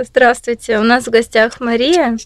Здравствуйте, 0.00 0.78
у 0.78 0.84
нас 0.84 1.06
в 1.06 1.10
гостях 1.10 1.58
Мария. 1.58 2.16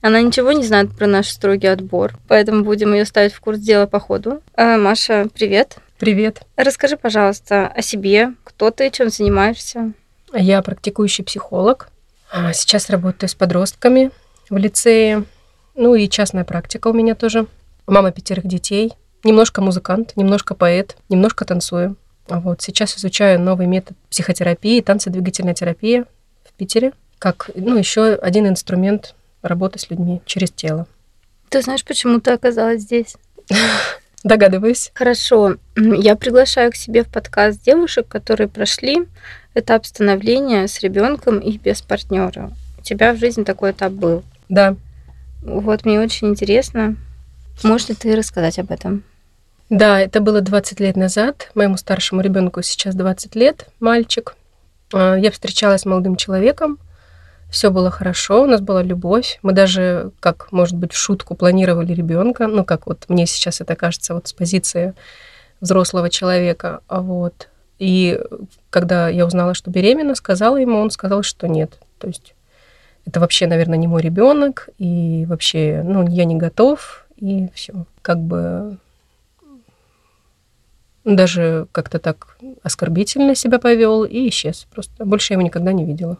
Она 0.00 0.22
ничего 0.22 0.52
не 0.52 0.64
знает 0.64 0.96
про 0.96 1.06
наш 1.06 1.28
строгий 1.28 1.66
отбор, 1.66 2.14
поэтому 2.28 2.64
будем 2.64 2.94
ее 2.94 3.04
ставить 3.04 3.34
в 3.34 3.40
курс 3.40 3.58
дела 3.58 3.86
по 3.86 4.00
ходу. 4.00 4.40
А, 4.54 4.78
Маша, 4.78 5.28
привет. 5.34 5.76
Привет. 5.98 6.40
Расскажи, 6.56 6.96
пожалуйста, 6.96 7.66
о 7.66 7.82
себе. 7.82 8.32
Кто 8.42 8.70
ты, 8.70 8.90
чем 8.90 9.10
занимаешься? 9.10 9.92
Я 10.32 10.62
практикующий 10.62 11.22
психолог. 11.22 11.90
А, 12.32 12.54
сейчас 12.54 12.88
работаю 12.88 13.28
с 13.28 13.34
подростками 13.34 14.12
в 14.48 14.56
лицее. 14.56 15.24
Ну 15.74 15.94
и 15.94 16.08
частная 16.08 16.44
практика 16.44 16.88
у 16.88 16.94
меня 16.94 17.14
тоже. 17.14 17.46
Мама 17.86 18.12
пятерых 18.12 18.46
детей. 18.46 18.94
Немножко 19.24 19.60
музыкант, 19.60 20.12
немножко 20.16 20.54
поэт, 20.54 20.96
немножко 21.10 21.44
танцую. 21.44 21.96
Вот 22.28 22.62
сейчас 22.62 22.96
изучаю 22.96 23.38
новый 23.38 23.66
метод 23.66 23.98
психотерапии, 24.08 24.80
танцедвигательная 24.80 25.52
терапия 25.52 26.06
в 26.44 26.54
Питере, 26.54 26.92
как 27.20 27.50
ну, 27.54 27.76
еще 27.76 28.14
один 28.14 28.48
инструмент 28.48 29.14
работы 29.42 29.78
с 29.78 29.88
людьми 29.90 30.22
через 30.24 30.50
тело. 30.50 30.88
Ты 31.50 31.62
знаешь, 31.62 31.84
почему 31.84 32.18
ты 32.20 32.32
оказалась 32.32 32.82
здесь? 32.82 33.16
Догадываюсь. 34.24 34.90
Хорошо. 34.94 35.56
Я 35.76 36.16
приглашаю 36.16 36.72
к 36.72 36.76
себе 36.76 37.04
в 37.04 37.08
подкаст 37.08 37.62
девушек, 37.62 38.08
которые 38.08 38.48
прошли 38.48 39.06
этап 39.54 39.86
становления 39.86 40.66
с 40.66 40.80
ребенком 40.80 41.38
и 41.38 41.58
без 41.58 41.82
партнера. 41.82 42.52
У 42.78 42.82
тебя 42.82 43.12
в 43.12 43.18
жизни 43.18 43.44
такой 43.44 43.72
этап 43.72 43.92
был? 43.92 44.24
Да. 44.48 44.76
Вот 45.42 45.84
мне 45.84 46.00
очень 46.00 46.28
интересно. 46.28 46.96
Можешь 47.62 47.88
ли 47.90 47.94
ты 47.94 48.16
рассказать 48.16 48.58
об 48.58 48.70
этом? 48.70 49.04
Да, 49.68 50.00
это 50.00 50.20
было 50.20 50.40
20 50.40 50.80
лет 50.80 50.96
назад. 50.96 51.50
Моему 51.54 51.76
старшему 51.76 52.22
ребенку 52.22 52.62
сейчас 52.62 52.94
20 52.94 53.34
лет, 53.36 53.68
мальчик. 53.78 54.34
А, 54.92 55.16
я 55.16 55.30
встречалась 55.30 55.82
с 55.82 55.86
молодым 55.86 56.16
человеком. 56.16 56.78
Все 57.50 57.70
было 57.70 57.90
хорошо, 57.90 58.42
у 58.42 58.46
нас 58.46 58.60
была 58.60 58.82
любовь. 58.82 59.38
Мы 59.42 59.52
даже, 59.52 60.12
как, 60.20 60.52
может 60.52 60.76
быть, 60.76 60.92
в 60.92 60.96
шутку 60.96 61.34
планировали 61.34 61.92
ребенка. 61.92 62.46
Ну, 62.46 62.64
как 62.64 62.86
вот 62.86 63.06
мне 63.08 63.26
сейчас 63.26 63.60
это 63.60 63.74
кажется, 63.74 64.14
вот 64.14 64.28
с 64.28 64.32
позиции 64.32 64.94
взрослого 65.60 66.10
человека. 66.10 66.80
А 66.86 67.00
вот. 67.00 67.48
И 67.78 68.20
когда 68.70 69.08
я 69.08 69.26
узнала, 69.26 69.54
что 69.54 69.70
беременна, 69.70 70.14
сказала 70.14 70.56
ему, 70.56 70.78
он 70.78 70.90
сказал, 70.90 71.22
что 71.22 71.48
нет. 71.48 71.78
То 71.98 72.06
есть 72.06 72.34
это 73.04 73.18
вообще, 73.18 73.46
наверное, 73.46 73.78
не 73.78 73.88
мой 73.88 74.02
ребенок, 74.02 74.68
и 74.78 75.24
вообще, 75.28 75.82
ну, 75.84 76.06
я 76.06 76.24
не 76.26 76.36
готов, 76.36 77.06
и 77.16 77.48
все. 77.54 77.86
Как 78.02 78.18
бы 78.18 78.76
даже 81.04 81.66
как-то 81.72 81.98
так 81.98 82.36
оскорбительно 82.62 83.34
себя 83.34 83.58
повел 83.58 84.04
и 84.04 84.28
исчез. 84.28 84.66
Просто 84.72 85.04
больше 85.04 85.32
я 85.32 85.34
его 85.34 85.42
никогда 85.42 85.72
не 85.72 85.84
видела. 85.84 86.18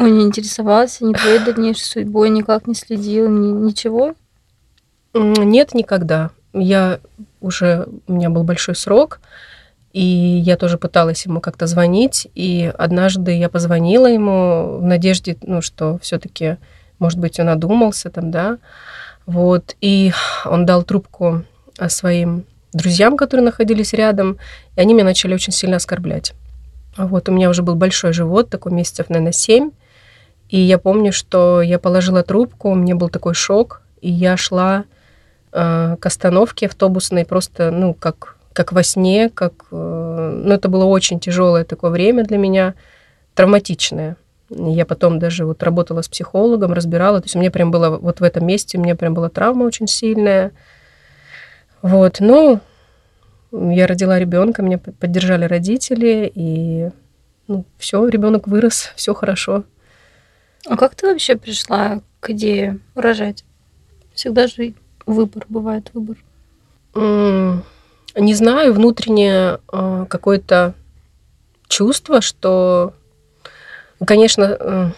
Он 0.00 0.18
не 0.18 0.24
интересовался 0.24 1.04
ни 1.04 1.12
твоей 1.12 1.38
дальнейшей 1.38 1.84
судьбой, 1.84 2.30
никак 2.30 2.66
не 2.66 2.74
следил, 2.74 3.28
ни, 3.28 3.52
ничего? 3.52 4.14
Нет, 5.14 5.74
никогда. 5.74 6.30
Я 6.52 6.98
уже, 7.40 7.86
у 8.08 8.14
меня 8.14 8.30
был 8.30 8.42
большой 8.42 8.74
срок, 8.74 9.20
и 9.92 10.02
я 10.02 10.56
тоже 10.56 10.78
пыталась 10.78 11.24
ему 11.26 11.40
как-то 11.40 11.66
звонить, 11.68 12.26
и 12.34 12.72
однажды 12.76 13.36
я 13.36 13.48
позвонила 13.48 14.06
ему 14.06 14.78
в 14.78 14.82
надежде, 14.82 15.36
ну, 15.42 15.60
что 15.62 15.98
все 15.98 16.18
таки 16.18 16.56
может 17.00 17.18
быть, 17.18 17.40
он 17.40 17.48
одумался 17.48 18.10
там, 18.10 18.30
да, 18.30 18.58
вот, 19.26 19.74
и 19.80 20.12
он 20.44 20.66
дал 20.66 20.84
трубку 20.84 21.44
своим 21.88 22.44
друзьям, 22.72 23.16
которые 23.16 23.44
находились 23.44 23.94
рядом, 23.94 24.36
и 24.76 24.80
они 24.80 24.94
меня 24.94 25.04
начали 25.04 25.34
очень 25.34 25.52
сильно 25.52 25.76
оскорблять. 25.76 26.34
Вот, 26.96 27.28
у 27.28 27.32
меня 27.32 27.48
уже 27.48 27.62
был 27.62 27.74
большой 27.74 28.12
живот, 28.12 28.50
такой 28.50 28.72
месяцев, 28.72 29.08
наверное, 29.08 29.32
семь, 29.32 29.70
и 30.50 30.58
я 30.58 30.78
помню, 30.78 31.12
что 31.12 31.62
я 31.62 31.78
положила 31.78 32.24
трубку, 32.24 32.70
у 32.70 32.74
меня 32.74 32.96
был 32.96 33.08
такой 33.08 33.34
шок, 33.34 33.82
и 34.00 34.10
я 34.10 34.36
шла 34.36 34.84
э, 35.52 35.96
к 35.98 36.06
остановке 36.06 36.66
автобусной 36.66 37.24
просто, 37.24 37.70
ну, 37.70 37.94
как, 37.94 38.36
как 38.52 38.72
во 38.72 38.82
сне, 38.82 39.30
как... 39.32 39.66
Э, 39.70 40.42
ну, 40.44 40.52
это 40.52 40.68
было 40.68 40.86
очень 40.86 41.20
тяжелое 41.20 41.64
такое 41.64 41.92
время 41.92 42.24
для 42.24 42.36
меня, 42.36 42.74
травматичное. 43.34 44.16
Я 44.48 44.84
потом 44.86 45.20
даже 45.20 45.46
вот 45.46 45.62
работала 45.62 46.02
с 46.02 46.08
психологом, 46.08 46.72
разбирала. 46.72 47.20
То 47.20 47.26
есть 47.26 47.36
у 47.36 47.38
меня 47.38 47.52
прям 47.52 47.70
было 47.70 47.96
вот 47.96 48.18
в 48.18 48.24
этом 48.24 48.44
месте, 48.44 48.76
у 48.76 48.80
меня 48.80 48.96
прям 48.96 49.14
была 49.14 49.28
травма 49.28 49.62
очень 49.62 49.86
сильная. 49.86 50.50
Вот, 51.80 52.16
ну, 52.18 52.58
я 53.52 53.86
родила 53.86 54.18
ребенка, 54.18 54.62
меня 54.62 54.78
поддержали 54.78 55.44
родители, 55.44 56.30
и 56.34 56.90
ну, 57.46 57.64
все, 57.78 58.04
ребенок 58.08 58.48
вырос, 58.48 58.92
все 58.96 59.14
хорошо. 59.14 59.62
А 60.66 60.76
как 60.76 60.94
ты 60.94 61.06
вообще 61.06 61.36
пришла 61.36 62.00
к 62.20 62.30
идее 62.30 62.78
рожать? 62.94 63.44
Всегда 64.14 64.46
же 64.46 64.74
выбор, 65.06 65.46
бывает 65.48 65.90
выбор. 65.94 66.16
Не 66.94 68.34
знаю, 68.34 68.74
внутреннее 68.74 69.60
а, 69.68 70.04
какое-то 70.06 70.74
чувство, 71.68 72.20
что, 72.20 72.94
конечно, 74.04 74.56
э, 74.58 74.90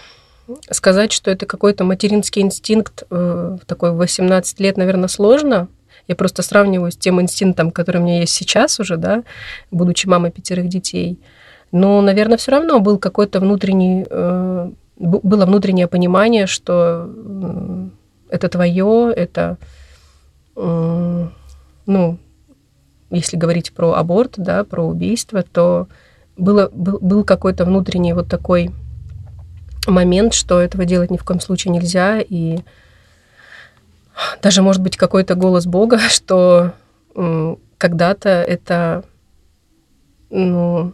сказать, 0.70 1.12
что 1.12 1.30
это 1.30 1.44
какой-то 1.44 1.84
материнский 1.84 2.40
инстинкт 2.40 3.04
э, 3.10 3.58
в 3.62 3.66
такой 3.66 3.92
18 3.92 4.58
лет, 4.60 4.78
наверное, 4.78 5.08
сложно. 5.08 5.68
Я 6.08 6.16
просто 6.16 6.42
сравниваю 6.42 6.90
с 6.90 6.96
тем 6.96 7.20
инстинктом, 7.20 7.70
который 7.70 7.98
у 7.98 8.04
меня 8.04 8.20
есть 8.20 8.34
сейчас 8.34 8.80
уже, 8.80 8.96
да, 8.96 9.22
будучи 9.70 10.06
мамой 10.06 10.30
пятерых 10.30 10.68
детей. 10.68 11.20
Но, 11.70 12.00
наверное, 12.00 12.38
все 12.38 12.52
равно 12.52 12.80
был 12.80 12.98
какой-то 12.98 13.40
внутренний 13.40 14.04
э, 14.08 14.70
было 14.96 15.46
внутреннее 15.46 15.88
понимание, 15.88 16.46
что 16.46 17.10
это 18.28 18.48
твое, 18.48 19.12
это, 19.14 19.58
ну, 20.54 22.18
если 23.10 23.36
говорить 23.36 23.72
про 23.72 23.92
аборт, 23.94 24.34
да, 24.36 24.64
про 24.64 24.82
убийство, 24.82 25.42
то 25.42 25.88
было, 26.36 26.70
был, 26.72 26.98
был 27.00 27.24
какой-то 27.24 27.64
внутренний 27.64 28.14
вот 28.14 28.28
такой 28.28 28.70
момент, 29.86 30.34
что 30.34 30.60
этого 30.60 30.84
делать 30.84 31.10
ни 31.10 31.16
в 31.16 31.24
коем 31.24 31.40
случае 31.40 31.72
нельзя, 31.72 32.20
и 32.20 32.60
даже, 34.40 34.62
может 34.62 34.82
быть, 34.82 34.96
какой-то 34.96 35.34
голос 35.34 35.66
Бога, 35.66 35.98
что 36.08 36.72
когда-то 37.78 38.28
это, 38.28 39.04
ну, 40.30 40.92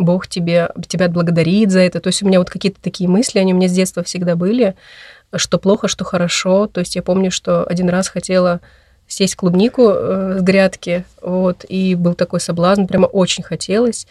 Бог 0.00 0.26
тебе, 0.26 0.70
тебя 0.88 1.06
отблагодарит 1.06 1.70
за 1.70 1.80
это. 1.80 2.00
То 2.00 2.08
есть 2.08 2.22
у 2.22 2.26
меня 2.26 2.38
вот 2.38 2.50
какие-то 2.50 2.80
такие 2.80 3.08
мысли, 3.08 3.38
они 3.38 3.52
у 3.52 3.56
меня 3.56 3.68
с 3.68 3.72
детства 3.72 4.02
всегда 4.02 4.36
были, 4.36 4.74
что 5.34 5.58
плохо, 5.58 5.88
что 5.88 6.04
хорошо. 6.04 6.66
То 6.66 6.80
есть 6.80 6.96
я 6.96 7.02
помню, 7.02 7.30
что 7.30 7.64
один 7.64 7.88
раз 7.88 8.08
хотела 8.08 8.60
съесть 9.06 9.36
клубнику 9.36 9.88
э, 9.90 10.36
с 10.38 10.42
грядки, 10.42 11.04
вот, 11.20 11.64
и 11.68 11.94
был 11.96 12.14
такой 12.14 12.40
соблазн, 12.40 12.86
прямо 12.86 13.06
очень 13.06 13.42
хотелось. 13.42 14.06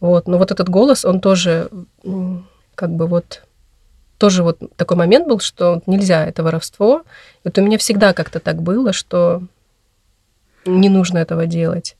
Вот, 0.00 0.28
но 0.28 0.38
вот 0.38 0.50
этот 0.50 0.68
голос, 0.68 1.04
он 1.04 1.20
тоже 1.20 1.68
как 2.74 2.90
бы 2.90 3.06
вот 3.06 3.42
тоже 4.18 4.42
вот 4.42 4.58
такой 4.76 4.96
момент 4.96 5.26
был, 5.26 5.40
что 5.40 5.82
нельзя, 5.86 6.24
это 6.24 6.42
воровство. 6.42 7.02
Вот 7.42 7.58
у 7.58 7.62
меня 7.62 7.78
всегда 7.78 8.12
как-то 8.12 8.40
так 8.40 8.62
было, 8.62 8.92
что 8.92 9.42
не 10.64 10.88
нужно 10.88 11.18
этого 11.18 11.46
делать. 11.46 11.96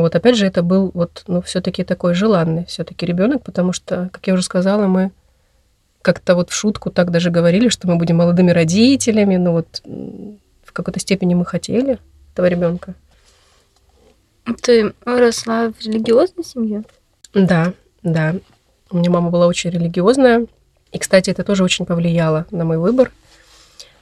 Вот 0.00 0.16
опять 0.16 0.36
же, 0.36 0.46
это 0.46 0.62
был 0.62 0.90
вот, 0.92 1.22
ну, 1.28 1.40
все-таки 1.40 1.84
такой 1.84 2.14
желанный 2.14 2.64
все-таки 2.66 3.06
ребенок, 3.06 3.42
потому 3.42 3.72
что, 3.72 4.08
как 4.12 4.26
я 4.26 4.34
уже 4.34 4.42
сказала, 4.42 4.86
мы 4.86 5.12
как-то 6.02 6.34
вот 6.34 6.50
в 6.50 6.54
шутку 6.54 6.90
так 6.90 7.12
даже 7.12 7.30
говорили, 7.30 7.68
что 7.68 7.86
мы 7.86 7.96
будем 7.96 8.16
молодыми 8.16 8.50
родителями, 8.50 9.36
ну 9.36 9.52
вот 9.52 9.82
в 9.84 10.72
какой-то 10.72 10.98
степени 10.98 11.34
мы 11.34 11.46
хотели 11.46 11.98
этого 12.32 12.46
ребенка. 12.46 12.94
Ты 14.62 14.92
росла 15.04 15.70
в 15.70 15.80
религиозной 15.80 16.44
семье? 16.44 16.82
Да, 17.32 17.72
да. 18.02 18.34
У 18.90 18.96
меня 18.98 19.10
мама 19.10 19.30
была 19.30 19.46
очень 19.46 19.70
религиозная. 19.70 20.46
И, 20.90 20.98
кстати, 20.98 21.30
это 21.30 21.44
тоже 21.44 21.62
очень 21.62 21.86
повлияло 21.86 22.46
на 22.50 22.64
мой 22.64 22.78
выбор, 22.78 23.10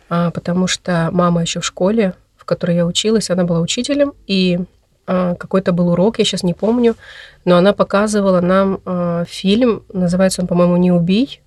а, 0.09 0.31
потому 0.31 0.67
что 0.67 1.11
мама 1.13 1.43
еще 1.43 1.61
в 1.61 1.65
школе, 1.65 2.15
в 2.37 2.45
которой 2.45 2.77
я 2.77 2.87
училась, 2.87 3.31
она 3.31 3.45
была 3.45 3.61
учителем, 3.61 4.15
и 4.27 4.59
какой-то 5.07 5.73
был 5.73 5.89
урок, 5.89 6.19
я 6.19 6.25
сейчас 6.25 6.43
не 6.43 6.55
помню, 6.55 6.95
но 7.45 7.57
она 7.57 7.73
показывала 7.73 8.41
нам 8.41 8.81
а, 8.85 9.25
фильм, 9.25 9.83
называется 9.93 10.43
он, 10.43 10.49
по-моему, 10.49 10.77
«Не 10.77 10.93
убий», 10.93 11.43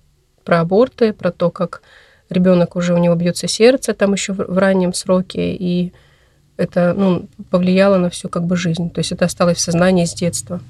про 0.46 0.60
аборты, 0.60 1.12
про 1.12 1.30
то, 1.30 1.50
как 1.50 1.82
ребенок 2.30 2.76
уже 2.76 2.94
у 2.94 2.98
него 2.98 3.14
бьется 3.14 3.48
сердце 3.48 3.92
там 3.92 4.14
еще 4.14 4.32
в 4.32 4.56
раннем 4.56 4.94
сроке, 4.94 5.54
и 5.54 5.92
это 6.56 6.94
ну, 6.96 7.28
повлияло 7.50 7.98
на 7.98 8.08
всю 8.08 8.30
как 8.30 8.46
бы 8.46 8.56
жизнь. 8.56 8.90
То 8.90 9.00
есть 9.00 9.12
это 9.12 9.26
осталось 9.26 9.58
в 9.58 9.60
сознании 9.60 10.06
с 10.06 10.14
детства. 10.14 10.60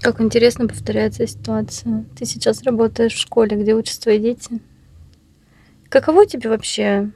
Как 0.00 0.20
интересно 0.20 0.66
повторяется 0.66 1.26
ситуация. 1.26 2.04
Ты 2.18 2.24
сейчас 2.24 2.62
работаешь 2.62 3.14
в 3.14 3.20
школе, 3.20 3.56
где 3.56 3.74
учатся 3.74 4.02
твои 4.02 4.18
дети. 4.18 4.60
Каково 5.88 6.26
тебе 6.26 6.48
вообще 6.48 7.10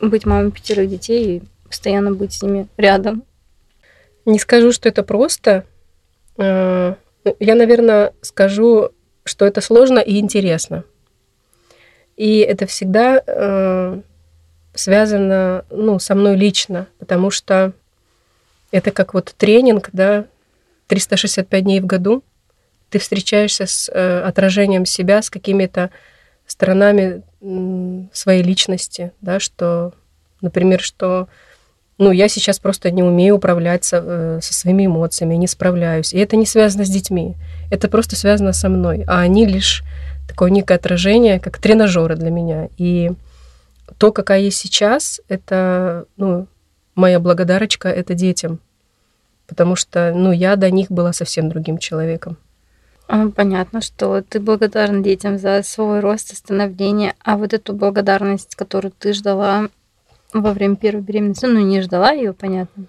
быть 0.00 0.26
мамой 0.26 0.50
пятерых 0.50 0.88
детей 0.88 1.36
и 1.36 1.42
постоянно 1.66 2.12
быть 2.12 2.32
с 2.32 2.42
ними 2.42 2.66
рядом? 2.76 3.24
Не 4.24 4.38
скажу, 4.38 4.72
что 4.72 4.88
это 4.88 5.02
просто. 5.02 5.64
Э, 6.38 6.94
я, 7.40 7.54
наверное, 7.54 8.14
скажу 8.22 8.92
что 9.24 9.46
это 9.46 9.60
сложно 9.60 9.98
и 9.98 10.18
интересно. 10.18 10.84
И 12.16 12.38
это 12.38 12.66
всегда 12.66 13.22
э, 13.24 14.00
связано 14.74 15.64
ну, 15.70 15.98
со 15.98 16.14
мной 16.14 16.36
лично, 16.36 16.88
потому 16.98 17.30
что 17.30 17.72
это 18.70 18.90
как 18.90 19.14
вот 19.14 19.34
тренинг, 19.36 19.90
да, 19.92 20.26
365 20.88 21.64
дней 21.64 21.80
в 21.80 21.86
году. 21.86 22.22
Ты 22.90 22.98
встречаешься 22.98 23.66
с 23.66 23.88
э, 23.88 24.20
отражением 24.20 24.84
себя, 24.84 25.22
с 25.22 25.30
какими-то 25.30 25.90
сторонами 26.46 27.22
своей 28.12 28.42
личности, 28.42 29.12
да, 29.20 29.40
что, 29.40 29.94
например, 30.42 30.80
что 30.80 31.28
ну, 31.98 32.10
я 32.10 32.28
сейчас 32.28 32.58
просто 32.58 32.90
не 32.90 33.02
умею 33.02 33.36
управлять 33.36 33.84
со, 33.84 34.02
э, 34.04 34.38
со 34.42 34.54
своими 34.54 34.86
эмоциями, 34.86 35.34
не 35.34 35.46
справляюсь. 35.46 36.12
И 36.12 36.18
это 36.18 36.36
не 36.36 36.46
связано 36.46 36.84
с 36.84 36.90
детьми, 36.90 37.34
это 37.70 37.88
просто 37.88 38.16
связано 38.16 38.52
со 38.52 38.68
мной. 38.68 39.04
А 39.06 39.20
они 39.20 39.46
лишь 39.46 39.82
такое 40.26 40.50
некое 40.50 40.74
отражение, 40.74 41.38
как 41.38 41.58
тренажеры 41.58 42.16
для 42.16 42.30
меня. 42.30 42.68
И 42.76 43.12
то, 43.98 44.12
какая 44.12 44.40
я 44.40 44.50
сейчас, 44.50 45.20
это, 45.28 46.06
ну, 46.16 46.46
моя 46.94 47.20
благодарочка 47.20 47.88
это 47.88 48.14
детям. 48.14 48.58
Потому 49.46 49.76
что, 49.76 50.12
ну, 50.14 50.32
я 50.32 50.56
до 50.56 50.70
них 50.70 50.90
была 50.90 51.12
совсем 51.12 51.48
другим 51.48 51.78
человеком. 51.78 52.36
А, 53.08 53.28
понятно, 53.28 53.82
что 53.82 54.22
ты 54.22 54.40
благодарна 54.40 55.02
детям 55.02 55.38
за 55.38 55.62
свой 55.62 56.00
рост 56.00 56.32
и 56.32 56.36
становление, 56.36 57.14
а 57.22 57.36
вот 57.36 57.52
эту 57.52 57.74
благодарность, 57.74 58.54
которую 58.54 58.92
ты 58.98 59.12
ждала 59.12 59.68
во 60.32 60.52
время 60.52 60.76
первой 60.76 61.02
беременности, 61.02 61.46
ну, 61.46 61.60
не 61.60 61.82
ждала 61.82 62.12
ее, 62.12 62.32
понятно, 62.32 62.84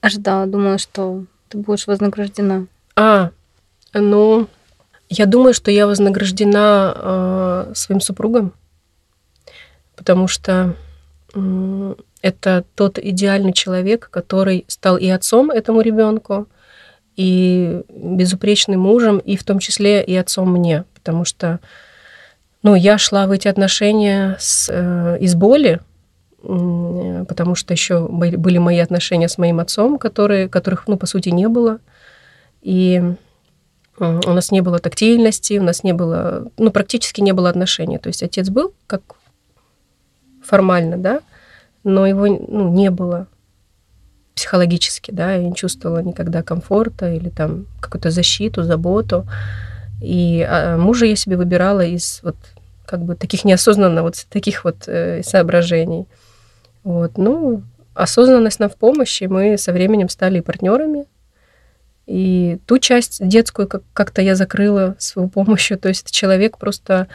ожидала, 0.00 0.46
думала, 0.46 0.78
что 0.78 1.24
ты 1.48 1.58
будешь 1.58 1.86
вознаграждена. 1.86 2.66
А, 2.96 3.30
ну, 3.92 4.48
я 5.08 5.26
думаю, 5.26 5.54
что 5.54 5.70
я 5.70 5.86
вознаграждена 5.86 6.94
э, 6.96 7.72
своим 7.74 8.00
супругом, 8.00 8.52
потому 9.96 10.28
что 10.28 10.76
э, 11.34 11.94
это 12.22 12.64
тот 12.74 12.98
идеальный 12.98 13.52
человек, 13.52 14.08
который 14.10 14.64
стал 14.68 14.96
и 14.96 15.08
отцом 15.08 15.50
этому 15.50 15.80
ребенку, 15.80 16.48
и 17.16 17.82
безупречным 17.88 18.80
мужем, 18.80 19.18
и 19.18 19.36
в 19.36 19.44
том 19.44 19.58
числе 19.58 20.02
и 20.02 20.16
отцом 20.16 20.50
мне, 20.50 20.84
потому 20.94 21.24
что 21.24 21.60
ну, 22.62 22.74
я 22.74 22.96
шла 22.98 23.26
в 23.26 23.30
эти 23.30 23.46
отношения 23.46 24.36
с, 24.40 24.68
э, 24.72 25.18
из 25.20 25.34
боли, 25.34 25.80
потому 26.44 27.54
что 27.54 27.72
еще 27.72 28.06
были 28.06 28.58
мои 28.58 28.78
отношения 28.78 29.28
с 29.28 29.38
моим 29.38 29.60
отцом, 29.60 29.98
которые, 29.98 30.48
которых, 30.48 30.86
ну, 30.88 30.96
по 30.96 31.06
сути, 31.06 31.30
не 31.30 31.48
было. 31.48 31.78
И 32.60 33.02
у 33.98 34.04
нас 34.04 34.50
не 34.50 34.60
было 34.60 34.78
тактильности, 34.78 35.58
у 35.58 35.62
нас 35.62 35.84
не 35.84 35.92
было, 35.92 36.48
ну, 36.58 36.70
практически 36.70 37.20
не 37.20 37.32
было 37.32 37.48
отношений. 37.48 37.98
То 37.98 38.08
есть 38.08 38.22
отец 38.22 38.50
был 38.50 38.74
как 38.86 39.02
формально, 40.42 40.98
да, 40.98 41.20
но 41.84 42.06
его 42.06 42.26
ну, 42.26 42.70
не 42.72 42.90
было 42.90 43.26
психологически, 44.34 45.10
да, 45.12 45.34
я 45.34 45.44
не 45.44 45.54
чувствовала 45.54 46.00
никогда 46.00 46.42
комфорта 46.42 47.12
или 47.12 47.28
там 47.28 47.66
какую-то 47.80 48.10
защиту, 48.10 48.64
заботу. 48.64 49.26
И 50.02 50.46
а, 50.46 50.76
мужа 50.76 51.06
я 51.06 51.16
себе 51.16 51.36
выбирала 51.36 51.84
из 51.84 52.20
вот 52.22 52.36
как 52.84 53.02
бы 53.02 53.14
таких 53.14 53.44
неосознанно 53.44 54.02
вот 54.02 54.26
таких 54.28 54.64
вот 54.64 54.88
э, 54.88 55.22
соображений. 55.22 56.06
Вот, 56.84 57.18
ну, 57.18 57.62
осознанность 57.94 58.60
нам 58.60 58.70
в 58.70 58.76
помощи, 58.76 59.24
мы 59.24 59.58
со 59.58 59.72
временем 59.72 60.08
стали 60.08 60.40
партнерами, 60.40 61.06
и 62.06 62.58
ту 62.66 62.78
часть 62.78 63.26
детскую 63.26 63.68
как-то 63.68 64.20
я 64.20 64.36
закрыла 64.36 64.94
с 64.98 65.16
его 65.16 65.28
помощью. 65.28 65.78
То 65.80 65.88
есть 65.88 66.10
человек 66.10 66.58
просто 66.58 67.08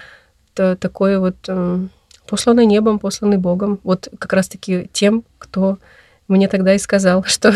такой 0.56 1.20
вот 1.20 1.38
эм, 1.48 1.90
посланный 2.28 2.66
небом, 2.66 3.00
посланный 3.00 3.38
Богом. 3.38 3.80
Вот 3.84 4.10
как 4.20 4.34
раз-таки 4.34 4.90
тем, 4.92 5.24
кто 5.38 5.78
мне 6.28 6.50
тогда 6.50 6.74
и 6.74 6.80
сказал, 6.80 7.24
что 7.28 7.54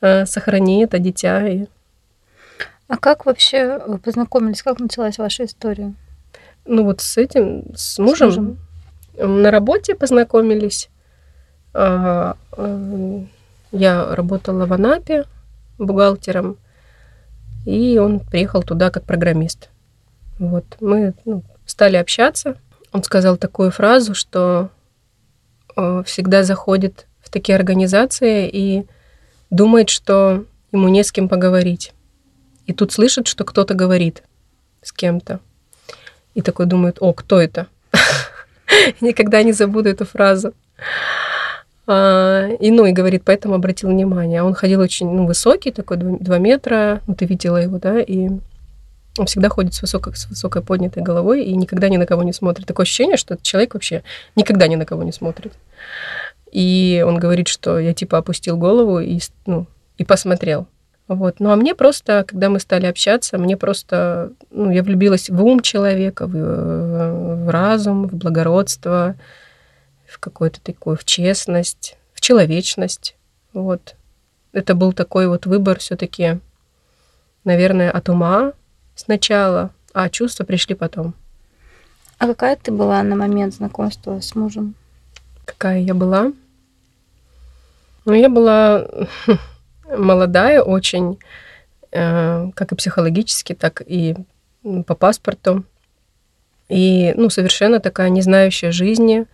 э, 0.00 0.26
сохрани 0.26 0.82
это 0.82 0.98
дитя. 0.98 1.46
И... 1.46 1.66
А 2.88 2.96
как 2.96 3.26
вообще 3.26 3.78
вы 3.86 3.98
познакомились? 3.98 4.62
Как 4.62 4.80
началась 4.80 5.18
ваша 5.18 5.44
история? 5.44 5.94
Ну 6.64 6.84
вот 6.84 7.00
с 7.02 7.16
этим, 7.18 7.64
с 7.74 7.98
мужем, 7.98 8.32
с 8.32 8.36
мужем. 8.36 8.58
На 9.16 9.50
работе 9.50 9.94
познакомились. 9.94 10.88
А, 11.72 12.36
э, 12.56 13.20
я 13.72 14.14
работала 14.14 14.66
в 14.66 14.72
Анапе, 14.72 15.24
бухгалтером, 15.78 16.56
и 17.64 17.98
он 17.98 18.20
приехал 18.20 18.62
туда 18.62 18.90
как 18.90 19.04
программист. 19.04 19.68
Вот, 20.38 20.64
мы 20.80 21.14
ну, 21.24 21.42
стали 21.66 21.96
общаться. 21.96 22.56
Он 22.92 23.02
сказал 23.02 23.36
такую 23.36 23.70
фразу, 23.70 24.14
что 24.14 24.70
э, 25.76 26.02
всегда 26.06 26.42
заходит 26.42 27.06
в 27.20 27.30
такие 27.30 27.56
организации 27.56 28.48
и 28.48 28.86
думает, 29.50 29.90
что 29.90 30.44
ему 30.72 30.88
не 30.88 31.04
с 31.04 31.12
кем 31.12 31.28
поговорить. 31.28 31.92
И 32.66 32.72
тут 32.72 32.92
слышит, 32.92 33.26
что 33.26 33.44
кто-то 33.44 33.74
говорит 33.74 34.22
с 34.82 34.92
кем-то. 34.92 35.40
И 36.34 36.42
такой 36.42 36.66
думает, 36.66 36.98
о, 37.00 37.12
кто 37.12 37.40
это? 37.40 37.66
Никогда 39.00 39.42
не 39.42 39.52
забуду 39.52 39.88
эту 39.88 40.04
фразу. 40.04 40.52
А, 41.86 42.48
и, 42.60 42.70
ну, 42.70 42.86
и 42.86 42.92
говорит, 42.92 43.22
поэтому 43.24 43.54
обратил 43.54 43.90
внимание. 43.90 44.42
Он 44.42 44.54
ходил 44.54 44.80
очень 44.80 45.10
ну, 45.10 45.26
высокий, 45.26 45.72
такой 45.72 45.96
2 45.98 46.38
метра, 46.38 47.00
ну, 47.06 47.14
ты 47.14 47.24
видела 47.24 47.56
его, 47.56 47.78
да, 47.78 48.00
и 48.00 48.28
он 49.18 49.26
всегда 49.26 49.48
ходит 49.48 49.74
с 49.74 49.82
высокой, 49.82 50.14
с 50.14 50.28
высокой 50.28 50.62
поднятой 50.62 51.02
головой 51.02 51.44
и 51.44 51.56
никогда 51.56 51.88
ни 51.88 51.96
на 51.96 52.06
кого 52.06 52.22
не 52.22 52.32
смотрит. 52.32 52.66
Такое 52.66 52.84
ощущение, 52.84 53.16
что 53.16 53.36
человек 53.42 53.74
вообще 53.74 54.02
никогда 54.36 54.68
ни 54.68 54.76
на 54.76 54.86
кого 54.86 55.02
не 55.02 55.12
смотрит. 55.12 55.52
И 56.52 57.04
он 57.06 57.18
говорит, 57.18 57.48
что 57.48 57.78
я 57.78 57.92
типа 57.92 58.18
опустил 58.18 58.56
голову 58.56 59.00
и, 59.00 59.20
ну, 59.46 59.66
и 59.98 60.04
посмотрел. 60.04 60.66
Вот. 61.10 61.40
Ну 61.40 61.50
а 61.50 61.56
мне 61.56 61.74
просто, 61.74 62.24
когда 62.24 62.48
мы 62.48 62.60
стали 62.60 62.86
общаться, 62.86 63.36
мне 63.36 63.56
просто, 63.56 64.32
ну, 64.52 64.70
я 64.70 64.84
влюбилась 64.84 65.28
в 65.28 65.42
ум 65.42 65.58
человека, 65.58 66.28
в, 66.28 66.30
в 66.30 67.50
разум, 67.50 68.06
в 68.06 68.14
благородство, 68.14 69.16
в 70.06 70.20
какую-то 70.20 70.60
такую, 70.60 70.96
в 70.96 71.04
честность, 71.04 71.96
в 72.14 72.20
человечность. 72.20 73.16
Вот. 73.52 73.96
Это 74.52 74.76
был 74.76 74.92
такой 74.92 75.26
вот 75.26 75.46
выбор 75.46 75.80
все 75.80 75.96
таки 75.96 76.38
наверное, 77.42 77.90
от 77.90 78.08
ума 78.08 78.52
сначала, 78.94 79.70
а 79.92 80.08
чувства 80.10 80.44
пришли 80.44 80.76
потом. 80.76 81.14
А 82.18 82.28
какая 82.28 82.54
ты 82.54 82.70
была 82.70 83.02
на 83.02 83.16
момент 83.16 83.54
знакомства 83.54 84.20
с 84.20 84.36
мужем? 84.36 84.76
Какая 85.44 85.80
я 85.80 85.92
была? 85.94 86.32
Ну, 88.04 88.12
я 88.12 88.28
была 88.28 88.86
молодая 89.96 90.62
очень, 90.62 91.18
э, 91.92 92.50
как 92.54 92.72
и 92.72 92.76
психологически, 92.76 93.54
так 93.54 93.82
и 93.84 94.16
по 94.86 94.94
паспорту. 94.94 95.64
И, 96.68 97.12
ну, 97.16 97.30
совершенно 97.30 97.80
такая 97.80 98.10
не 98.10 98.22
знающая 98.22 98.70
жизни, 98.70 99.26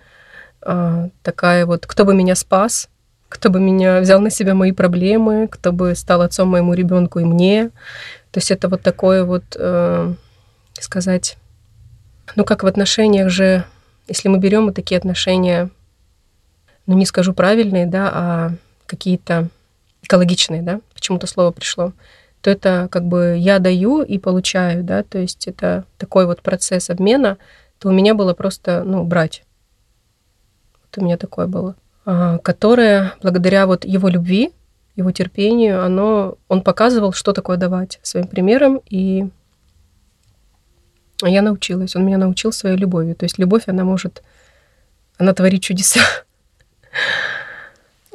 а, 0.62 1.10
такая 1.22 1.66
вот, 1.66 1.86
кто 1.86 2.04
бы 2.04 2.14
меня 2.14 2.34
спас, 2.34 2.88
кто 3.28 3.50
бы 3.50 3.60
меня 3.60 4.00
взял 4.00 4.20
на 4.20 4.30
себя 4.30 4.54
мои 4.54 4.72
проблемы, 4.72 5.48
кто 5.48 5.72
бы 5.72 5.94
стал 5.94 6.22
отцом 6.22 6.48
моему 6.48 6.74
ребенку 6.74 7.18
и 7.18 7.24
мне. 7.24 7.70
То 8.30 8.38
есть 8.38 8.50
это 8.50 8.68
вот 8.68 8.82
такое 8.82 9.24
вот, 9.24 9.44
э, 9.54 10.14
сказать, 10.74 11.36
ну 12.36 12.44
как 12.44 12.62
в 12.62 12.66
отношениях 12.66 13.30
же, 13.30 13.64
если 14.08 14.28
мы 14.28 14.38
берем 14.38 14.66
вот 14.66 14.74
такие 14.74 14.98
отношения, 14.98 15.70
ну 16.86 16.96
не 16.96 17.06
скажу 17.06 17.32
правильные, 17.32 17.86
да, 17.86 18.10
а 18.12 18.50
какие-то 18.86 19.48
экологичные, 20.02 20.62
да, 20.62 20.80
почему-то 20.94 21.26
слово 21.26 21.50
пришло, 21.50 21.92
то 22.40 22.50
это 22.50 22.88
как 22.90 23.04
бы 23.04 23.36
я 23.38 23.58
даю 23.58 24.02
и 24.02 24.18
получаю, 24.18 24.84
да, 24.84 25.02
то 25.02 25.18
есть 25.18 25.48
это 25.48 25.84
такой 25.98 26.26
вот 26.26 26.42
процесс 26.42 26.90
обмена, 26.90 27.38
то 27.78 27.88
у 27.88 27.92
меня 27.92 28.14
было 28.14 28.34
просто, 28.34 28.82
ну, 28.84 29.04
брать 29.04 29.42
у 30.98 31.04
меня 31.04 31.16
такое 31.16 31.46
было, 31.46 31.76
а, 32.04 32.38
которое 32.38 33.14
благодаря 33.22 33.66
вот 33.66 33.84
его 33.84 34.08
любви, 34.08 34.52
его 34.94 35.12
терпению, 35.12 35.84
оно, 35.84 36.38
он 36.48 36.62
показывал, 36.62 37.12
что 37.12 37.32
такое 37.32 37.56
давать 37.56 37.98
своим 38.02 38.26
примером, 38.26 38.80
и 38.88 39.28
я 41.22 41.42
научилась, 41.42 41.96
он 41.96 42.04
меня 42.04 42.18
научил 42.18 42.52
своей 42.52 42.76
любовью. 42.76 43.14
То 43.14 43.24
есть 43.24 43.38
любовь, 43.38 43.64
она 43.66 43.84
может, 43.84 44.22
она 45.18 45.32
творит 45.34 45.62
чудеса. 45.62 46.00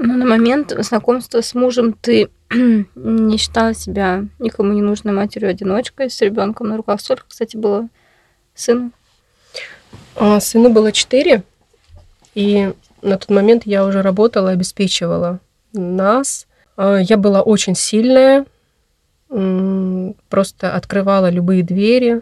Ну, 0.03 0.17
на 0.17 0.25
момент 0.25 0.73
знакомства 0.79 1.41
с 1.41 1.53
мужем 1.53 1.93
ты 1.93 2.29
не 2.49 3.37
считала 3.37 3.75
себя 3.75 4.25
никому 4.39 4.73
не 4.73 4.81
нужной 4.81 5.13
матерью-одиночкой 5.13 6.09
с 6.09 6.19
ребенком 6.21 6.69
на 6.69 6.77
руках. 6.77 7.01
Сколько, 7.01 7.25
кстати, 7.27 7.55
было 7.55 7.87
сыну? 8.55 8.91
А, 10.15 10.39
сыну 10.39 10.69
было 10.69 10.91
четыре. 10.91 11.43
И 12.33 12.73
на 13.03 13.19
тот 13.19 13.29
момент 13.29 13.63
я 13.65 13.85
уже 13.85 14.01
работала, 14.01 14.49
обеспечивала 14.49 15.39
нас. 15.71 16.47
А, 16.77 16.97
я 16.97 17.17
была 17.17 17.43
очень 17.43 17.75
сильная, 17.75 18.47
просто 19.29 20.75
открывала 20.75 21.29
любые 21.29 21.61
двери. 21.61 22.21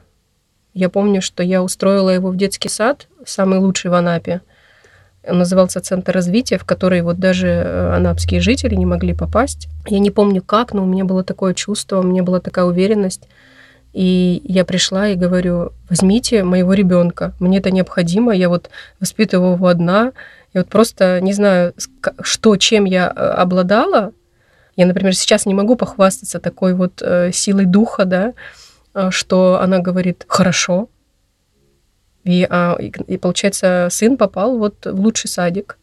Я 0.74 0.90
помню, 0.90 1.22
что 1.22 1.44
я 1.44 1.64
устроила 1.64 2.10
его 2.10 2.30
в 2.30 2.36
детский 2.36 2.70
сад, 2.70 3.08
самый 3.26 3.60
лучший 3.60 3.90
в 3.90 3.94
Анапе. 3.94 4.42
Назывался 5.28 5.82
«Центр 5.82 6.14
развития», 6.14 6.58
в 6.58 6.64
который 6.64 7.02
вот 7.02 7.20
даже 7.20 7.48
э, 7.48 7.96
анапские 7.96 8.40
жители 8.40 8.76
не 8.76 8.86
могли 8.86 9.14
попасть. 9.14 9.68
Я 9.86 10.00
не 10.00 10.12
помню 10.12 10.42
как, 10.42 10.74
но 10.74 10.84
у 10.84 10.86
меня 10.86 11.04
было 11.04 11.24
такое 11.24 11.54
чувство, 11.54 12.00
у 12.00 12.04
меня 12.04 12.24
была 12.24 12.40
такая 12.40 12.66
уверенность. 12.66 13.28
И 13.92 14.42
я 14.46 14.64
пришла 14.64 15.10
и 15.10 15.16
говорю, 15.16 15.74
возьмите 15.90 16.44
моего 16.44 16.74
ребенка, 16.74 17.34
мне 17.40 17.58
это 17.58 17.72
необходимо, 17.72 18.34
я 18.34 18.48
вот 18.48 18.70
воспитываю 19.00 19.56
его 19.56 19.68
одна, 19.68 20.14
и 20.54 20.60
вот 20.60 20.70
просто 20.70 21.20
не 21.22 21.34
знаю, 21.34 21.74
что, 22.22 22.56
чем 22.56 22.86
я 22.86 23.08
э, 23.14 23.20
обладала. 23.20 24.14
Я, 24.78 24.86
например, 24.86 25.14
сейчас 25.16 25.46
не 25.46 25.54
могу 25.54 25.76
похвастаться 25.76 26.40
такой 26.40 26.74
вот 26.76 27.02
э, 27.02 27.32
силой 27.34 27.66
духа, 27.66 28.06
да, 28.06 28.34
что 29.10 29.60
она 29.62 29.80
говорит, 29.80 30.26
хорошо, 30.28 30.90
и, 32.24 32.46
а, 32.50 32.76
и, 32.80 33.18
получается, 33.18 33.88
сын 33.92 34.18
попал 34.18 34.58
вот 34.58 34.86
в 34.86 35.00
лучший 35.00 35.30
садик, 35.30 35.78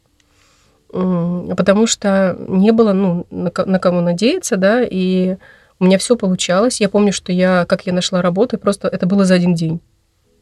потому 0.88 1.86
что 1.86 2.36
не 2.38 2.70
было, 2.72 2.92
ну, 2.92 3.26
на, 3.30 3.50
на 3.64 3.78
кого 3.78 4.00
надеяться, 4.00 4.56
да, 4.56 4.82
и 4.82 5.36
у 5.78 5.84
меня 5.84 5.98
все 5.98 6.16
получалось. 6.16 6.80
Я 6.80 6.88
помню, 6.88 7.12
что 7.12 7.32
я, 7.32 7.66
как 7.66 7.86
я 7.86 7.92
нашла 7.92 8.22
работу, 8.22 8.58
просто 8.58 8.88
это 8.88 9.06
было 9.06 9.24
за 9.24 9.34
один 9.34 9.54
день. 9.54 9.80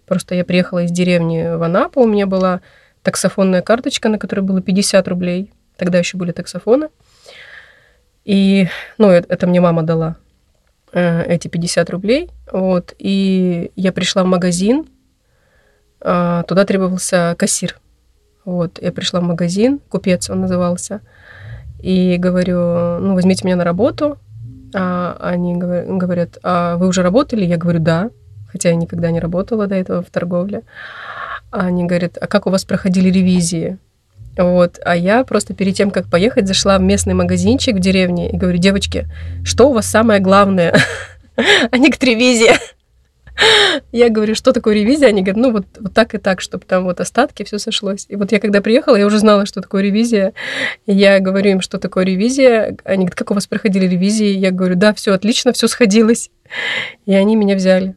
Просто 0.06 0.34
я 0.34 0.44
приехала 0.44 0.84
из 0.84 0.90
деревни 0.90 1.56
в 1.56 1.62
Анапу, 1.62 2.02
у 2.02 2.06
меня 2.06 2.26
была 2.26 2.60
таксофонная 3.02 3.62
карточка, 3.62 4.08
на 4.08 4.18
которой 4.18 4.40
было 4.40 4.60
50 4.60 5.08
рублей. 5.08 5.52
Тогда 5.76 5.98
еще 5.98 6.16
были 6.16 6.32
таксофоны. 6.32 6.88
И, 8.24 8.68
ну, 8.98 9.10
это, 9.10 9.32
это 9.32 9.46
мне 9.46 9.60
мама 9.60 9.82
дала, 9.82 10.16
э, 10.92 11.24
эти 11.24 11.48
50 11.48 11.90
рублей. 11.90 12.30
Вот. 12.50 12.94
И 12.98 13.72
я 13.76 13.92
пришла 13.92 14.24
в 14.24 14.26
магазин, 14.26 14.86
туда 16.04 16.64
требовался 16.66 17.34
кассир. 17.38 17.80
Вот, 18.44 18.78
я 18.80 18.92
пришла 18.92 19.20
в 19.20 19.24
магазин, 19.24 19.80
купец 19.88 20.28
он 20.28 20.42
назывался, 20.42 21.00
и 21.80 22.16
говорю, 22.18 22.98
ну, 23.00 23.14
возьмите 23.14 23.44
меня 23.44 23.56
на 23.56 23.64
работу. 23.64 24.18
А 24.74 25.16
они 25.20 25.54
говорят, 25.56 26.38
а 26.42 26.76
вы 26.76 26.88
уже 26.88 27.02
работали? 27.02 27.44
Я 27.44 27.56
говорю, 27.56 27.78
да, 27.78 28.10
хотя 28.50 28.70
я 28.70 28.74
никогда 28.74 29.10
не 29.10 29.20
работала 29.20 29.66
до 29.66 29.74
этого 29.74 30.02
в 30.02 30.10
торговле. 30.10 30.62
Они 31.50 31.84
говорят, 31.84 32.18
а 32.20 32.26
как 32.26 32.46
у 32.46 32.50
вас 32.50 32.64
проходили 32.64 33.10
ревизии? 33.10 33.78
Вот. 34.36 34.80
А 34.84 34.96
я 34.96 35.24
просто 35.24 35.54
перед 35.54 35.76
тем, 35.76 35.90
как 35.90 36.08
поехать, 36.08 36.48
зашла 36.48 36.78
в 36.78 36.82
местный 36.82 37.14
магазинчик 37.14 37.76
в 37.76 37.80
деревне 37.80 38.30
и 38.30 38.36
говорю, 38.36 38.58
девочки, 38.58 39.06
что 39.44 39.70
у 39.70 39.72
вас 39.72 39.86
самое 39.86 40.20
главное? 40.20 40.74
Они 41.70 41.88
говорят, 41.88 42.04
ревизия. 42.04 42.58
Я 43.92 44.08
говорю, 44.08 44.34
что 44.34 44.52
такое 44.52 44.74
ревизия? 44.74 45.08
Они 45.08 45.22
говорят, 45.22 45.36
ну 45.36 45.52
вот, 45.52 45.66
вот 45.78 45.92
так 45.92 46.14
и 46.14 46.18
так, 46.18 46.40
чтобы 46.40 46.64
там 46.64 46.84
вот 46.84 47.00
остатки, 47.00 47.42
все 47.42 47.58
сошлось. 47.58 48.06
И 48.08 48.16
вот 48.16 48.32
я 48.32 48.40
когда 48.40 48.60
приехала, 48.60 48.96
я 48.96 49.06
уже 49.06 49.18
знала, 49.18 49.46
что 49.46 49.60
такое 49.60 49.82
ревизия. 49.82 50.34
Я 50.86 51.20
говорю 51.20 51.52
им, 51.52 51.60
что 51.60 51.78
такое 51.78 52.04
ревизия. 52.04 52.76
Они 52.84 53.04
говорят, 53.04 53.14
как 53.16 53.30
у 53.30 53.34
вас 53.34 53.46
проходили 53.46 53.86
ревизии? 53.86 54.28
Я 54.28 54.50
говорю, 54.50 54.76
да, 54.76 54.94
все 54.94 55.12
отлично, 55.12 55.52
все 55.52 55.66
сходилось. 55.68 56.30
И 57.06 57.14
они 57.14 57.36
меня 57.36 57.56
взяли. 57.56 57.96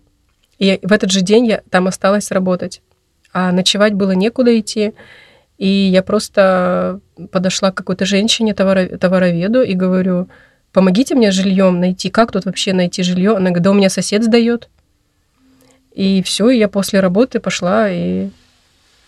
И 0.59 0.79
в 0.81 0.91
этот 0.91 1.11
же 1.11 1.21
день 1.21 1.45
я 1.45 1.61
там 1.69 1.87
осталась 1.87 2.31
работать. 2.31 2.81
А 3.31 3.51
ночевать 3.51 3.93
было 3.93 4.11
некуда 4.11 4.59
идти. 4.59 4.93
И 5.57 5.67
я 5.67 6.03
просто 6.03 6.99
подошла 7.31 7.71
к 7.71 7.75
какой-то 7.75 8.05
женщине, 8.05 8.53
товароведу, 8.53 9.61
и 9.61 9.73
говорю, 9.73 10.29
помогите 10.71 11.15
мне 11.15 11.31
жильем 11.31 11.79
найти, 11.79 12.09
как 12.09 12.31
тут 12.31 12.45
вообще 12.45 12.73
найти 12.73 13.01
жилье? 13.03 13.31
Она 13.31 13.49
говорит, 13.49 13.63
да 13.63 13.71
у 13.71 13.73
меня 13.73 13.89
сосед 13.89 14.23
сдает. 14.23 14.69
И 15.97 16.21
все, 16.21 16.51
и 16.51 16.59
я 16.59 16.67
после 16.69 16.99
работы 16.99 17.39
пошла 17.39 17.89
и 17.89 18.29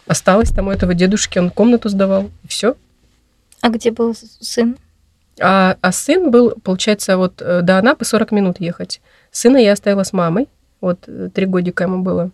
осталась 0.08 0.50
там 0.50 0.70
у 0.70 0.72
этого 0.72 0.96
дедушки, 0.96 1.38
он 1.38 1.52
комнату 1.52 1.88
сдавал, 1.88 2.32
и 2.44 2.48
все. 2.48 2.76
А 3.62 3.70
где 3.70 3.92
был 3.92 4.16
сын? 4.16 4.76
А, 5.40 5.78
а 5.82 5.92
сын 5.92 6.32
был, 6.32 6.56
получается, 6.64 7.18
вот 7.18 7.44
э, 7.44 7.62
до 7.62 7.78
Анапы 7.78 8.06
40 8.06 8.32
минут 8.32 8.60
ехать. 8.60 9.02
Сына 9.30 9.58
я 9.58 9.74
оставила 9.74 10.02
с 10.02 10.14
мамой, 10.14 10.48
вот 10.82 11.04
э, 11.06 11.30
три 11.32 11.46
годика 11.46 11.84
ему 11.84 12.02
было. 12.02 12.32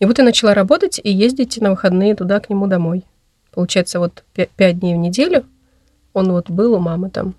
И 0.00 0.06
вот 0.06 0.16
я 0.16 0.24
начала 0.24 0.54
работать 0.54 0.98
и 1.04 1.12
ездить 1.12 1.60
на 1.60 1.68
выходные 1.68 2.14
туда, 2.14 2.40
к 2.40 2.48
нему 2.48 2.68
домой. 2.68 3.04
Получается, 3.50 3.98
вот 3.98 4.24
пять 4.32 4.78
дней 4.78 4.94
в 4.94 4.98
неделю 4.98 5.44
он 6.14 6.32
вот 6.32 6.48
был 6.48 6.72
у 6.72 6.78
мамы 6.78 7.10
там. 7.10 7.34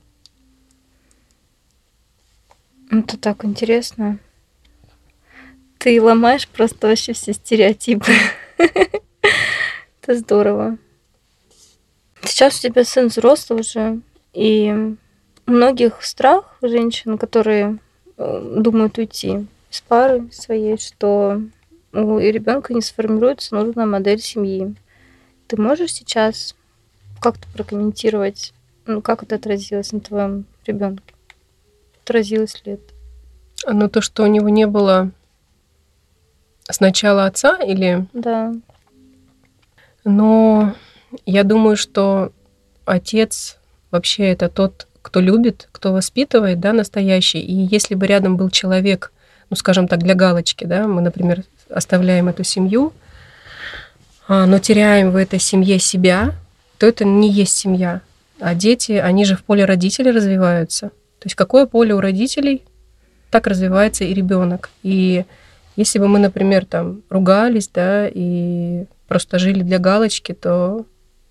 Это 2.91 3.17
так 3.17 3.43
интересно. 3.43 4.19
Ты 5.83 6.01
ломаешь 6.01 6.47
просто 6.47 6.87
вообще 6.87 7.11
все 7.11 7.33
стереотипы. 7.33 8.13
Это 8.57 10.15
здорово. 10.15 10.77
Сейчас 12.21 12.57
у 12.57 12.61
тебя 12.61 12.85
сын 12.85 13.07
взрослый 13.07 13.59
уже, 13.59 13.99
и 14.31 14.73
у 15.45 15.51
многих 15.51 16.01
страх 16.01 16.55
женщин, 16.61 17.17
которые 17.17 17.79
э, 18.15 18.55
думают 18.55 18.97
уйти 18.97 19.45
из 19.69 19.81
пары 19.81 20.29
своей, 20.31 20.77
что 20.77 21.41
у 21.91 22.17
ребенка 22.17 22.73
не 22.73 22.81
сформируется 22.81 23.53
нужная 23.53 23.85
модель 23.85 24.21
семьи. 24.21 24.73
Ты 25.47 25.61
можешь 25.61 25.91
сейчас 25.91 26.55
как-то 27.19 27.45
прокомментировать, 27.53 28.53
ну, 28.85 29.01
как 29.01 29.23
это 29.23 29.35
отразилось 29.35 29.91
на 29.91 29.99
твоем 29.99 30.45
ребенке? 30.65 31.13
Отразилось 32.05 32.61
ли 32.63 32.73
это? 32.73 32.93
Ну, 33.67 33.89
то, 33.89 33.99
что 33.99 34.23
у 34.23 34.27
него 34.27 34.47
не 34.47 34.65
было 34.65 35.11
Сначала 36.70 37.25
отца 37.25 37.58
или... 37.58 38.05
Да. 38.13 38.53
Но 40.05 40.75
я 41.25 41.43
думаю, 41.43 41.77
что 41.77 42.32
отец 42.86 43.58
вообще 43.91 44.29
это 44.29 44.50
тот, 44.50 44.88
кто 45.01 45.20
любит, 45.20 45.70
кто 45.72 45.93
воспитывает, 45.93 46.60
да, 46.60 46.74
настоящий. 46.74 47.39
И 47.39 47.53
если 47.53 47.96
бы 47.96 48.08
рядом 48.08 48.38
был 48.38 48.50
человек, 48.50 49.12
ну, 49.50 49.55
скажем 49.55 49.88
так, 49.88 50.00
для 50.00 50.15
галочки, 50.15 50.65
да, 50.65 50.88
мы, 50.88 51.01
например, 51.01 51.43
оставляем 51.70 52.27
эту 52.27 52.43
семью, 52.43 52.93
а, 54.27 54.46
но 54.46 54.60
теряем 54.60 55.12
в 55.12 55.15
этой 55.15 55.39
семье 55.39 55.79
себя, 55.79 56.34
то 56.77 56.88
это 56.88 57.05
не 57.05 57.29
есть 57.29 57.55
семья. 57.55 58.01
А 58.39 58.55
дети, 58.55 58.93
они 58.93 59.25
же 59.25 59.36
в 59.36 59.43
поле 59.43 59.65
родителей 59.65 60.12
развиваются. 60.12 60.89
То 61.20 61.27
есть 61.27 61.36
какое 61.36 61.65
поле 61.65 61.93
у 61.93 62.01
родителей, 62.01 62.63
так 63.29 63.48
развивается 63.48 64.03
и 64.03 64.13
ребенок. 64.13 64.70
И 64.84 65.25
если 65.75 65.99
бы 65.99 66.07
мы, 66.07 66.19
например, 66.19 66.65
там 66.65 67.01
ругались, 67.09 67.67
да, 67.67 68.07
и 68.07 68.85
просто 69.07 69.39
жили 69.39 69.63
для 69.63 69.79
галочки, 69.79 70.33
то, 70.33 70.85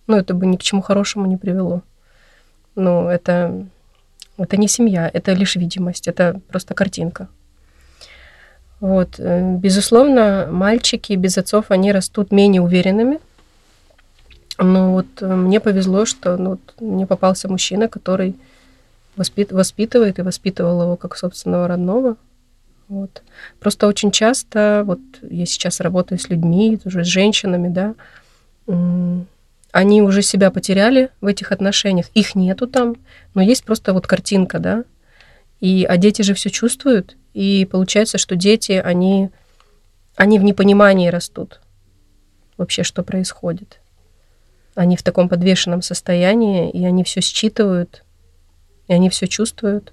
ну, 0.06 0.16
это 0.16 0.34
бы 0.34 0.46
ни 0.46 0.56
к 0.56 0.62
чему 0.62 0.82
хорошему 0.82 1.26
не 1.26 1.36
привело. 1.36 1.82
Ну, 2.74 3.08
это, 3.08 3.66
это 4.38 4.56
не 4.56 4.68
семья, 4.68 5.10
это 5.12 5.32
лишь 5.32 5.56
видимость, 5.56 6.08
это 6.08 6.40
просто 6.48 6.74
картинка. 6.74 7.28
Вот. 8.80 9.14
Э, 9.18 9.56
безусловно, 9.56 10.48
мальчики 10.50 11.12
без 11.12 11.38
отцов, 11.38 11.66
они 11.68 11.92
растут 11.92 12.32
менее 12.32 12.62
уверенными. 12.62 13.20
Но 14.58 14.92
вот 14.92 15.06
э, 15.20 15.34
мне 15.34 15.60
повезло, 15.60 16.04
что 16.04 16.36
ну, 16.36 16.50
вот 16.50 16.60
мне 16.80 17.06
попался 17.06 17.48
мужчина, 17.48 17.88
который 17.88 18.34
воспит, 19.14 19.52
воспитывает 19.52 20.18
и 20.18 20.22
воспитывал 20.22 20.82
его 20.82 20.96
как 20.96 21.16
собственного 21.16 21.68
родного. 21.68 22.16
Вот. 22.88 23.22
Просто 23.60 23.86
очень 23.86 24.10
часто, 24.10 24.82
вот 24.84 25.00
я 25.22 25.46
сейчас 25.46 25.80
работаю 25.80 26.18
с 26.18 26.28
людьми, 26.28 26.78
уже 26.84 27.04
с 27.04 27.08
женщинами, 27.08 27.68
да, 27.68 27.94
они 29.72 30.02
уже 30.02 30.22
себя 30.22 30.50
потеряли 30.50 31.10
в 31.20 31.26
этих 31.26 31.52
отношениях, 31.52 32.06
их 32.14 32.34
нету 32.34 32.66
там, 32.66 32.96
но 33.34 33.42
есть 33.42 33.64
просто 33.64 33.94
вот 33.94 34.06
картинка, 34.06 34.58
да, 34.58 34.84
и, 35.60 35.84
а 35.88 35.96
дети 35.96 36.22
же 36.22 36.34
все 36.34 36.50
чувствуют, 36.50 37.16
и 37.32 37.66
получается, 37.70 38.18
что 38.18 38.36
дети, 38.36 38.72
они, 38.72 39.30
они 40.16 40.38
в 40.38 40.44
непонимании 40.44 41.08
растут 41.08 41.60
вообще, 42.58 42.82
что 42.82 43.02
происходит. 43.02 43.80
Они 44.74 44.96
в 44.96 45.02
таком 45.02 45.28
подвешенном 45.28 45.82
состоянии, 45.82 46.70
и 46.70 46.84
они 46.84 47.04
все 47.04 47.20
считывают, 47.20 48.04
и 48.88 48.92
они 48.92 49.08
все 49.10 49.26
чувствуют. 49.26 49.92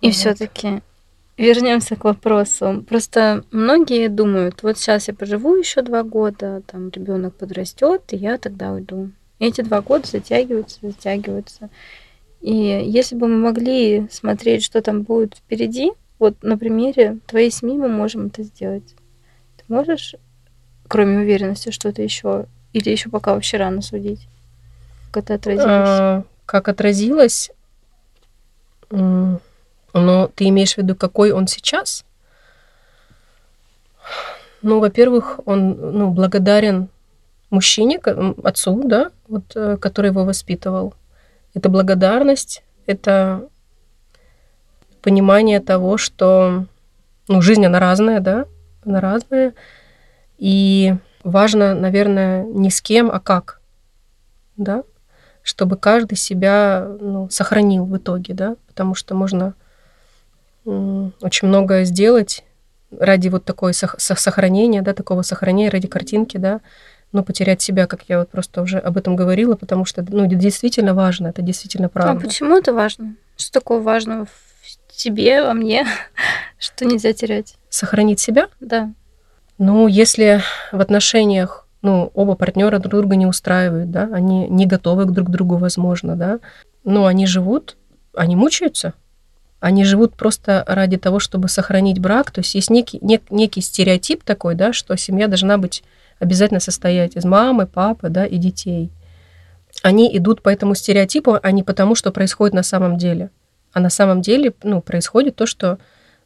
И 0.00 0.06
вот. 0.06 0.14
все-таки 0.14 0.82
Вернемся 1.40 1.96
к 1.96 2.04
вопросу. 2.04 2.84
Просто 2.86 3.44
многие 3.50 4.08
думают, 4.08 4.62
вот 4.62 4.76
сейчас 4.76 5.08
я 5.08 5.14
поживу 5.14 5.56
еще 5.56 5.80
два 5.80 6.02
года, 6.02 6.62
там 6.66 6.90
ребенок 6.90 7.34
подрастет, 7.34 8.02
и 8.10 8.16
я 8.16 8.36
тогда 8.36 8.72
уйду. 8.72 9.10
Эти 9.38 9.62
два 9.62 9.80
года 9.80 10.06
затягиваются, 10.06 10.80
затягиваются. 10.82 11.70
И 12.42 12.54
если 12.54 13.14
бы 13.16 13.26
мы 13.26 13.38
могли 13.38 14.06
смотреть, 14.10 14.62
что 14.62 14.82
там 14.82 15.00
будет 15.00 15.36
впереди, 15.36 15.92
вот 16.18 16.42
на 16.42 16.58
примере 16.58 17.16
твоей 17.26 17.50
семьи 17.50 17.78
мы 17.78 17.88
можем 17.88 18.26
это 18.26 18.42
сделать. 18.42 18.94
Ты 19.56 19.64
можешь, 19.68 20.16
кроме 20.88 21.20
уверенности, 21.20 21.70
что-то 21.70 22.02
еще, 22.02 22.44
или 22.74 22.90
еще 22.90 23.08
пока 23.08 23.32
вообще 23.32 23.56
рано 23.56 23.80
судить? 23.80 24.28
Как 25.10 25.24
это 25.24 25.34
отразилось? 25.34 25.68
А, 25.68 26.24
как 26.44 26.68
отразилось? 26.68 27.50
Ну, 29.92 30.30
ты 30.34 30.48
имеешь 30.48 30.74
в 30.74 30.78
виду, 30.78 30.94
какой 30.94 31.32
он 31.32 31.46
сейчас? 31.46 32.04
Ну, 34.62 34.80
во-первых, 34.80 35.40
он 35.46 35.98
ну, 35.98 36.10
благодарен 36.10 36.88
мужчине, 37.50 37.98
отцу, 38.44 38.82
да, 38.84 39.10
вот, 39.28 39.44
э, 39.54 39.76
который 39.78 40.08
его 40.08 40.24
воспитывал. 40.24 40.94
Это 41.54 41.68
благодарность, 41.68 42.62
это 42.86 43.48
понимание 45.02 45.60
того, 45.60 45.96
что 45.96 46.66
ну, 47.28 47.42
жизнь, 47.42 47.64
она 47.64 47.80
разная, 47.80 48.20
да, 48.20 48.46
она 48.84 49.00
разная. 49.00 49.54
И 50.38 50.94
важно, 51.24 51.74
наверное, 51.74 52.44
не 52.44 52.70
с 52.70 52.80
кем, 52.80 53.10
а 53.10 53.20
как, 53.20 53.60
да, 54.56 54.84
чтобы 55.42 55.76
каждый 55.76 56.16
себя 56.16 56.86
ну, 57.00 57.28
сохранил 57.30 57.84
в 57.84 57.96
итоге, 57.96 58.34
да, 58.34 58.56
потому 58.66 58.94
что 58.94 59.14
можно 59.14 59.54
очень 60.64 61.48
многое 61.48 61.84
сделать 61.84 62.44
ради 62.90 63.28
вот 63.28 63.44
такой 63.44 63.72
сохранения, 63.74 64.82
да, 64.82 64.94
такого 64.94 65.22
сохранения, 65.22 65.70
ради 65.70 65.88
картинки, 65.88 66.36
да, 66.36 66.60
но 67.12 67.22
потерять 67.22 67.60
себя, 67.60 67.86
как 67.86 68.02
я 68.08 68.18
вот 68.20 68.30
просто 68.30 68.62
уже 68.62 68.78
об 68.78 68.96
этом 68.96 69.16
говорила, 69.16 69.56
потому 69.56 69.84
что, 69.84 70.04
ну, 70.08 70.26
действительно 70.26 70.94
важно, 70.94 71.28
это 71.28 71.42
действительно 71.42 71.86
а 71.86 71.90
правда. 71.90 72.12
А 72.12 72.20
почему 72.20 72.56
это 72.56 72.72
важно? 72.72 73.16
Что 73.36 73.52
такого 73.52 73.80
важного 73.80 74.26
в 74.26 74.96
тебе, 74.96 75.42
во 75.42 75.54
мне, 75.54 75.86
что 76.58 76.84
нельзя 76.84 77.12
терять? 77.12 77.56
Сохранить 77.68 78.20
себя? 78.20 78.48
Да. 78.60 78.92
Ну, 79.58 79.88
если 79.88 80.40
в 80.72 80.80
отношениях, 80.80 81.66
ну, 81.82 82.10
оба 82.14 82.34
партнера 82.34 82.78
друг 82.78 82.94
друга 82.94 83.16
не 83.16 83.26
устраивают, 83.26 83.90
да, 83.90 84.08
они 84.12 84.48
не 84.48 84.66
готовы 84.66 85.04
к 85.04 85.10
друг 85.10 85.30
другу, 85.30 85.56
возможно, 85.56 86.16
да, 86.16 86.40
но 86.84 87.06
они 87.06 87.26
живут, 87.26 87.76
они 88.14 88.36
мучаются, 88.36 88.94
они 89.60 89.84
живут 89.84 90.14
просто 90.14 90.64
ради 90.66 90.96
того, 90.96 91.20
чтобы 91.20 91.48
сохранить 91.48 91.98
брак. 91.98 92.30
То 92.30 92.40
есть 92.40 92.54
есть 92.54 92.70
некий, 92.70 92.98
нек, 93.02 93.22
некий 93.30 93.60
стереотип 93.60 94.24
такой, 94.24 94.54
да, 94.54 94.72
что 94.72 94.96
семья 94.96 95.28
должна 95.28 95.58
быть 95.58 95.84
обязательно 96.18 96.60
состоять 96.60 97.16
из 97.16 97.24
мамы, 97.24 97.66
папы, 97.66 98.08
да, 98.08 98.24
и 98.24 98.38
детей. 98.38 98.90
Они 99.82 100.14
идут 100.16 100.42
по 100.42 100.48
этому 100.48 100.74
стереотипу, 100.74 101.38
а 101.42 101.52
не 101.52 101.62
потому, 101.62 101.94
что 101.94 102.10
происходит 102.10 102.54
на 102.54 102.62
самом 102.62 102.96
деле. 102.96 103.30
А 103.72 103.80
на 103.80 103.90
самом 103.90 104.20
деле, 104.20 104.52
ну, 104.62 104.80
происходит 104.82 105.36
то, 105.36 105.46
что 105.46 105.78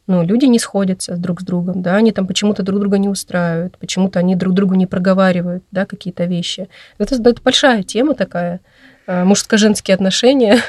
ну, 0.07 0.23
люди 0.23 0.45
не 0.45 0.59
сходятся 0.59 1.17
друг 1.17 1.41
с 1.41 1.43
другом, 1.43 1.81
да, 1.81 1.95
они 1.95 2.11
там 2.11 2.27
почему-то 2.27 2.63
друг 2.63 2.79
друга 2.79 2.97
не 2.97 3.09
устраивают, 3.09 3.77
почему-то 3.77 4.19
они 4.19 4.35
друг 4.35 4.53
другу 4.53 4.75
не 4.75 4.85
проговаривают, 4.85 5.63
да, 5.71 5.85
какие-то 5.85 6.25
вещи. 6.25 6.69
Это, 6.97 7.15
это 7.15 7.41
большая 7.41 7.83
тема 7.83 8.13
такая, 8.13 8.61
мужско-женские 9.07 9.95
отношения. 9.95 10.61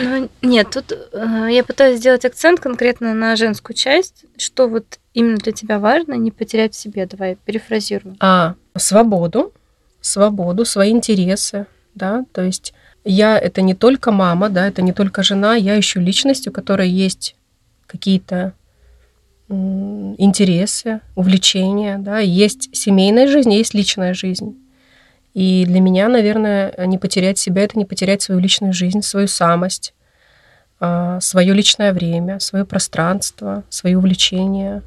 Ну, 0.00 0.28
нет, 0.42 0.70
тут 0.70 0.92
э, 0.92 1.48
я 1.50 1.62
пытаюсь 1.62 1.98
сделать 1.98 2.24
акцент 2.24 2.60
конкретно 2.60 3.14
на 3.14 3.36
женскую 3.36 3.76
часть, 3.76 4.24
что 4.38 4.68
вот 4.68 4.98
именно 5.12 5.36
для 5.36 5.52
тебя 5.52 5.78
важно 5.78 6.14
не 6.14 6.30
потерять 6.30 6.74
в 6.74 6.78
себе. 6.78 7.06
Давай 7.06 7.36
перефразирую. 7.36 8.16
А, 8.20 8.54
свободу, 8.76 9.52
свободу, 10.00 10.64
свои 10.64 10.90
интересы, 10.90 11.66
да, 11.94 12.24
то 12.32 12.42
есть 12.42 12.72
я 13.04 13.38
это 13.38 13.62
не 13.62 13.74
только 13.74 14.10
мама, 14.10 14.48
да, 14.48 14.66
это 14.66 14.82
не 14.82 14.92
только 14.92 15.22
жена, 15.22 15.54
я 15.54 15.78
ищу 15.78 16.00
личность, 16.00 16.48
у 16.48 16.52
которой 16.52 16.88
есть 16.88 17.36
какие-то 17.86 18.52
интересы, 19.48 21.00
увлечения, 21.14 21.98
да, 21.98 22.18
есть 22.18 22.74
семейная 22.74 23.28
жизнь, 23.28 23.52
есть 23.52 23.74
личная 23.74 24.12
жизнь. 24.12 24.56
И 25.36 25.66
для 25.66 25.82
меня, 25.82 26.08
наверное, 26.08 26.72
не 26.86 26.96
потерять 26.96 27.36
себя 27.36 27.64
это 27.64 27.78
не 27.78 27.84
потерять 27.84 28.22
свою 28.22 28.40
личную 28.40 28.72
жизнь, 28.72 29.02
свою 29.02 29.28
самость, 29.28 29.92
а, 30.80 31.20
свое 31.20 31.52
личное 31.52 31.92
время, 31.92 32.40
свое 32.40 32.64
пространство, 32.64 33.62
свои 33.68 33.96
увлечения. 33.96 34.82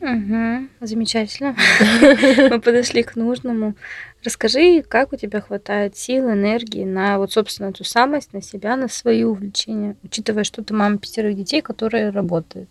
Угу, 0.00 0.68
замечательно. 0.80 1.56
Мы 2.50 2.60
подошли 2.60 3.02
к 3.02 3.16
нужному. 3.16 3.74
Расскажи, 4.22 4.82
как 4.82 5.12
у 5.12 5.16
тебя 5.16 5.40
хватает 5.40 5.96
сил, 5.96 6.30
энергии 6.30 6.84
на 6.84 7.18
вот, 7.18 7.32
собственно, 7.32 7.70
эту 7.70 7.82
самость, 7.82 8.32
на 8.32 8.40
себя, 8.40 8.76
на 8.76 8.86
свои 8.86 9.24
увлечения, 9.24 9.96
учитывая, 10.04 10.44
что 10.44 10.62
ты 10.62 10.72
мама 10.72 10.98
пятерых 10.98 11.34
детей, 11.34 11.62
которые 11.62 12.10
работают. 12.10 12.68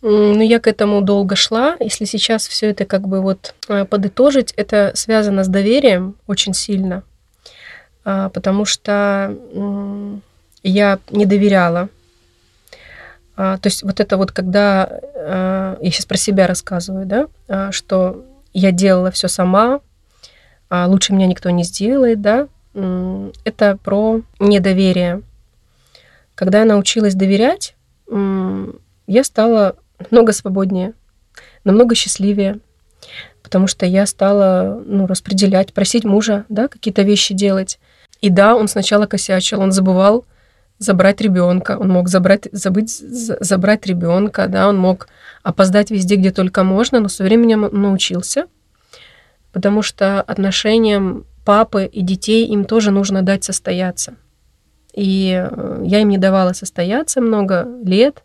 Ну, 0.00 0.40
я 0.40 0.60
к 0.60 0.68
этому 0.68 1.02
долго 1.02 1.34
шла. 1.34 1.76
Если 1.80 2.04
сейчас 2.04 2.46
все 2.46 2.70
это 2.70 2.84
как 2.84 3.08
бы 3.08 3.20
вот 3.20 3.54
э, 3.68 3.84
подытожить, 3.84 4.52
это 4.56 4.92
связано 4.94 5.42
с 5.42 5.48
доверием 5.48 6.14
очень 6.28 6.54
сильно, 6.54 7.02
а, 8.04 8.28
потому 8.28 8.64
что 8.64 9.36
я 10.62 10.98
не 11.10 11.26
доверяла. 11.26 11.88
А, 13.36 13.58
то 13.58 13.66
есть 13.66 13.82
вот 13.82 13.98
это 13.98 14.16
вот 14.16 14.30
когда, 14.30 15.00
я 15.80 15.90
сейчас 15.90 16.06
про 16.06 16.16
себя 16.16 16.46
рассказываю, 16.46 17.06
да, 17.06 17.26
а, 17.48 17.72
что 17.72 18.24
я 18.52 18.70
делала 18.70 19.10
все 19.10 19.28
сама, 19.28 19.80
лучше 20.70 21.12
меня 21.12 21.26
никто 21.26 21.50
не 21.50 21.64
сделает, 21.64 22.20
да, 22.20 22.48
это 23.44 23.78
про 23.82 24.20
недоверие. 24.38 25.22
Когда 26.34 26.60
я 26.60 26.64
научилась 26.64 27.14
доверять, 27.14 27.74
я 28.08 29.24
стала 29.24 29.76
намного 29.98 30.32
свободнее, 30.32 30.94
намного 31.64 31.94
счастливее, 31.94 32.60
потому 33.42 33.66
что 33.66 33.86
я 33.86 34.06
стала 34.06 34.82
ну, 34.84 35.06
распределять, 35.06 35.72
просить 35.72 36.04
мужа, 36.04 36.44
да, 36.48 36.68
какие-то 36.68 37.02
вещи 37.02 37.34
делать. 37.34 37.78
И 38.20 38.30
да, 38.30 38.56
он 38.56 38.68
сначала 38.68 39.06
косячил, 39.06 39.60
он 39.60 39.72
забывал 39.72 40.24
забрать 40.78 41.20
ребенка, 41.20 41.76
он 41.78 41.88
мог 41.88 42.08
забрать, 42.08 42.48
забыть, 42.52 42.90
забрать 42.90 43.86
ребенка, 43.86 44.46
да, 44.48 44.68
он 44.68 44.78
мог 44.78 45.08
опоздать 45.42 45.90
везде, 45.90 46.16
где 46.16 46.30
только 46.30 46.62
можно, 46.62 47.00
но 47.00 47.08
со 47.08 47.24
временем 47.24 47.68
научился, 47.72 48.46
потому 49.52 49.82
что 49.82 50.22
отношениям 50.22 51.26
папы 51.44 51.86
и 51.86 52.02
детей 52.02 52.46
им 52.46 52.64
тоже 52.64 52.90
нужно 52.90 53.22
дать 53.22 53.44
состояться. 53.44 54.14
И 54.94 55.32
э, 55.32 55.82
я 55.84 56.00
им 56.00 56.08
не 56.08 56.18
давала 56.18 56.52
состояться 56.52 57.20
много 57.20 57.66
лет, 57.82 58.22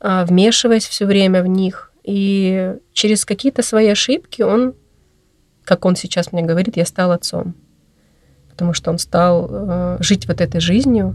вмешиваясь 0.00 0.86
все 0.86 1.06
время 1.06 1.42
в 1.42 1.46
них. 1.46 1.92
И 2.02 2.74
через 2.92 3.24
какие-то 3.24 3.62
свои 3.62 3.88
ошибки 3.88 4.42
он, 4.42 4.74
как 5.64 5.84
он 5.84 5.96
сейчас 5.96 6.32
мне 6.32 6.42
говорит, 6.42 6.76
я 6.76 6.86
стал 6.86 7.12
отцом. 7.12 7.54
Потому 8.50 8.72
что 8.72 8.90
он 8.90 8.98
стал 8.98 9.48
э, 9.50 9.96
жить 10.00 10.28
вот 10.28 10.40
этой 10.40 10.60
жизнью, 10.60 11.14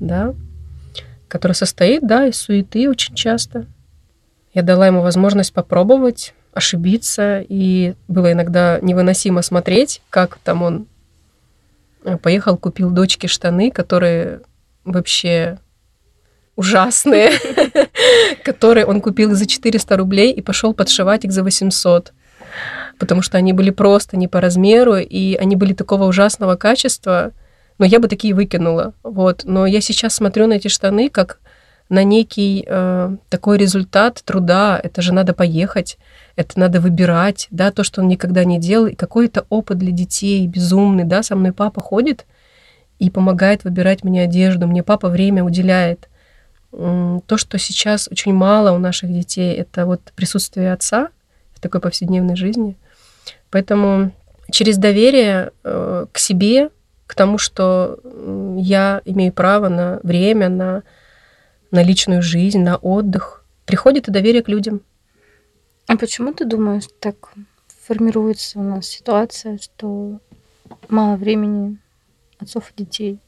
да, 0.00 0.34
которая 1.28 1.54
состоит, 1.54 2.06
да, 2.06 2.26
из 2.26 2.36
суеты 2.36 2.88
очень 2.88 3.14
часто. 3.14 3.66
Я 4.54 4.62
дала 4.62 4.86
ему 4.86 5.02
возможность 5.02 5.52
попробовать, 5.52 6.34
ошибиться, 6.52 7.44
и 7.48 7.94
было 8.08 8.32
иногда 8.32 8.78
невыносимо 8.80 9.42
смотреть, 9.42 10.00
как 10.10 10.38
там 10.38 10.62
он 10.62 10.86
э, 12.04 12.16
поехал, 12.16 12.56
купил 12.56 12.90
дочке 12.90 13.28
штаны, 13.28 13.70
которые 13.70 14.40
вообще 14.84 15.58
ужасные, 16.56 17.30
которые 18.44 18.86
он 18.86 19.00
купил 19.00 19.34
за 19.34 19.46
400 19.46 19.96
рублей 19.96 20.32
и 20.32 20.42
пошел 20.42 20.74
подшивать 20.74 21.24
их 21.24 21.32
за 21.32 21.42
800 21.42 22.12
потому 22.98 23.22
что 23.22 23.38
они 23.38 23.52
были 23.52 23.70
просто 23.70 24.16
не 24.16 24.28
по 24.28 24.40
размеру, 24.40 24.96
и 24.96 25.34
они 25.34 25.56
были 25.56 25.72
такого 25.72 26.04
ужасного 26.04 26.56
качества, 26.56 27.32
но 27.78 27.84
я 27.84 27.98
бы 27.98 28.08
такие 28.08 28.34
выкинула. 28.34 28.94
Вот. 29.02 29.42
Но 29.44 29.66
я 29.66 29.80
сейчас 29.80 30.14
смотрю 30.14 30.46
на 30.46 30.54
эти 30.54 30.68
штаны 30.68 31.08
как 31.08 31.40
на 31.88 32.02
некий 32.02 32.64
э, 32.66 33.16
такой 33.28 33.58
результат 33.58 34.22
труда. 34.24 34.80
Это 34.82 35.02
же 35.02 35.12
надо 35.12 35.34
поехать, 35.34 35.98
это 36.36 36.58
надо 36.58 36.80
выбирать, 36.80 37.46
да, 37.50 37.70
то, 37.70 37.84
что 37.84 38.00
он 38.00 38.08
никогда 38.08 38.44
не 38.44 38.58
делал, 38.58 38.86
и 38.86 38.94
какой-то 38.94 39.44
опыт 39.48 39.78
для 39.78 39.92
детей 39.92 40.46
безумный, 40.46 41.04
да, 41.04 41.22
со 41.22 41.36
мной 41.36 41.52
папа 41.52 41.80
ходит 41.80 42.26
и 42.98 43.10
помогает 43.10 43.64
выбирать 43.64 44.02
мне 44.02 44.22
одежду, 44.22 44.66
мне 44.66 44.82
папа 44.82 45.08
время 45.08 45.44
уделяет 45.44 46.08
то, 46.76 47.36
что 47.36 47.58
сейчас 47.58 48.08
очень 48.10 48.32
мало 48.32 48.72
у 48.72 48.78
наших 48.78 49.12
детей, 49.12 49.54
это 49.54 49.86
вот 49.86 50.00
присутствие 50.16 50.72
отца 50.72 51.08
в 51.54 51.60
такой 51.60 51.80
повседневной 51.80 52.36
жизни. 52.36 52.76
Поэтому 53.50 54.12
через 54.50 54.78
доверие 54.78 55.52
э, 55.62 56.06
к 56.10 56.18
себе, 56.18 56.70
к 57.06 57.14
тому, 57.14 57.38
что 57.38 58.00
я 58.56 59.02
имею 59.04 59.32
право 59.32 59.68
на 59.68 60.00
время, 60.02 60.48
на, 60.48 60.82
на 61.70 61.82
личную 61.82 62.22
жизнь, 62.22 62.60
на 62.60 62.76
отдых, 62.76 63.44
приходит 63.66 64.08
и 64.08 64.12
доверие 64.12 64.42
к 64.42 64.48
людям. 64.48 64.80
А 65.86 65.96
почему 65.96 66.32
ты 66.32 66.44
думаешь, 66.44 66.88
так 66.98 67.34
формируется 67.86 68.58
у 68.58 68.62
нас 68.62 68.86
ситуация, 68.86 69.58
что 69.58 70.18
мало 70.88 71.16
времени 71.16 71.78
отцов 72.38 72.72
и 72.74 72.82
детей? 72.82 73.20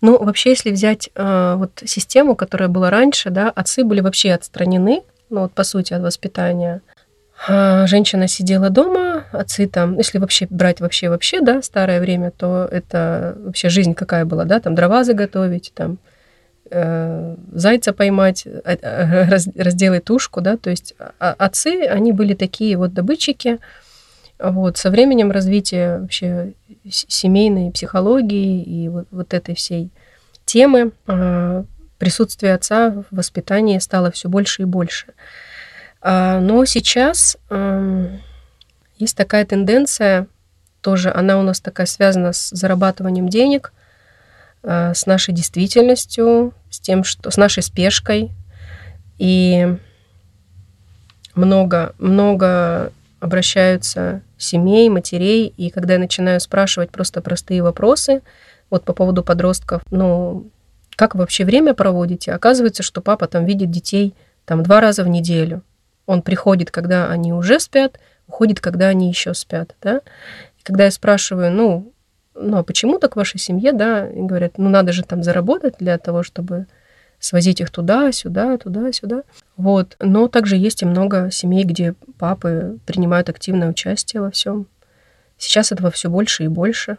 Ну, 0.00 0.22
вообще, 0.22 0.50
если 0.50 0.70
взять 0.70 1.10
э, 1.14 1.54
вот 1.56 1.82
систему, 1.84 2.36
которая 2.36 2.68
была 2.68 2.90
раньше, 2.90 3.30
да, 3.30 3.50
отцы 3.50 3.84
были 3.84 4.00
вообще 4.00 4.32
отстранены, 4.32 5.02
ну 5.30 5.42
вот 5.42 5.52
по 5.52 5.64
сути 5.64 5.92
от 5.92 6.02
воспитания. 6.02 6.82
А 7.48 7.86
женщина 7.86 8.28
сидела 8.28 8.70
дома, 8.70 9.24
отцы 9.32 9.66
там, 9.66 9.98
если 9.98 10.18
вообще 10.18 10.46
брать 10.48 10.80
вообще 10.80 11.10
вообще, 11.10 11.40
да, 11.40 11.60
старое 11.62 12.00
время, 12.00 12.30
то 12.30 12.66
это 12.70 13.36
вообще 13.38 13.68
жизнь 13.68 13.94
какая 13.94 14.24
была, 14.24 14.44
да, 14.44 14.58
там 14.58 14.74
дрова 14.74 15.04
заготовить, 15.04 15.72
там 15.74 15.98
э, 16.70 17.36
зайца 17.52 17.92
поймать, 17.92 18.46
э, 18.46 18.60
э, 18.64 19.28
раз, 19.28 19.48
разделать 19.54 20.04
тушку, 20.04 20.40
да, 20.40 20.56
то 20.56 20.70
есть 20.70 20.94
а, 21.18 21.34
отцы, 21.38 21.82
они 21.86 22.12
были 22.12 22.32
такие 22.32 22.76
вот 22.78 22.94
добытчики, 22.94 23.58
вот, 24.38 24.78
со 24.78 24.90
временем 24.90 25.30
развития 25.30 25.98
вообще 25.98 26.54
семейной 26.90 27.70
психологии 27.70 28.62
и 28.62 28.88
вот, 28.88 29.06
вот 29.10 29.34
этой 29.34 29.54
всей 29.54 29.90
темы 30.44 30.92
э, 31.06 31.64
присутствие 31.98 32.54
отца 32.54 32.90
в 32.90 33.04
воспитании 33.10 33.78
стало 33.78 34.10
все 34.10 34.28
больше 34.28 34.62
и 34.62 34.66
больше. 34.66 35.14
А, 36.00 36.40
но 36.40 36.64
сейчас 36.64 37.36
есть 38.98 39.16
такая 39.16 39.44
тенденция, 39.44 40.26
тоже 40.80 41.12
она 41.12 41.38
у 41.38 41.42
нас 41.42 41.60
такая 41.60 41.86
связана 41.86 42.32
с 42.32 42.50
зарабатыванием 42.50 43.28
денег, 43.28 43.72
э, 44.62 44.94
с 44.94 45.06
нашей 45.06 45.34
действительностью, 45.34 46.54
с 46.70 46.78
тем, 46.78 47.04
что 47.04 47.30
с 47.30 47.36
нашей 47.36 47.62
спешкой. 47.62 48.30
И 49.18 49.76
много, 51.34 51.94
много 51.98 52.92
обращаются 53.18 54.22
семей, 54.38 54.88
матерей, 54.88 55.46
и 55.56 55.70
когда 55.70 55.94
я 55.94 55.98
начинаю 55.98 56.40
спрашивать 56.40 56.90
просто 56.90 57.20
простые 57.20 57.62
вопросы, 57.62 58.22
вот 58.70 58.84
по 58.84 58.92
поводу 58.92 59.22
подростков, 59.22 59.82
ну, 59.90 60.50
как 60.96 61.14
вы 61.14 61.20
вообще 61.20 61.44
время 61.44 61.74
проводите? 61.74 62.32
Оказывается, 62.32 62.82
что 62.82 63.00
папа 63.00 63.28
там 63.28 63.44
видит 63.44 63.70
детей 63.70 64.14
там 64.44 64.62
два 64.62 64.80
раза 64.80 65.04
в 65.04 65.08
неделю. 65.08 65.62
Он 66.06 66.22
приходит, 66.22 66.70
когда 66.70 67.10
они 67.10 67.32
уже 67.32 67.60
спят, 67.60 67.98
уходит, 68.28 68.60
когда 68.60 68.88
они 68.88 69.08
еще 69.08 69.34
спят, 69.34 69.74
да. 69.82 70.00
И 70.58 70.62
когда 70.62 70.84
я 70.84 70.90
спрашиваю, 70.90 71.52
ну, 71.52 71.92
ну, 72.34 72.58
а 72.58 72.62
почему 72.62 72.98
так 72.98 73.14
в 73.14 73.16
вашей 73.16 73.38
семье, 73.38 73.72
да, 73.72 74.08
и 74.08 74.20
говорят, 74.20 74.58
ну, 74.58 74.68
надо 74.68 74.92
же 74.92 75.02
там 75.02 75.22
заработать 75.22 75.76
для 75.78 75.98
того, 75.98 76.22
чтобы 76.22 76.66
свозить 77.18 77.60
их 77.60 77.70
туда, 77.70 78.12
сюда, 78.12 78.56
туда, 78.58 78.92
сюда. 78.92 79.22
Вот. 79.56 79.96
Но 80.00 80.28
также 80.28 80.56
есть 80.56 80.82
и 80.82 80.86
много 80.86 81.30
семей, 81.30 81.64
где 81.64 81.94
папы 82.18 82.78
принимают 82.86 83.28
активное 83.28 83.70
участие 83.70 84.20
во 84.20 84.30
всем. 84.30 84.66
Сейчас 85.38 85.72
этого 85.72 85.90
все 85.90 86.08
больше 86.08 86.44
и 86.44 86.48
больше 86.48 86.98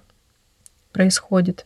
происходит. 0.92 1.66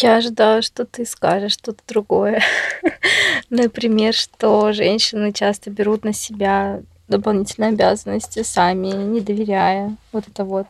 Я 0.00 0.16
ожидала, 0.16 0.62
что 0.62 0.84
ты 0.84 1.04
скажешь 1.04 1.52
что-то 1.52 1.82
другое. 1.86 2.42
Например, 3.50 4.14
что 4.14 4.72
женщины 4.72 5.32
часто 5.32 5.70
берут 5.70 6.04
на 6.04 6.12
себя 6.12 6.80
дополнительные 7.08 7.70
обязанности 7.70 8.42
сами, 8.42 8.88
не 8.88 9.20
доверяя. 9.20 9.96
Вот 10.12 10.28
это 10.28 10.44
вот. 10.44 10.66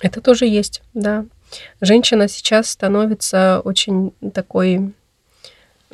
Это 0.00 0.20
тоже 0.20 0.46
есть, 0.46 0.82
да. 0.94 1.26
Женщина 1.80 2.28
сейчас 2.28 2.70
становится 2.70 3.60
очень 3.64 4.12
такой 4.32 4.92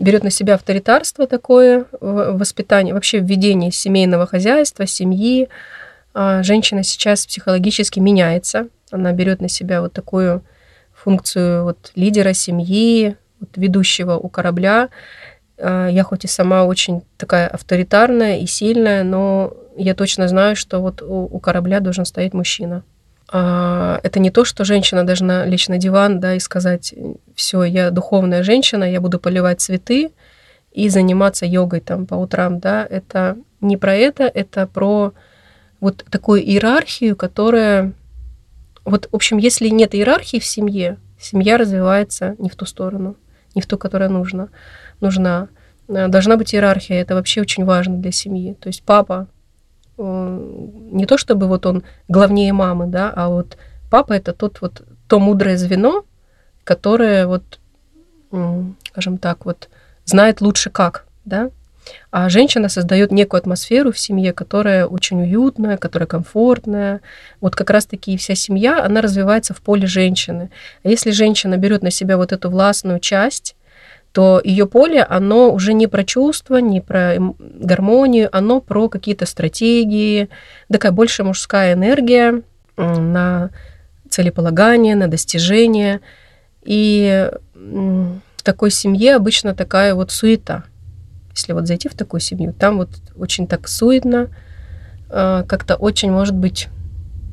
берет 0.01 0.25
на 0.25 0.31
себя 0.31 0.55
авторитарство 0.55 1.27
такое 1.27 1.85
в 2.01 2.39
воспитании, 2.39 2.93
вообще 2.93 3.21
в 3.21 3.25
ведении 3.25 3.71
семейного 3.71 4.27
хозяйства, 4.27 4.87
семьи. 4.87 5.49
А 6.13 6.43
женщина 6.43 6.83
сейчас 6.83 7.27
психологически 7.27 8.01
меняется. 8.01 8.69
Она 8.91 9.13
берет 9.13 9.41
на 9.41 9.49
себя 9.49 9.81
вот 9.81 9.93
такую 9.93 10.43
функцию 10.93 11.65
вот 11.65 11.93
лидера 11.95 12.33
семьи, 12.33 13.17
вот 13.39 13.51
ведущего 13.57 14.17
у 14.17 14.29
корабля. 14.29 14.89
А 15.59 15.89
я 15.89 16.03
хоть 16.03 16.25
и 16.25 16.29
сама 16.29 16.65
очень 16.65 17.03
такая 17.17 17.47
авторитарная 17.47 18.39
и 18.39 18.47
сильная, 18.47 19.05
но 19.05 19.55
я 19.77 19.95
точно 19.95 20.27
знаю, 20.27 20.57
что 20.57 20.81
вот 20.81 21.03
у 21.03 21.39
корабля 21.39 21.81
должен 21.81 22.05
стоять 22.05 22.35
мужчина. 22.35 22.83
А, 23.33 24.01
это 24.03 24.19
не 24.19 24.31
то, 24.31 24.45
что 24.45 24.65
женщина 24.65 25.07
должна 25.07 25.47
лечь 25.47 25.69
на 25.69 25.79
диван, 25.79 26.19
да, 26.19 26.35
и 26.35 26.41
сказать, 26.41 26.95
все, 27.37 27.63
я 27.63 27.91
духовная 27.91 28.43
женщина, 28.43 28.83
я 28.83 29.01
буду 29.01 29.21
поливать 29.21 29.61
цветы 29.61 30.11
и 30.73 30.89
заниматься 30.89 31.47
йогой 31.47 31.81
там 31.81 32.07
по 32.07 32.17
утрам, 32.17 32.59
да, 32.59 32.85
это 32.91 33.37
не 33.61 33.77
про 33.77 33.95
это, 33.95 34.25
это 34.25 34.67
про 34.67 35.13
вот 35.79 36.05
такую 36.11 36.43
иерархию, 36.43 37.15
которая, 37.15 37.93
вот, 38.85 39.09
в 39.13 39.15
общем, 39.15 39.39
если 39.39 39.69
нет 39.69 39.95
иерархии 39.95 40.41
в 40.41 40.45
семье, 40.45 40.99
семья 41.21 41.57
развивается 41.57 42.35
не 42.39 42.49
в 42.49 42.57
ту 42.57 42.67
сторону, 42.67 43.15
не 43.55 43.63
в 43.63 43.67
ту, 43.67 43.79
которая 43.79 44.09
нужна, 44.09 44.49
нужна. 45.01 45.49
Должна 45.87 46.37
быть 46.37 46.55
иерархия, 46.55 47.01
это 47.01 47.15
вообще 47.15 47.41
очень 47.41 47.65
важно 47.65 47.97
для 47.97 48.13
семьи. 48.13 48.55
То 48.55 48.69
есть 48.69 48.83
папа 48.85 49.27
не 50.01 51.07
то 51.07 51.19
чтобы 51.19 51.47
вот 51.47 51.67
он 51.67 51.83
главнее 52.09 52.53
мамы, 52.53 52.87
да, 52.87 53.13
а 53.15 53.29
вот 53.29 53.59
папа 53.91 54.15
это 54.15 54.33
тот 54.33 54.61
вот 54.61 54.83
то 55.09 55.19
мудрое 55.19 55.57
звено, 55.57 56.05
которое 56.65 57.27
вот, 57.27 57.59
скажем 58.89 59.19
так, 59.19 59.45
вот 59.45 59.69
знает 60.05 60.41
лучше 60.41 60.71
как, 60.71 61.07
да, 61.25 61.51
а 62.11 62.29
женщина 62.29 62.69
создает 62.69 63.11
некую 63.11 63.39
атмосферу 63.39 63.93
в 63.93 63.99
семье, 63.99 64.33
которая 64.33 64.87
очень 64.87 65.23
уютная, 65.23 65.77
которая 65.77 66.07
комфортная. 66.07 67.01
Вот 67.41 67.57
как 67.57 67.71
раз-таки 67.71 68.17
вся 68.17 68.35
семья, 68.35 68.85
она 68.85 69.01
развивается 69.01 69.55
в 69.55 69.61
поле 69.61 69.87
женщины. 69.87 70.51
А 70.85 70.89
если 70.89 71.11
женщина 71.11 71.57
берет 71.57 71.83
на 71.83 71.91
себя 71.91 72.17
вот 72.17 72.33
эту 72.33 72.51
властную 72.51 73.01
часть, 73.01 73.57
то 74.13 74.41
ее 74.43 74.67
поле, 74.67 75.03
оно 75.03 75.53
уже 75.53 75.73
не 75.73 75.87
про 75.87 76.05
чувства, 76.05 76.57
не 76.57 76.81
про 76.81 77.17
гармонию, 77.39 78.29
оно 78.37 78.61
про 78.61 78.89
какие-то 78.89 79.27
стратегии, 79.27 80.29
такая 80.71 80.93
больше 80.93 81.23
мужская 81.23 81.75
энергия 81.75 82.43
на 82.77 83.51
целеполагание, 84.09 84.97
на 84.97 85.07
достижение. 85.07 86.01
И 86.65 87.31
в 87.55 88.43
такой 88.43 88.71
семье 88.71 89.17
обычно 89.17 89.55
такая 89.55 89.95
вот 89.95 90.11
суета. 90.11 90.65
Если 91.35 91.53
вот 91.53 91.67
зайти 91.67 91.89
в 91.89 91.95
такую 91.95 92.21
семью, 92.21 92.53
там 92.53 92.79
вот 92.79 92.91
очень 93.17 93.47
так 93.47 93.69
суетно, 93.69 94.29
а, 95.09 95.45
как-то 95.45 95.77
очень, 95.77 96.11
может 96.11 96.35
быть, 96.35 96.69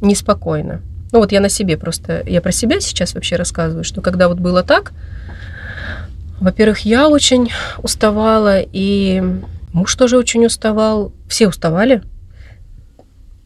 неспокойно. 0.02 0.82
Ну 1.12 1.20
вот 1.20 1.32
я 1.32 1.40
на 1.40 1.50
себе 1.50 1.78
просто, 1.78 2.22
я 2.28 2.42
про 2.42 2.52
себя 2.52 2.80
сейчас 2.80 3.16
вообще 3.16 3.38
рассказываю, 3.38 3.84
что 3.84 4.02
когда 4.02 4.28
вот 4.28 4.40
было 4.40 4.64
так, 4.64 4.94
во-первых, 6.40 6.80
я 6.80 7.10
очень 7.10 7.52
уставала, 7.82 8.60
и 8.62 9.24
муж 9.74 9.96
тоже 9.96 10.18
очень 10.18 10.46
уставал. 10.46 11.12
Все 11.28 11.48
уставали, 11.48 12.04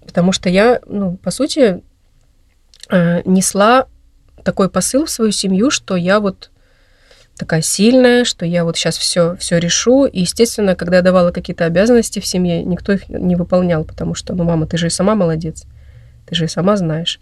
потому 0.06 0.32
что 0.32 0.50
я, 0.50 0.82
ну, 0.86 1.18
по 1.18 1.32
сути, 1.32 1.82
э, 2.90 3.22
несла 3.26 3.88
такой 4.44 4.70
посыл 4.70 5.06
в 5.06 5.10
свою 5.10 5.32
семью, 5.32 5.72
что 5.72 5.96
я 5.96 6.20
вот 6.20 6.52
такая 7.38 7.62
сильная, 7.62 8.24
что 8.24 8.46
я 8.46 8.64
вот 8.64 8.78
сейчас 8.78 8.98
все, 8.98 9.36
все 9.38 9.58
решу. 9.58 10.06
И, 10.06 10.22
естественно, 10.22 10.76
когда 10.76 10.98
я 10.98 11.02
давала 11.02 11.32
какие-то 11.32 11.66
обязанности 11.66 12.20
в 12.20 12.26
семье, 12.26 12.64
никто 12.64 12.92
их 12.92 13.10
не 13.10 13.36
выполнял, 13.36 13.84
потому 13.84 14.14
что, 14.16 14.36
ну, 14.36 14.44
мама, 14.44 14.68
ты 14.68 14.78
же 14.78 14.88
и 14.88 14.92
сама 14.92 15.16
молодец, 15.16 15.64
ты 16.28 16.36
же 16.36 16.46
и 16.46 16.50
сама 16.50 16.76
знаешь. 16.78 17.20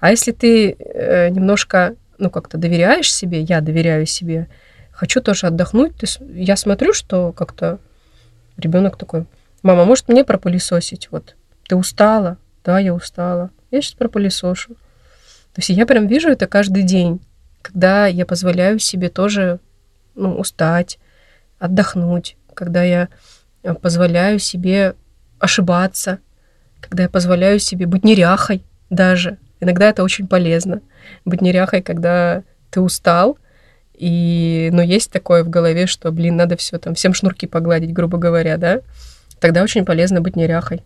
А 0.00 0.10
если 0.10 0.32
ты 0.32 0.72
э, 0.72 1.28
немножко, 1.30 1.94
ну, 2.18 2.28
как-то 2.28 2.58
доверяешь 2.58 3.12
себе, 3.12 3.40
я 3.40 3.60
доверяю 3.60 4.04
себе, 4.04 4.48
хочу 5.02 5.20
тоже 5.20 5.48
отдохнуть. 5.48 5.94
Я 6.20 6.54
смотрю, 6.54 6.92
что 6.92 7.32
как-то 7.32 7.80
ребенок 8.56 8.96
такой, 8.96 9.26
мама, 9.64 9.84
может 9.84 10.06
мне 10.08 10.24
пропылесосить? 10.24 11.08
Вот, 11.10 11.34
ты 11.66 11.74
устала? 11.74 12.36
Да, 12.64 12.78
я 12.78 12.94
устала. 12.94 13.50
Я 13.72 13.82
сейчас 13.82 13.94
пропылесошу. 13.94 14.74
То 15.54 15.58
есть 15.58 15.70
я 15.70 15.86
прям 15.86 16.06
вижу 16.06 16.28
это 16.28 16.46
каждый 16.46 16.84
день, 16.84 17.20
когда 17.62 18.06
я 18.06 18.24
позволяю 18.24 18.78
себе 18.78 19.08
тоже 19.08 19.58
ну, 20.14 20.36
устать, 20.36 21.00
отдохнуть, 21.58 22.36
когда 22.54 22.84
я 22.84 23.08
э, 23.64 23.74
позволяю 23.74 24.38
себе 24.38 24.94
ошибаться, 25.40 26.20
когда 26.80 27.02
я 27.02 27.08
позволяю 27.08 27.58
себе 27.58 27.86
быть 27.86 28.04
неряхой 28.04 28.62
даже. 28.88 29.38
Иногда 29.58 29.88
это 29.88 30.04
очень 30.04 30.28
полезно. 30.28 30.80
Быть 31.24 31.40
неряхой, 31.40 31.82
когда 31.82 32.44
ты 32.70 32.80
устал, 32.80 33.36
и, 33.94 34.70
но 34.72 34.82
есть 34.82 35.10
такое 35.10 35.44
в 35.44 35.50
голове, 35.50 35.86
что, 35.86 36.10
блин, 36.10 36.36
надо 36.36 36.56
все 36.56 36.78
там, 36.78 36.94
всем 36.94 37.14
шнурки 37.14 37.46
погладить, 37.46 37.92
грубо 37.92 38.18
говоря, 38.18 38.56
да? 38.56 38.80
Тогда 39.40 39.62
очень 39.62 39.84
полезно 39.84 40.20
быть 40.20 40.36
неряхой 40.36 40.82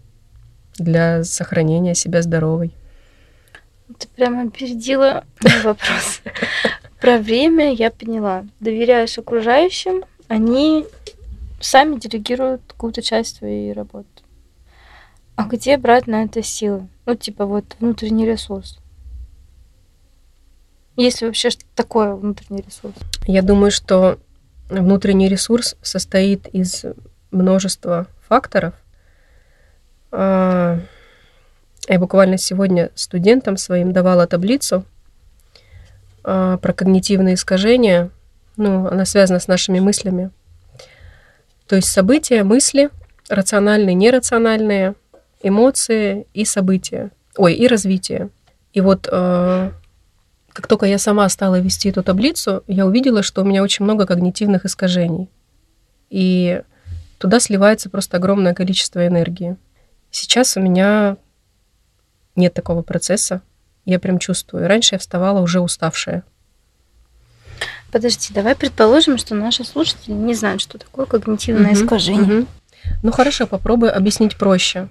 для 0.78 1.24
сохранения 1.24 1.94
себя 1.94 2.22
здоровой. 2.22 2.72
Ты 3.98 4.08
прямо 4.08 4.42
опередила 4.42 5.24
вопрос. 5.62 6.20
Про 7.00 7.18
время 7.18 7.72
я 7.72 7.90
поняла. 7.90 8.44
Доверяешь 8.60 9.18
окружающим, 9.18 10.04
они 10.28 10.86
сами 11.60 11.98
делегируют 11.98 12.62
какую-то 12.66 13.02
часть 13.02 13.38
твоей 13.38 13.72
работы. 13.72 14.08
А 15.36 15.44
где 15.44 15.76
брать 15.76 16.06
на 16.06 16.24
это 16.24 16.42
силы? 16.42 16.88
Ну, 17.04 17.14
типа 17.14 17.46
вот 17.46 17.76
внутренний 17.78 18.26
ресурс. 18.26 18.78
Если 20.96 21.26
вообще 21.26 21.50
что 21.50 21.64
такое 21.74 22.14
внутренний 22.14 22.62
ресурс? 22.62 22.94
Я 23.26 23.42
думаю, 23.42 23.70
что 23.70 24.18
внутренний 24.68 25.28
ресурс 25.28 25.76
состоит 25.82 26.46
из 26.48 26.84
множества 27.30 28.06
факторов. 28.28 28.74
А, 30.10 30.80
я 31.88 31.98
буквально 31.98 32.38
сегодня 32.38 32.90
студентам 32.94 33.56
своим 33.56 33.92
давала 33.92 34.26
таблицу 34.26 34.84
а, 36.24 36.56
про 36.56 36.72
когнитивные 36.72 37.34
искажения. 37.34 38.10
Ну, 38.56 38.86
она 38.86 39.04
связана 39.04 39.38
с 39.38 39.48
нашими 39.48 39.80
мыслями. 39.80 40.30
То 41.66 41.76
есть 41.76 41.88
события, 41.88 42.42
мысли, 42.42 42.90
рациональные, 43.28 43.94
нерациональные, 43.94 44.94
эмоции 45.42 46.26
и 46.32 46.44
события. 46.44 47.10
Ой, 47.36 47.54
и 47.54 47.66
развитие. 47.66 48.30
И 48.72 48.80
вот 48.80 49.08
э, 49.10 49.70
как 50.56 50.68
только 50.68 50.86
я 50.86 50.96
сама 50.96 51.28
стала 51.28 51.60
вести 51.60 51.90
эту 51.90 52.02
таблицу, 52.02 52.64
я 52.66 52.86
увидела, 52.86 53.22
что 53.22 53.42
у 53.42 53.44
меня 53.44 53.62
очень 53.62 53.84
много 53.84 54.06
когнитивных 54.06 54.64
искажений. 54.64 55.28
И 56.08 56.62
туда 57.18 57.40
сливается 57.40 57.90
просто 57.90 58.16
огромное 58.16 58.54
количество 58.54 59.06
энергии. 59.06 59.56
Сейчас 60.10 60.56
у 60.56 60.60
меня 60.60 61.18
нет 62.36 62.54
такого 62.54 62.80
процесса. 62.80 63.42
Я 63.84 63.98
прям 63.98 64.18
чувствую. 64.18 64.66
Раньше 64.66 64.94
я 64.94 64.98
вставала 64.98 65.42
уже 65.42 65.60
уставшая. 65.60 66.24
Подожди, 67.92 68.32
давай 68.32 68.56
предположим, 68.56 69.18
что 69.18 69.34
наши 69.34 69.62
слушатели 69.62 70.14
не 70.14 70.34
знают, 70.34 70.62
что 70.62 70.78
такое 70.78 71.04
когнитивное 71.04 71.72
Мгм, 71.72 71.84
искажение. 71.84 72.22
мгм. 72.22 72.46
Ну 73.02 73.12
хорошо, 73.12 73.46
попробую 73.46 73.94
объяснить 73.94 74.38
проще. 74.38 74.88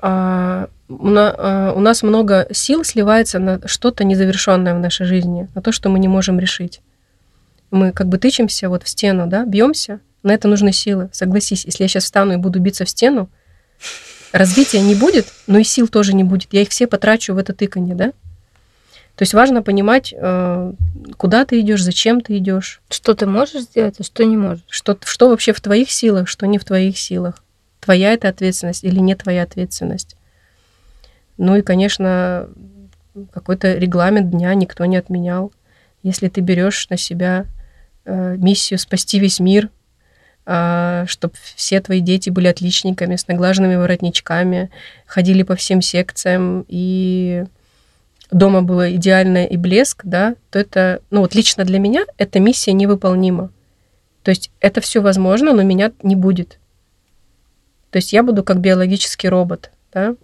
А, 0.00 0.68
у, 0.88 1.08
а, 1.16 1.72
у 1.74 1.80
нас 1.80 2.02
много 2.02 2.46
сил 2.52 2.84
сливается 2.84 3.38
на 3.38 3.66
что-то 3.66 4.04
незавершенное 4.04 4.74
в 4.74 4.80
нашей 4.80 5.06
жизни, 5.06 5.48
на 5.54 5.62
то, 5.62 5.72
что 5.72 5.88
мы 5.88 5.98
не 5.98 6.08
можем 6.08 6.38
решить. 6.38 6.80
Мы 7.70 7.92
как 7.92 8.08
бы 8.08 8.18
тычемся 8.18 8.68
вот 8.68 8.82
в 8.82 8.88
стену, 8.88 9.26
да, 9.26 9.44
бьемся. 9.44 10.00
На 10.22 10.32
это 10.32 10.48
нужны 10.48 10.72
силы. 10.72 11.10
Согласись, 11.12 11.64
если 11.64 11.84
я 11.84 11.88
сейчас 11.88 12.04
встану 12.04 12.34
и 12.34 12.36
буду 12.36 12.60
биться 12.60 12.84
в 12.84 12.88
стену, 12.88 13.28
развития 14.32 14.80
не 14.80 14.94
будет, 14.94 15.26
но 15.46 15.58
и 15.58 15.64
сил 15.64 15.88
тоже 15.88 16.14
не 16.14 16.24
будет. 16.24 16.52
Я 16.52 16.62
их 16.62 16.70
все 16.70 16.86
потрачу 16.86 17.34
в 17.34 17.38
это 17.38 17.52
тыканье, 17.52 17.94
да? 17.94 18.12
То 19.16 19.22
есть 19.22 19.34
важно 19.34 19.62
понимать, 19.62 20.12
э, 20.16 20.72
куда 21.16 21.44
ты 21.44 21.60
идешь, 21.60 21.82
зачем 21.82 22.20
ты 22.20 22.36
идешь, 22.38 22.80
Что 22.90 23.14
ты 23.14 23.26
можешь 23.26 23.62
сделать, 23.62 23.96
а 24.00 24.02
что 24.02 24.24
не 24.24 24.36
можешь. 24.36 24.64
что, 24.68 24.98
что 25.04 25.28
вообще 25.28 25.52
в 25.52 25.60
твоих 25.60 25.90
силах, 25.90 26.28
что 26.28 26.46
не 26.46 26.58
в 26.58 26.64
твоих 26.64 26.98
силах. 26.98 27.42
Твоя 27.80 28.12
это 28.12 28.28
ответственность 28.28 28.82
или 28.82 28.98
не 28.98 29.14
твоя 29.14 29.44
ответственность. 29.44 30.16
Ну 31.36 31.56
и, 31.56 31.62
конечно, 31.62 32.48
какой-то 33.32 33.74
регламент 33.74 34.30
дня 34.30 34.54
никто 34.54 34.84
не 34.84 34.96
отменял. 34.96 35.52
Если 36.02 36.28
ты 36.28 36.40
берешь 36.40 36.88
на 36.90 36.96
себя 36.96 37.46
э, 38.04 38.36
миссию 38.36 38.78
спасти 38.78 39.18
весь 39.18 39.40
мир, 39.40 39.70
чтобы 40.44 41.32
все 41.56 41.80
твои 41.80 42.00
дети 42.00 42.28
были 42.28 42.48
отличниками, 42.48 43.16
с 43.16 43.28
наглаженными 43.28 43.76
воротничками, 43.76 44.70
ходили 45.06 45.42
по 45.42 45.56
всем 45.56 45.80
секциям 45.80 46.66
и 46.68 47.46
дома 48.30 48.60
было 48.60 48.94
идеальное 48.94 49.46
и 49.46 49.56
блеск, 49.56 50.02
да, 50.04 50.34
то 50.50 50.58
это, 50.58 51.00
ну 51.10 51.20
вот 51.20 51.34
лично 51.34 51.64
для 51.64 51.78
меня 51.78 52.04
эта 52.18 52.40
миссия 52.40 52.74
невыполнима. 52.74 53.50
То 54.22 54.30
есть 54.30 54.50
это 54.60 54.82
все 54.82 55.00
возможно, 55.00 55.54
но 55.54 55.62
меня 55.62 55.92
не 56.02 56.14
будет. 56.14 56.58
То 57.90 57.96
есть 57.96 58.12
я 58.12 58.22
буду 58.22 58.44
как 58.44 58.60
биологический 58.60 59.30
робот, 59.30 59.70
да. 59.94 60.14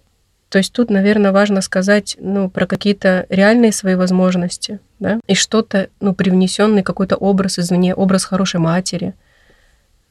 То 0.51 0.57
есть 0.57 0.73
тут, 0.73 0.89
наверное, 0.89 1.31
важно 1.31 1.61
сказать, 1.61 2.17
ну, 2.19 2.49
про 2.49 2.67
какие-то 2.67 3.25
реальные 3.29 3.71
свои 3.71 3.95
возможности, 3.95 4.81
да, 4.99 5.21
и 5.25 5.33
что-то, 5.33 5.87
ну, 6.01 6.13
привнесенный 6.13 6.83
какой-то 6.83 7.15
образ 7.15 7.57
извне, 7.57 7.95
образ 7.95 8.25
хорошей 8.25 8.59
матери. 8.59 9.13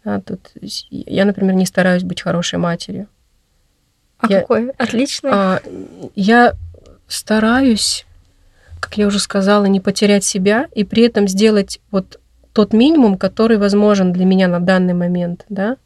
Да, 0.03 0.23
тут 0.23 0.51
я, 0.89 1.27
например, 1.27 1.55
не 1.55 1.67
стараюсь 1.67 2.05
быть 2.05 2.23
хорошей 2.23 2.59
матерью. 2.59 3.07
А 4.19 4.29
Я- 4.29 4.41
какой? 4.41 4.71
Отличный. 4.79 5.31
А, 5.31 5.61
я 6.15 6.55
стараюсь, 7.07 8.07
как 8.81 8.97
я 8.97 9.09
уже 9.09 9.19
сказала, 9.19 9.67
не 9.67 9.79
потерять 9.79 10.25
себя 10.25 10.69
и 10.75 10.85
при 10.85 11.03
этом 11.03 11.29
сделать 11.29 11.81
вот 11.91 12.19
тот 12.55 12.73
минимум, 12.73 13.19
который 13.19 13.59
возможен 13.59 14.11
для 14.11 14.25
меня 14.25 14.49
на 14.49 14.61
данный 14.61 14.95
момент, 14.95 15.45
да. 15.51 15.77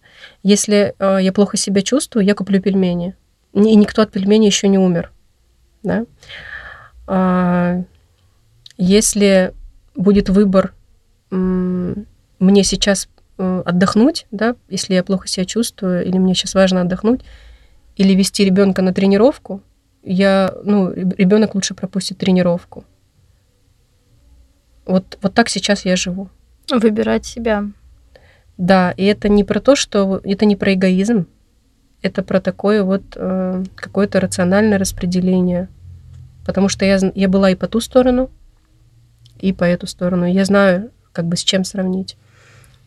Если 0.44 0.94
э, 0.96 1.18
я 1.20 1.32
плохо 1.32 1.56
себя 1.56 1.82
чувствую, 1.82 2.24
я 2.24 2.36
куплю 2.36 2.62
пельмени. 2.62 3.16
И 3.54 3.76
никто 3.76 4.02
от 4.02 4.10
пельменей 4.10 4.48
еще 4.48 4.68
не 4.68 4.78
умер, 4.78 5.12
да. 5.82 6.06
А, 7.06 7.82
если 8.76 9.54
будет 9.94 10.28
выбор 10.28 10.74
мне 11.30 12.62
сейчас 12.62 13.08
э, 13.38 13.62
отдохнуть, 13.64 14.26
да, 14.30 14.56
если 14.68 14.94
я 14.94 15.02
плохо 15.02 15.26
себя 15.26 15.44
чувствую, 15.44 16.04
или 16.04 16.18
мне 16.18 16.34
сейчас 16.34 16.54
важно 16.54 16.82
отдохнуть, 16.82 17.22
или 17.96 18.12
вести 18.14 18.44
ребенка 18.44 18.82
на 18.82 18.92
тренировку, 18.92 19.62
я, 20.02 20.54
ну, 20.64 20.92
ребенок 20.92 21.54
лучше 21.54 21.74
пропустит 21.74 22.18
тренировку. 22.18 22.84
Вот, 24.84 25.18
вот 25.22 25.34
так 25.34 25.48
сейчас 25.48 25.84
я 25.84 25.96
живу. 25.96 26.28
Выбирать 26.70 27.24
себя. 27.24 27.64
Да, 28.58 28.92
и 28.92 29.04
это 29.04 29.28
не 29.28 29.42
про 29.42 29.60
то, 29.60 29.74
что 29.74 30.20
это 30.22 30.44
не 30.44 30.56
про 30.56 30.74
эгоизм, 30.74 31.26
это 32.04 32.22
про 32.22 32.40
такое 32.40 32.82
вот 32.82 33.02
э, 33.16 33.64
какое-то 33.74 34.20
рациональное 34.20 34.78
распределение. 34.78 35.68
Потому 36.44 36.68
что 36.68 36.84
я, 36.84 36.98
я 37.14 37.28
была 37.28 37.50
и 37.50 37.54
по 37.54 37.66
ту 37.66 37.80
сторону, 37.80 38.30
и 39.40 39.54
по 39.54 39.64
эту 39.64 39.86
сторону. 39.86 40.26
Я 40.26 40.44
знаю, 40.44 40.90
как 41.12 41.24
бы 41.24 41.36
с 41.36 41.42
чем 41.42 41.64
сравнить. 41.64 42.16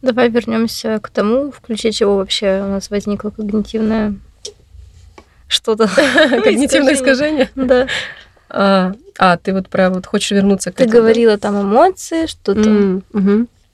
Давай 0.04 0.30
вернемся 0.30 1.00
к 1.00 1.10
тому, 1.10 1.52
в 1.52 1.62
ключе 1.62 1.92
чего 1.92 2.18
вообще 2.18 2.62
у 2.64 2.70
нас 2.70 2.92
возникло 2.92 3.32
когнитивное 3.32 4.14
что-то. 5.48 5.88
Когнитивное 6.44 6.94
искажение. 6.94 7.50
Да. 7.56 7.88
А, 8.50 8.94
а, 9.18 9.38
ты 9.38 9.52
вот 9.52 9.68
про 9.68 9.90
вот 9.90 10.06
хочешь 10.06 10.30
вернуться 10.30 10.72
к 10.72 10.76
Ты 10.76 10.84
этому, 10.84 10.94
да? 10.94 11.00
говорила 11.02 11.38
там 11.40 11.60
эмоции, 11.60 12.28
что-то. 12.28 13.02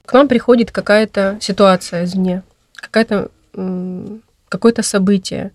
К 0.06 0.14
нам 0.14 0.28
приходит 0.30 0.72
какая-то 0.72 1.38
ситуация 1.42 2.06
извне, 2.06 2.44
какая-то, 2.76 3.30
м, 3.56 4.22
какое-то 4.54 4.84
событие. 4.84 5.52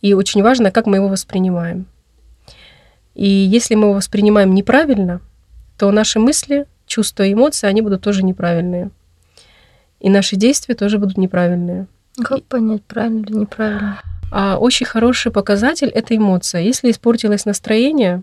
И 0.00 0.14
очень 0.14 0.42
важно, 0.42 0.70
как 0.70 0.86
мы 0.86 0.96
его 0.96 1.08
воспринимаем. 1.08 1.86
И 3.14 3.28
если 3.28 3.74
мы 3.74 3.88
его 3.88 3.94
воспринимаем 3.94 4.54
неправильно, 4.54 5.20
то 5.76 5.90
наши 5.90 6.18
мысли, 6.18 6.66
чувства 6.86 7.24
и 7.24 7.34
эмоции, 7.34 7.66
они 7.66 7.82
будут 7.82 8.00
тоже 8.00 8.22
неправильные. 8.24 8.90
И 10.00 10.08
наши 10.08 10.36
действия 10.36 10.74
тоже 10.74 10.98
будут 10.98 11.18
неправильные. 11.18 11.86
Как 12.24 12.42
понять, 12.44 12.82
правильно 12.84 13.20
или 13.26 13.34
неправильно? 13.34 14.00
А 14.32 14.56
очень 14.58 14.86
хороший 14.86 15.30
показатель— 15.30 15.88
это 15.94 16.16
эмоция. 16.16 16.62
Если 16.62 16.90
испортилось 16.90 17.44
настроение 17.44 18.22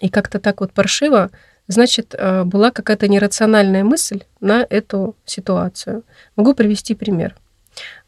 и 0.00 0.08
как-то 0.08 0.38
так 0.38 0.60
вот 0.60 0.72
паршиво, 0.72 1.30
значит, 1.66 2.14
э, 2.16 2.44
была 2.44 2.70
какая-то 2.70 3.06
нерациональная 3.08 3.84
мысль 3.84 4.22
на 4.40 4.66
эту 4.70 5.14
ситуацию. 5.26 6.04
Могу 6.36 6.54
привести 6.54 6.94
пример. 6.94 7.34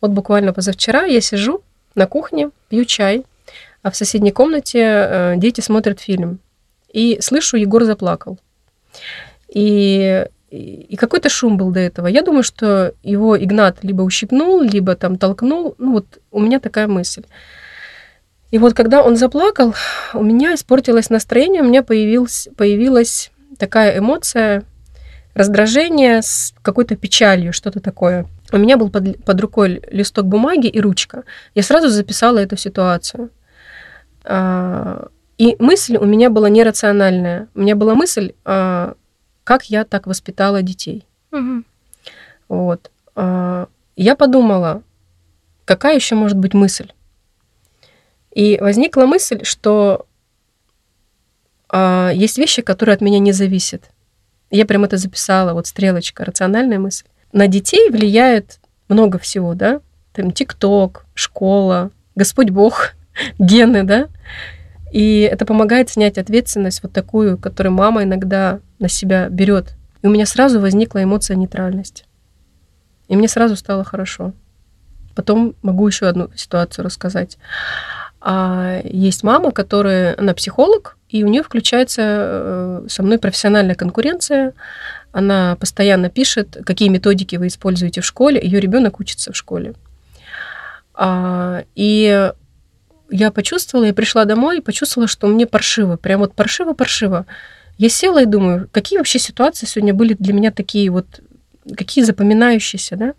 Вот 0.01 0.11
буквально 0.11 0.53
позавчера 0.53 1.05
я 1.05 1.21
сижу 1.21 1.63
на 1.95 2.07
кухне, 2.07 2.51
пью 2.69 2.85
чай, 2.85 3.25
а 3.83 3.91
в 3.91 3.97
соседней 3.97 4.33
комнате 4.33 4.81
э, 4.81 5.35
дети 5.37 5.61
смотрят 5.61 6.01
фильм. 6.01 6.39
И 6.93 7.19
слышу, 7.21 7.57
Егор 7.57 7.85
заплакал. 7.85 8.39
И, 9.49 10.27
и 10.51 10.97
какой-то 10.97 11.29
шум 11.29 11.57
был 11.57 11.71
до 11.71 11.81
этого. 11.81 12.07
Я 12.07 12.23
думаю, 12.23 12.43
что 12.43 12.95
его 13.03 13.39
Игнат 13.39 13.79
либо 13.83 14.03
ущипнул, 14.03 14.61
либо 14.61 14.95
там 14.97 15.17
толкнул. 15.17 15.75
Ну 15.79 15.93
вот 15.93 16.07
у 16.31 16.41
меня 16.41 16.61
такая 16.61 16.89
мысль. 16.89 17.25
И 18.51 18.59
вот 18.59 18.75
когда 18.75 19.03
он 19.03 19.17
заплакал, 19.17 19.75
у 20.13 20.23
меня 20.23 20.55
испортилось 20.55 21.09
настроение, 21.09 21.63
у 21.63 21.67
меня 21.67 21.83
появилась, 21.83 22.49
появилась 22.57 23.31
такая 23.59 23.99
эмоция 23.99 24.65
раздражения 25.35 26.21
с 26.21 26.53
какой-то 26.63 26.97
печалью, 26.97 27.53
что-то 27.53 27.81
такое. 27.81 28.27
У 28.53 28.59
меня 28.59 28.77
был 28.77 28.91
под, 28.91 29.25
под 29.25 29.41
рукой 29.41 29.83
листок 29.91 30.27
бумаги 30.27 30.67
и 30.67 30.81
ручка. 30.81 31.25
Я 31.55 31.63
сразу 31.63 31.89
записала 31.89 32.39
эту 32.39 32.57
ситуацию. 32.57 33.31
А, 34.25 35.09
И 35.39 35.57
мысль 35.59 35.97
у 35.97 36.05
меня 36.05 36.31
была 36.31 36.49
нерациональная. 36.49 37.49
У 37.55 37.61
меня 37.61 37.77
была 37.77 37.95
мысль, 37.95 38.33
а, 38.45 38.95
как 39.45 39.65
я 39.71 39.85
так 39.85 40.07
воспитала 40.07 40.63
детей. 40.63 41.07
Мгм. 41.31 41.65
Вот. 42.49 42.91
А, 43.15 43.69
Я 43.97 44.17
подумала, 44.17 44.83
какая 45.65 45.95
еще 45.95 46.15
может 46.15 46.39
быть 46.39 46.55
мысль? 46.55 46.91
И 48.35 48.59
возникла 48.61 49.07
мысль, 49.07 49.45
что 49.45 50.07
есть 52.15 52.39
вещи, 52.39 52.63
которые 52.63 52.95
от 52.95 53.01
меня 53.01 53.21
не 53.21 53.33
зависят. 53.33 53.91
Я 54.51 54.67
прям 54.67 54.83
это 54.85 54.97
записала, 54.97 55.53
вот 55.53 55.69
стрелочка, 55.69 56.25
рациональная 56.25 56.81
мысль. 56.81 57.07
На 57.33 57.47
детей 57.47 57.91
влияет 57.91 58.61
много 58.89 59.19
всего, 59.19 59.55
да? 59.55 59.81
Там 60.13 60.33
ТикТок, 60.33 61.07
школа, 61.15 61.91
Господь 62.15 62.51
Бог, 62.51 62.95
гены, 63.39 63.85
да? 63.85 64.09
И 64.93 65.21
это 65.21 65.47
помогает 65.47 65.89
снять 65.89 66.19
ответственность 66.19 66.83
вот 66.83 66.93
такую, 66.93 67.39
которую 67.39 67.73
мама 67.73 68.03
иногда 68.03 68.61
на 68.79 68.89
себя 68.89 69.29
берет. 69.29 69.75
И 70.03 70.07
у 70.07 70.11
меня 70.11 70.27
сразу 70.27 70.61
возникла 70.61 71.03
эмоция 71.05 71.37
нейтральности. 71.37 72.05
И 73.09 73.17
мне 73.17 73.29
сразу 73.29 73.57
стало 73.57 73.85
хорошо. 73.85 74.33
Потом 75.15 75.55
могу 75.63 75.87
еще 75.87 76.07
одну 76.07 76.31
ситуацию 76.35 76.85
рассказать. 76.85 77.39
А 78.21 78.81
есть 78.85 79.23
мама, 79.23 79.51
которая, 79.53 80.15
она 80.19 80.35
психолог, 80.35 80.97
и 81.11 81.25
у 81.25 81.29
нее 81.29 81.43
включается 81.43 82.03
э, 82.05 82.87
со 82.89 83.03
мной 83.03 83.19
профессиональная 83.19 83.75
конкуренция. 83.75 84.55
Она 85.13 85.57
постоянно 85.57 86.09
пишет, 86.09 86.59
какие 86.65 86.89
методики 86.89 87.35
вы 87.35 87.49
используете 87.49 88.01
в 88.01 88.07
школе. 88.07 88.41
Ее 88.41 88.61
ребенок 88.61 89.01
учится 89.01 89.33
в 89.33 89.37
школе. 89.37 89.75
А, 90.95 91.65
и 91.75 92.31
я 93.11 93.31
почувствовала, 93.33 93.87
я 93.87 93.95
пришла 93.95 94.25
домой 94.25 94.59
и 94.59 94.63
почувствовала, 94.63 95.09
что 95.09 95.27
мне 95.27 95.47
паршиво, 95.47 95.97
прям 95.97 96.21
вот 96.21 96.35
паршиво-паршиво. 96.35 97.27
Я 97.77 97.89
села 97.89 98.23
и 98.23 98.27
думаю, 98.27 98.69
какие 98.71 98.99
вообще 98.99 99.19
ситуации 99.19 99.67
сегодня 99.67 99.93
были 99.93 100.15
для 100.15 100.33
меня 100.33 100.53
такие 100.53 100.91
вот, 100.91 101.07
какие 101.77 102.05
запоминающиеся, 102.05 102.97
да? 102.97 103.15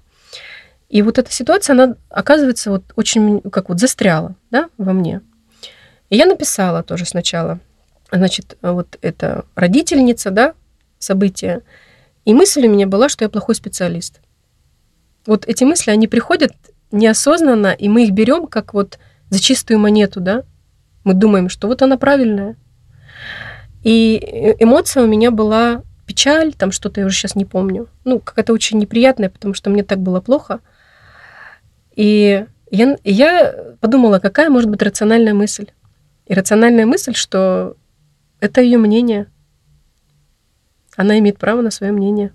И 0.88 1.02
вот 1.02 1.18
эта 1.18 1.32
ситуация, 1.32 1.74
она, 1.74 1.96
оказывается, 2.10 2.70
вот 2.70 2.84
очень, 2.96 3.42
как 3.42 3.70
вот 3.70 3.80
застряла, 3.80 4.36
да, 4.50 4.70
во 4.78 4.94
мне. 4.94 5.22
И 6.10 6.18
я 6.18 6.26
написала 6.26 6.84
тоже 6.84 7.06
сначала, 7.06 7.60
значит, 8.12 8.58
вот 8.62 8.98
это 9.02 9.46
родительница, 9.56 10.32
да, 10.32 10.54
события. 11.00 11.62
И 12.26 12.34
мысль 12.34 12.68
у 12.68 12.70
меня 12.70 12.88
была, 12.88 13.10
что 13.10 13.24
я 13.26 13.30
плохой 13.30 13.56
специалист. 13.56 14.20
Вот 15.26 15.48
эти 15.48 15.64
мысли, 15.64 15.92
они 15.92 16.08
приходят 16.08 16.54
неосознанно, 16.92 17.74
и 17.74 17.90
мы 17.90 18.06
их 18.06 18.12
берем 18.12 18.48
как 18.48 18.74
вот 18.74 19.00
за 19.30 19.40
чистую 19.40 19.80
монету, 19.80 20.20
да? 20.20 20.44
Мы 21.04 21.14
думаем, 21.14 21.50
что 21.50 21.68
вот 21.68 21.82
она 21.82 21.98
правильная. 21.98 22.56
И 23.84 24.18
эмоция 24.60 25.04
у 25.04 25.08
меня 25.08 25.32
была 25.32 25.84
печаль, 26.06 26.54
там 26.54 26.72
что-то 26.72 27.00
я 27.00 27.06
уже 27.06 27.16
сейчас 27.16 27.36
не 27.36 27.46
помню. 27.46 27.88
Ну, 28.04 28.20
какая-то 28.20 28.54
очень 28.54 28.78
неприятная, 28.78 29.30
потому 29.30 29.54
что 29.54 29.70
мне 29.70 29.84
так 29.84 30.00
было 30.00 30.20
плохо. 30.20 30.60
И 31.96 32.46
я, 32.70 32.98
я 33.04 33.56
подумала, 33.80 34.20
какая 34.20 34.50
может 34.50 34.70
быть 34.70 34.82
рациональная 34.82 35.34
мысль. 35.34 35.68
И 36.28 36.34
рациональная 36.34 36.86
мысль, 36.86 37.14
что 37.14 37.76
это 38.42 38.60
ее 38.60 38.78
мнение. 38.78 39.28
Она 40.98 41.18
имеет 41.20 41.38
право 41.38 41.62
на 41.62 41.72
свое 41.72 41.94
мнение. 41.94 42.34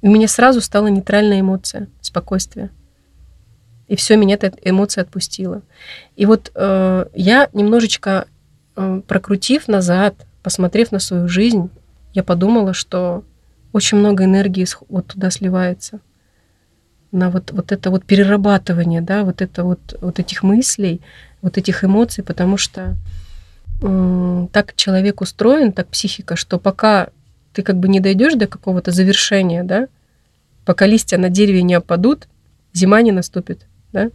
И 0.00 0.08
у 0.08 0.10
меня 0.10 0.28
сразу 0.28 0.62
стала 0.62 0.86
нейтральная 0.86 1.40
эмоция, 1.40 1.88
спокойствие. 2.00 2.70
И 3.88 3.96
все, 3.96 4.16
меня 4.16 4.36
эта 4.36 4.52
эмоция 4.62 5.02
отпустила. 5.02 5.62
И 6.16 6.24
вот 6.24 6.50
э, 6.54 7.06
я 7.14 7.50
немножечко 7.52 8.26
э, 8.76 9.02
прокрутив 9.06 9.68
назад, 9.68 10.14
посмотрев 10.42 10.92
на 10.92 10.98
свою 10.98 11.28
жизнь, 11.28 11.68
я 12.14 12.22
подумала, 12.22 12.72
что 12.72 13.24
очень 13.72 13.98
много 13.98 14.24
энергии 14.24 14.66
вот 14.88 15.08
туда 15.08 15.30
сливается 15.30 16.00
на 17.10 17.30
вот, 17.30 17.50
вот 17.52 17.72
это 17.72 17.90
вот 17.90 18.04
перерабатывание, 18.04 19.02
да, 19.02 19.24
вот 19.24 19.42
это 19.42 19.64
вот, 19.64 19.98
вот 20.00 20.18
этих 20.18 20.42
мыслей, 20.42 21.02
вот 21.42 21.58
этих 21.58 21.84
эмоций, 21.84 22.24
потому 22.24 22.56
что 22.56 22.96
так 24.52 24.74
человек 24.76 25.20
устроен, 25.20 25.72
так 25.72 25.88
психика, 25.88 26.36
что 26.36 26.58
пока 26.58 27.08
ты 27.52 27.62
как 27.62 27.78
бы 27.78 27.88
не 27.88 28.00
дойдешь 28.00 28.34
до 28.34 28.46
какого-то 28.46 28.92
завершения, 28.92 29.64
да, 29.64 29.88
пока 30.64 30.86
листья 30.86 31.18
на 31.18 31.28
дереве 31.28 31.62
не 31.62 31.74
опадут, 31.74 32.28
зима 32.72 33.02
не 33.02 33.12
наступит, 33.12 33.66
да, 33.92 34.10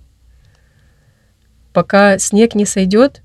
пока 1.74 2.18
снег 2.18 2.56
не 2.56 2.66
сойдет, 2.66 3.22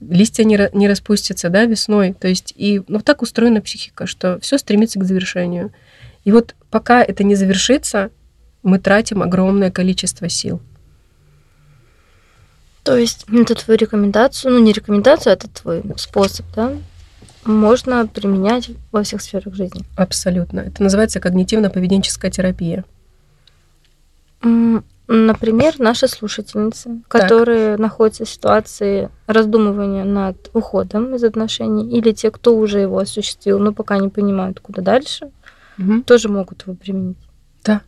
листья 0.00 0.44
не, 0.44 0.58
не 0.72 0.88
распустятся, 0.88 1.48
да, 1.48 1.64
весной. 1.64 2.12
То 2.12 2.28
есть, 2.28 2.52
и 2.56 2.82
ну, 2.88 3.00
так 3.00 3.22
устроена 3.22 3.60
психика, 3.60 4.06
что 4.06 4.38
все 4.40 4.58
стремится 4.58 4.98
к 4.98 5.04
завершению. 5.04 5.72
И 6.24 6.32
вот 6.32 6.54
пока 6.70 7.02
это 7.02 7.24
не 7.24 7.34
завершится, 7.34 8.10
мы 8.62 8.78
тратим 8.78 9.22
огромное 9.22 9.70
количество 9.70 10.28
сил. 10.28 10.60
То 12.86 12.96
есть 12.96 13.26
это 13.32 13.54
твою 13.56 13.78
рекомендацию, 13.78 14.52
ну 14.52 14.60
не 14.60 14.72
рекомендацию, 14.72 15.32
это 15.32 15.48
твой 15.48 15.82
способ, 15.96 16.46
да? 16.54 16.72
Можно 17.44 18.06
применять 18.06 18.70
во 18.92 19.02
всех 19.02 19.22
сферах 19.22 19.54
жизни. 19.54 19.82
Абсолютно. 19.96 20.60
Это 20.60 20.82
называется 20.82 21.18
когнитивно-поведенческая 21.18 22.30
терапия. 22.30 22.84
Например, 25.08 25.74
наши 25.78 26.08
слушательницы, 26.08 27.00
так. 27.08 27.22
которые 27.22 27.76
находятся 27.76 28.24
в 28.24 28.28
ситуации 28.28 29.08
раздумывания 29.26 30.04
над 30.04 30.50
уходом 30.52 31.14
из 31.14 31.22
отношений, 31.22 31.88
или 31.96 32.10
те, 32.10 32.32
кто 32.32 32.56
уже 32.56 32.80
его 32.80 32.98
осуществил, 32.98 33.60
но 33.60 33.72
пока 33.72 33.98
не 33.98 34.08
понимают, 34.08 34.58
куда 34.58 34.82
дальше, 34.82 35.30
угу. 35.78 36.02
тоже 36.02 36.28
могут 36.28 36.62
его 36.62 36.74
применить. 36.74 37.18
Да. 37.64 37.82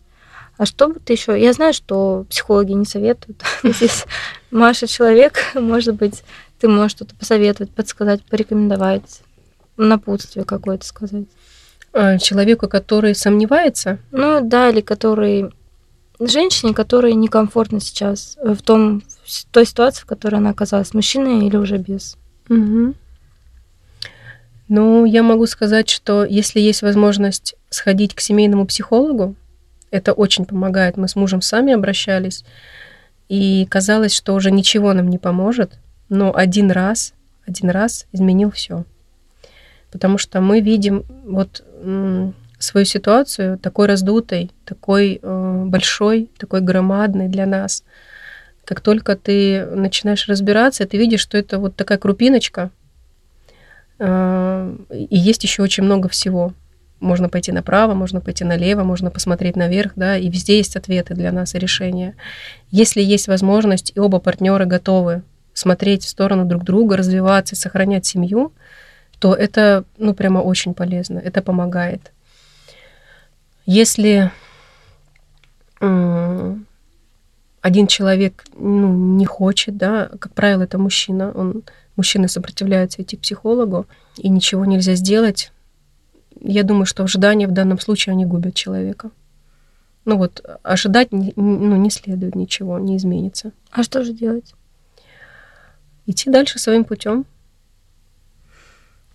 А 0.58 0.66
что 0.66 0.88
бы 0.88 0.98
ты 0.98 1.12
еще? 1.12 1.40
Я 1.40 1.52
знаю, 1.52 1.72
что 1.72 2.26
психологи 2.28 2.72
не 2.72 2.84
советуют. 2.84 3.42
Здесь 3.62 4.04
Маша 4.50 4.88
человек, 4.88 5.38
может 5.54 5.94
быть, 5.94 6.24
ты 6.60 6.68
можешь 6.68 6.92
что-то 6.92 7.14
посоветовать, 7.14 7.70
подсказать, 7.70 8.22
порекомендовать, 8.24 9.20
напутствие 9.76 10.44
какое-то 10.44 10.84
сказать. 10.84 11.26
А, 11.92 12.18
человеку, 12.18 12.68
который 12.68 13.14
сомневается? 13.14 13.98
Ну 14.10 14.40
да, 14.42 14.68
или 14.68 14.80
который 14.80 15.50
женщине, 16.18 16.74
которой 16.74 17.14
некомфортно 17.14 17.80
сейчас 17.80 18.36
э, 18.42 18.52
в 18.52 18.62
том 18.62 19.02
в 19.24 19.44
той 19.52 19.64
ситуации, 19.64 20.02
в 20.02 20.06
которой 20.06 20.36
она 20.36 20.50
оказалась, 20.50 20.92
мужчиной 20.92 21.46
или 21.46 21.56
уже 21.56 21.78
без. 21.78 22.16
Угу. 22.48 22.94
Ну, 24.68 25.04
я 25.04 25.22
могу 25.22 25.46
сказать, 25.46 25.88
что 25.88 26.24
если 26.24 26.58
есть 26.60 26.82
возможность 26.82 27.54
сходить 27.70 28.14
к 28.14 28.20
семейному 28.20 28.66
психологу, 28.66 29.36
это 29.90 30.12
очень 30.12 30.44
помогает. 30.44 30.96
Мы 30.96 31.08
с 31.08 31.16
мужем 31.16 31.40
сами 31.40 31.72
обращались, 31.72 32.44
и 33.28 33.66
казалось, 33.70 34.14
что 34.14 34.34
уже 34.34 34.50
ничего 34.50 34.92
нам 34.92 35.08
не 35.08 35.18
поможет, 35.18 35.78
но 36.08 36.34
один 36.34 36.70
раз, 36.70 37.12
один 37.46 37.70
раз 37.70 38.06
изменил 38.12 38.50
все. 38.50 38.84
Потому 39.90 40.18
что 40.18 40.40
мы 40.40 40.60
видим 40.60 41.04
вот 41.24 41.62
свою 42.58 42.84
ситуацию 42.84 43.58
такой 43.58 43.86
раздутой, 43.86 44.50
такой 44.64 45.20
э, 45.22 45.64
большой, 45.66 46.30
такой 46.38 46.60
громадной 46.60 47.28
для 47.28 47.46
нас. 47.46 47.84
Как 48.64 48.80
только 48.80 49.16
ты 49.16 49.64
начинаешь 49.64 50.28
разбираться, 50.28 50.86
ты 50.86 50.98
видишь, 50.98 51.20
что 51.20 51.38
это 51.38 51.58
вот 51.58 51.76
такая 51.76 51.98
крупиночка, 51.98 52.70
э, 53.98 54.76
и 54.90 55.16
есть 55.16 55.44
еще 55.44 55.62
очень 55.62 55.84
много 55.84 56.08
всего. 56.08 56.52
Можно 57.00 57.28
пойти 57.28 57.52
направо, 57.52 57.94
можно 57.94 58.20
пойти 58.20 58.44
налево, 58.44 58.82
можно 58.82 59.10
посмотреть 59.10 59.56
наверх, 59.56 59.92
да, 59.94 60.16
и 60.16 60.28
везде 60.28 60.56
есть 60.56 60.76
ответы 60.76 61.14
для 61.14 61.30
нас 61.30 61.54
и 61.54 61.58
решения. 61.58 62.14
Если 62.70 63.00
есть 63.00 63.28
возможность, 63.28 63.92
и 63.94 64.00
оба 64.00 64.18
партнера 64.18 64.64
готовы 64.64 65.22
смотреть 65.54 66.04
в 66.04 66.08
сторону 66.08 66.44
друг 66.44 66.64
друга, 66.64 66.96
развиваться, 66.96 67.56
сохранять 67.56 68.06
семью, 68.06 68.52
то 69.18 69.34
это, 69.34 69.84
ну, 69.96 70.14
прямо 70.14 70.40
очень 70.40 70.74
полезно, 70.74 71.18
это 71.18 71.42
помогает. 71.42 72.12
Если 73.66 74.30
один 75.80 76.66
человек 77.86 78.44
ну, 78.56 79.16
не 79.16 79.26
хочет, 79.26 79.76
да, 79.76 80.10
как 80.18 80.32
правило, 80.32 80.64
это 80.64 80.78
мужчина, 80.78 81.32
он, 81.32 81.62
мужчины 81.96 82.28
сопротивляются 82.28 83.02
идти 83.02 83.16
к 83.16 83.20
психологу, 83.20 83.86
и 84.16 84.28
ничего 84.28 84.64
нельзя 84.64 84.94
сделать, 84.94 85.52
я 86.40 86.62
думаю, 86.62 86.86
что 86.86 87.02
ожидания 87.02 87.46
в 87.46 87.52
данном 87.52 87.78
случае, 87.78 88.12
они 88.12 88.24
губят 88.24 88.54
человека. 88.54 89.10
Ну 90.04 90.16
вот, 90.16 90.42
ожидать 90.62 91.08
ну, 91.10 91.76
не 91.76 91.90
следует 91.90 92.34
ничего, 92.34 92.78
не 92.78 92.96
изменится. 92.96 93.52
А 93.70 93.82
что 93.82 94.04
же 94.04 94.12
делать? 94.12 94.54
Идти 96.06 96.30
дальше 96.30 96.58
своим 96.58 96.84
путем. 96.84 97.26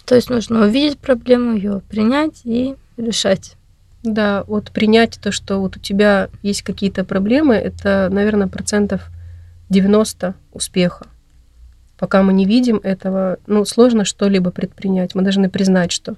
То 0.06 0.16
есть 0.16 0.30
нужно 0.30 0.66
увидеть 0.66 1.00
проблему, 1.00 1.56
ее 1.56 1.82
принять 1.90 2.42
и 2.44 2.76
решать. 2.98 3.56
Да, 4.04 4.44
вот 4.48 4.72
принять 4.72 5.18
то, 5.22 5.32
что 5.32 5.60
вот 5.60 5.78
у 5.78 5.80
тебя 5.80 6.30
есть 6.42 6.62
какие-то 6.62 7.06
проблемы, 7.06 7.56
это, 7.56 8.10
наверное, 8.12 8.48
процентов 8.48 9.10
90 9.70 10.36
успеха. 10.52 11.08
Пока 11.98 12.22
мы 12.22 12.34
не 12.34 12.46
видим 12.46 12.82
этого, 12.84 13.40
ну, 13.48 13.64
сложно 13.64 14.04
что-либо 14.04 14.52
предпринять. 14.52 15.16
Мы 15.16 15.22
должны 15.22 15.50
признать, 15.50 15.94
что 15.94 16.18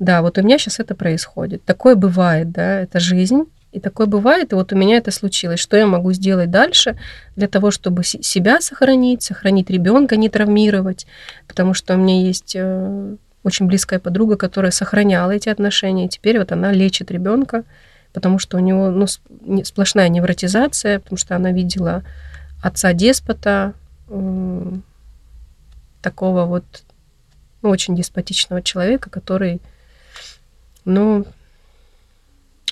да, 0.00 0.22
вот 0.22 0.38
у 0.38 0.42
меня 0.42 0.58
сейчас 0.58 0.80
это 0.80 0.96
происходит. 0.96 1.64
Такое 1.64 1.94
бывает, 1.94 2.50
да, 2.50 2.80
это 2.80 2.98
жизнь. 2.98 3.44
И 3.70 3.78
такое 3.78 4.08
бывает, 4.08 4.50
и 4.50 4.56
вот 4.56 4.72
у 4.72 4.76
меня 4.76 4.96
это 4.96 5.12
случилось. 5.12 5.60
Что 5.60 5.76
я 5.76 5.86
могу 5.86 6.12
сделать 6.12 6.50
дальше 6.50 6.98
для 7.36 7.46
того, 7.46 7.70
чтобы 7.70 8.02
себя 8.02 8.60
сохранить, 8.60 9.22
сохранить 9.22 9.70
ребенка, 9.70 10.16
не 10.16 10.28
травмировать? 10.28 11.06
Потому 11.46 11.72
что 11.72 11.94
у 11.94 11.96
меня 11.96 12.20
есть 12.20 12.56
э, 12.56 13.14
очень 13.44 13.66
близкая 13.66 14.00
подруга, 14.00 14.36
которая 14.36 14.72
сохраняла 14.72 15.30
эти 15.30 15.48
отношения, 15.48 16.06
и 16.06 16.08
теперь 16.08 16.40
вот 16.40 16.50
она 16.50 16.72
лечит 16.72 17.12
ребенка, 17.12 17.62
потому 18.12 18.40
что 18.40 18.56
у 18.56 18.60
него 18.60 18.90
ну, 18.90 19.06
сплошная 19.62 20.08
невротизация, 20.08 20.98
потому 20.98 21.16
что 21.16 21.36
она 21.36 21.52
видела 21.52 22.02
отца 22.60 22.92
деспота, 22.92 23.74
такого 26.02 26.44
вот 26.46 26.64
ну, 27.62 27.68
очень 27.68 27.94
деспотичного 27.94 28.62
человека, 28.62 29.10
который, 29.10 29.60
ну, 30.84 31.26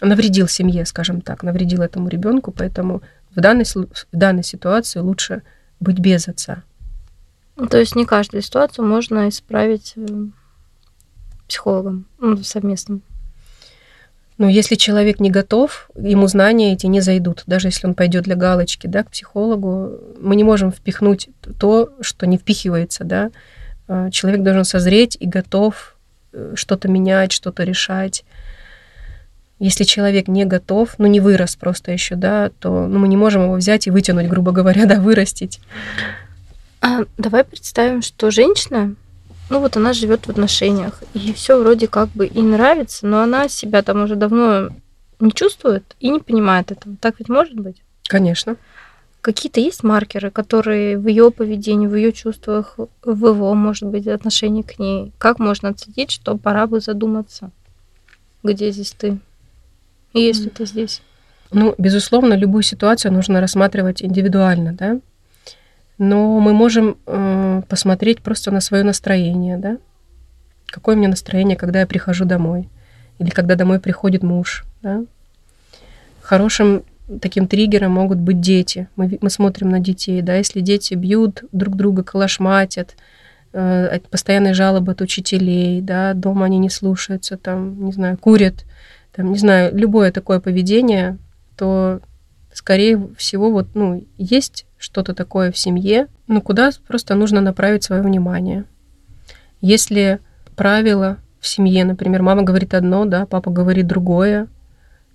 навредил 0.00 0.48
семье, 0.48 0.86
скажем 0.86 1.20
так, 1.20 1.42
навредил 1.42 1.82
этому 1.82 2.08
ребенку, 2.08 2.52
поэтому 2.52 3.02
в 3.34 3.40
данной, 3.40 3.64
в 3.64 4.06
данной 4.12 4.44
ситуации 4.44 5.00
лучше 5.00 5.42
быть 5.80 5.98
без 5.98 6.28
отца. 6.28 6.62
То 7.70 7.78
есть 7.78 7.96
не 7.96 8.06
каждую 8.06 8.42
ситуацию 8.42 8.86
можно 8.86 9.28
исправить 9.28 9.94
э, 9.96 10.26
психологом 11.48 12.06
ну, 12.18 12.36
совместным? 12.36 13.02
Но 14.38 14.48
если 14.48 14.76
человек 14.76 15.18
не 15.18 15.30
готов, 15.30 15.90
ему 15.96 16.28
знания 16.28 16.72
эти 16.72 16.86
не 16.86 17.00
зайдут. 17.00 17.42
Даже 17.46 17.66
если 17.66 17.88
он 17.88 17.94
пойдет 17.94 18.22
для 18.24 18.36
галочки 18.36 18.86
да, 18.86 19.02
к 19.02 19.10
психологу, 19.10 19.98
мы 20.20 20.36
не 20.36 20.44
можем 20.44 20.70
впихнуть 20.70 21.28
то, 21.58 21.92
что 22.00 22.24
не 22.24 22.38
впихивается. 22.38 23.02
Да? 23.02 23.32
А, 23.88 24.10
человек 24.10 24.42
должен 24.44 24.64
созреть 24.64 25.16
и 25.18 25.26
готов 25.26 25.96
э, 25.96 25.97
что-то 26.54 26.88
менять, 26.88 27.32
что-то 27.32 27.64
решать. 27.64 28.24
Если 29.58 29.84
человек 29.84 30.28
не 30.28 30.44
готов, 30.44 30.94
ну 30.98 31.06
не 31.06 31.20
вырос 31.20 31.56
просто 31.56 31.92
еще, 31.92 32.14
да, 32.14 32.50
то 32.60 32.86
ну, 32.86 32.98
мы 33.00 33.08
не 33.08 33.16
можем 33.16 33.44
его 33.44 33.54
взять 33.54 33.86
и 33.86 33.90
вытянуть, 33.90 34.28
грубо 34.28 34.52
говоря, 34.52 34.86
да, 34.86 35.00
вырастить. 35.00 35.60
А 36.80 37.00
давай 37.16 37.44
представим, 37.44 38.02
что 38.02 38.30
женщина 38.30 38.94
ну 39.50 39.60
вот 39.60 39.76
она 39.76 39.92
живет 39.92 40.26
в 40.26 40.30
отношениях, 40.30 41.02
и 41.14 41.32
все 41.32 41.58
вроде 41.58 41.88
как 41.88 42.10
бы 42.10 42.26
и 42.26 42.40
нравится, 42.42 43.06
но 43.06 43.22
она 43.22 43.48
себя 43.48 43.82
там 43.82 44.02
уже 44.02 44.14
давно 44.14 44.68
не 45.20 45.32
чувствует 45.32 45.96
и 46.00 46.10
не 46.10 46.20
понимает 46.20 46.70
этого. 46.70 46.96
Так 47.00 47.16
ведь 47.18 47.28
может 47.28 47.54
быть? 47.54 47.82
Конечно. 48.06 48.56
Какие-то 49.28 49.60
есть 49.60 49.82
маркеры, 49.82 50.30
которые 50.30 50.96
в 50.96 51.06
ее 51.06 51.30
поведении, 51.30 51.86
в 51.86 51.94
ее 51.94 52.12
чувствах, 52.12 52.78
в 53.04 53.26
его, 53.26 53.52
может 53.52 53.86
быть, 53.86 54.06
отношении 54.06 54.62
к 54.62 54.78
ней, 54.78 55.12
как 55.18 55.38
можно 55.38 55.68
отследить, 55.68 56.10
что 56.10 56.38
пора 56.38 56.66
бы 56.66 56.80
задуматься, 56.80 57.50
где 58.42 58.70
здесь 58.70 58.92
ты, 58.92 59.18
и 60.14 60.20
если 60.20 60.50
mm. 60.50 60.54
ты 60.54 60.64
здесь? 60.64 61.02
Ну, 61.50 61.74
безусловно, 61.76 62.32
любую 62.32 62.62
ситуацию 62.62 63.12
нужно 63.12 63.42
рассматривать 63.42 64.02
индивидуально, 64.02 64.72
да 64.72 64.98
но 65.98 66.38
мы 66.38 66.52
можем 66.52 66.96
э, 67.06 67.62
посмотреть 67.68 68.22
просто 68.22 68.52
на 68.52 68.60
свое 68.60 68.84
настроение, 68.84 69.58
да? 69.58 69.78
Какое 70.66 70.94
у 70.94 70.98
меня 70.98 71.08
настроение, 71.08 71.56
когда 71.56 71.80
я 71.80 71.86
прихожу 71.86 72.24
домой, 72.24 72.68
или 73.18 73.30
когда 73.30 73.56
домой 73.56 73.80
приходит 73.80 74.22
муж, 74.22 74.64
да? 74.80 75.02
Хорошим 76.22 76.84
таким 77.20 77.46
триггером 77.46 77.92
могут 77.92 78.18
быть 78.18 78.40
дети. 78.40 78.88
Мы, 78.96 79.18
мы 79.20 79.30
смотрим 79.30 79.70
на 79.70 79.80
детей, 79.80 80.22
да, 80.22 80.34
если 80.36 80.60
дети 80.60 80.94
бьют 80.94 81.44
друг 81.52 81.76
друга, 81.76 82.02
калашматят, 82.02 82.96
э, 83.52 84.00
постоянные 84.10 84.54
жалобы 84.54 84.92
от 84.92 85.00
учителей, 85.00 85.80
да, 85.80 86.14
дома 86.14 86.46
они 86.46 86.58
не 86.58 86.70
слушаются, 86.70 87.36
там, 87.36 87.84
не 87.84 87.92
знаю, 87.92 88.18
курят, 88.18 88.64
там, 89.14 89.32
не 89.32 89.38
знаю, 89.38 89.74
любое 89.76 90.12
такое 90.12 90.40
поведение, 90.40 91.18
то 91.56 92.00
скорее 92.52 93.08
всего, 93.16 93.50
вот, 93.50 93.68
ну, 93.74 94.04
есть 94.16 94.66
что-то 94.78 95.14
такое 95.14 95.50
в 95.50 95.58
семье, 95.58 96.08
ну, 96.26 96.40
куда 96.40 96.70
просто 96.86 97.14
нужно 97.14 97.40
направить 97.40 97.84
свое 97.84 98.02
внимание. 98.02 98.64
Если 99.60 100.20
правило 100.56 101.18
в 101.40 101.46
семье, 101.46 101.84
например, 101.84 102.22
мама 102.22 102.42
говорит 102.42 102.74
одно, 102.74 103.04
да, 103.04 103.26
папа 103.26 103.50
говорит 103.50 103.86
другое, 103.86 104.48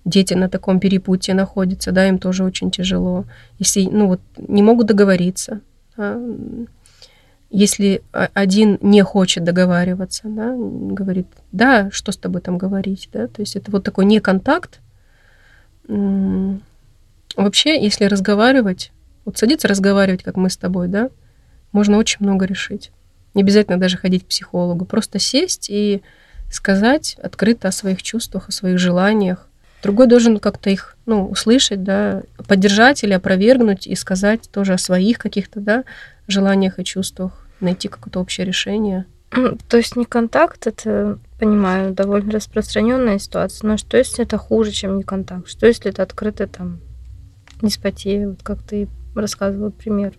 дети 0.04 0.34
на 0.34 0.48
таком 0.48 0.80
перепутье 0.80 1.34
находятся, 1.34 1.92
да, 1.92 2.08
им 2.08 2.18
тоже 2.18 2.44
очень 2.44 2.70
тяжело. 2.70 3.24
Если, 3.58 3.84
ну, 3.84 4.08
вот, 4.08 4.20
не 4.36 4.62
могут 4.62 4.86
договориться, 4.86 5.60
да, 5.96 6.20
если 7.50 8.02
один 8.12 8.78
не 8.80 9.02
хочет 9.02 9.44
договариваться, 9.44 10.22
да, 10.24 10.54
говорит, 10.56 11.28
да, 11.52 11.88
что 11.92 12.10
с 12.10 12.16
тобой 12.16 12.40
там 12.40 12.58
говорить, 12.58 13.08
да, 13.12 13.28
то 13.28 13.40
есть 13.40 13.54
это 13.54 13.70
вот 13.70 13.84
такой 13.84 14.04
неконтакт. 14.06 14.80
Вообще, 15.86 17.80
если 17.82 18.06
разговаривать, 18.06 18.90
вот 19.24 19.38
садиться 19.38 19.68
разговаривать, 19.68 20.22
как 20.22 20.36
мы 20.36 20.50
с 20.50 20.56
тобой, 20.56 20.88
да, 20.88 21.10
можно 21.70 21.96
очень 21.96 22.18
много 22.20 22.44
решить. 22.44 22.90
Не 23.34 23.42
обязательно 23.42 23.78
даже 23.78 23.98
ходить 23.98 24.24
к 24.24 24.28
психологу. 24.28 24.84
Просто 24.84 25.18
сесть 25.18 25.68
и 25.70 26.02
сказать 26.50 27.16
открыто 27.22 27.68
о 27.68 27.72
своих 27.72 28.02
чувствах, 28.02 28.48
о 28.48 28.52
своих 28.52 28.78
желаниях. 28.78 29.48
Другой 29.84 30.06
должен 30.06 30.38
как-то 30.38 30.70
их, 30.70 30.96
ну, 31.04 31.28
услышать, 31.28 31.84
да, 31.84 32.22
поддержать 32.48 33.04
или 33.04 33.12
опровергнуть 33.12 33.86
и 33.86 33.94
сказать 33.94 34.48
тоже 34.50 34.72
о 34.72 34.78
своих 34.78 35.18
каких-то, 35.18 35.60
да, 35.60 35.84
желаниях 36.26 36.78
и 36.78 36.84
чувствах, 36.84 37.46
найти 37.60 37.88
какое-то 37.88 38.18
общее 38.18 38.46
решение. 38.46 39.04
То 39.68 39.76
есть 39.76 39.94
не 39.96 40.06
контакт, 40.06 40.66
это, 40.66 41.18
понимаю, 41.38 41.92
довольно 41.92 42.32
распространенная 42.32 43.18
ситуация, 43.18 43.68
но 43.68 43.76
что 43.76 43.98
если 43.98 44.24
это 44.24 44.38
хуже, 44.38 44.70
чем 44.70 44.96
не 44.96 45.02
контакт? 45.02 45.48
Что 45.48 45.66
если 45.66 45.90
это 45.90 46.02
открытый 46.02 46.46
там 46.46 46.80
деспотия, 47.60 48.30
вот 48.30 48.42
как 48.42 48.62
ты 48.62 48.88
рассказывал 49.14 49.70
пример, 49.70 50.14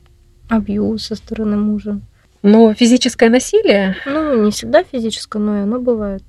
абьюз 0.47 1.07
со 1.07 1.15
стороны 1.15 1.57
мужа. 1.57 2.01
Но 2.43 2.71
физическое 2.75 3.29
насилие? 3.31 3.95
Ну, 4.05 4.43
не 4.43 4.51
всегда 4.51 4.83
физическое, 4.83 5.39
но 5.39 5.57
и 5.57 5.61
оно 5.61 5.79
бывает. 5.79 6.23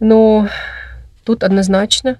Но 0.00 0.48
тут 1.24 1.44
однозначно 1.44 2.18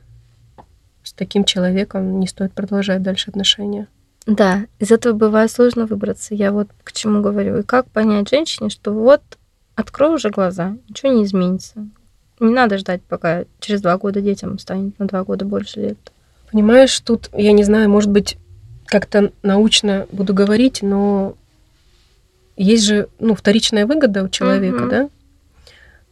с 1.13 1.15
таким 1.15 1.45
человеком 1.45 2.21
не 2.21 2.27
стоит 2.27 2.53
продолжать 2.53 3.03
дальше 3.03 3.31
отношения. 3.31 3.87
Да, 4.25 4.65
из 4.79 4.91
этого 4.91 5.13
бывает 5.13 5.51
сложно 5.51 5.85
выбраться. 5.85 6.35
Я 6.35 6.53
вот 6.53 6.69
к 6.85 6.93
чему 6.93 7.21
говорю. 7.21 7.59
И 7.59 7.63
как 7.63 7.87
понять 7.91 8.31
женщине, 8.31 8.71
что 8.71 8.93
вот 8.93 9.21
открой 9.75 10.15
уже 10.15 10.31
глаза, 10.31 10.77
ничего 10.89 11.13
не 11.13 11.25
изменится. 11.25 11.87
Не 12.41 12.51
надо 12.53 12.79
ждать, 12.79 13.03
пока 13.03 13.45
через 13.61 13.83
два 13.83 13.99
года 13.99 14.23
детям 14.23 14.59
станет 14.59 14.99
на 14.99 15.07
два 15.07 15.23
года 15.23 15.45
больше 15.45 15.81
лет. 15.81 15.99
Понимаешь, 16.51 16.99
тут, 17.01 17.29
я 17.35 17.53
не 17.53 17.63
знаю, 17.63 17.91
может 17.91 18.11
быть, 18.11 18.39
как-то 18.87 19.33
научно 19.43 20.07
буду 20.13 20.33
говорить, 20.33 20.81
но 20.83 21.37
есть 22.57 22.85
же 22.85 23.09
ну, 23.19 23.35
вторичная 23.35 23.87
выгода 23.87 24.25
у 24.25 24.29
человека, 24.31 24.83
угу. 24.83 24.91
да? 24.91 25.09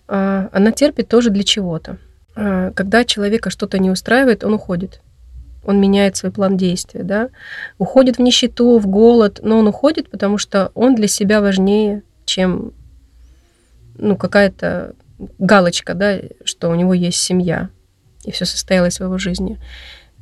А, 0.08 0.48
она 0.52 0.72
терпит 0.72 1.08
тоже 1.08 1.30
для 1.30 1.44
чего-то. 1.44 1.96
А, 2.34 2.70
когда 2.72 3.04
человека 3.04 3.50
что-то 3.50 3.78
не 3.78 3.90
устраивает, 3.90 4.44
он 4.44 4.54
уходит. 4.54 5.00
Он 5.64 5.80
меняет 5.80 6.16
свой 6.16 6.32
план 6.32 6.56
действия, 6.56 7.02
да? 7.02 7.28
Уходит 7.78 8.16
в 8.16 8.20
нищету, 8.20 8.78
в 8.78 8.86
голод, 8.86 9.40
но 9.42 9.58
он 9.58 9.66
уходит, 9.66 10.10
потому 10.10 10.38
что 10.38 10.70
он 10.74 10.94
для 10.94 11.06
себя 11.06 11.40
важнее, 11.40 12.02
чем 12.24 12.72
ну, 13.98 14.16
какая-то 14.16 14.94
галочка, 15.38 15.94
да, 15.94 16.18
что 16.44 16.70
у 16.70 16.74
него 16.74 16.94
есть 16.94 17.18
семья, 17.18 17.68
и 18.24 18.30
все 18.30 18.46
состоялось 18.46 18.98
в 18.98 19.04
его 19.04 19.18
жизни. 19.18 19.58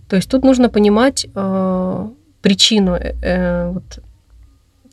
То 0.09 0.17
есть 0.17 0.29
тут 0.29 0.43
нужно 0.43 0.69
понимать 0.69 1.27
э, 1.33 2.09
причину 2.43 2.95
э, 2.95 3.15
э, 3.23 3.71
вот, 3.71 4.01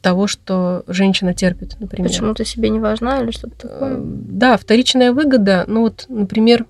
того, 0.01 0.28
что 0.28 0.84
женщина 0.88 1.34
терпит, 1.34 1.78
например. 1.80 2.09
Почему 2.09 2.34
ты 2.36 2.45
себе 2.45 2.70
не 2.70 2.80
важна 2.80 3.22
или 3.22 3.32
что-то 3.32 3.68
такое? 3.68 3.95
Э, 3.95 4.01
да, 4.03 4.57
вторичная 4.57 5.11
выгода. 5.11 5.63
Ну 5.68 5.82
вот, 5.82 6.05
например, 6.09 6.68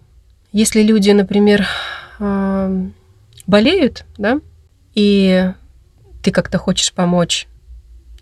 если 0.55 0.81
люди, 0.83 1.11
например, 1.11 1.67
болеют, 3.45 4.05
да, 4.17 4.39
и 4.93 5.51
ты 6.23 6.31
как-то 6.31 6.57
хочешь 6.57 6.93
помочь 6.93 7.49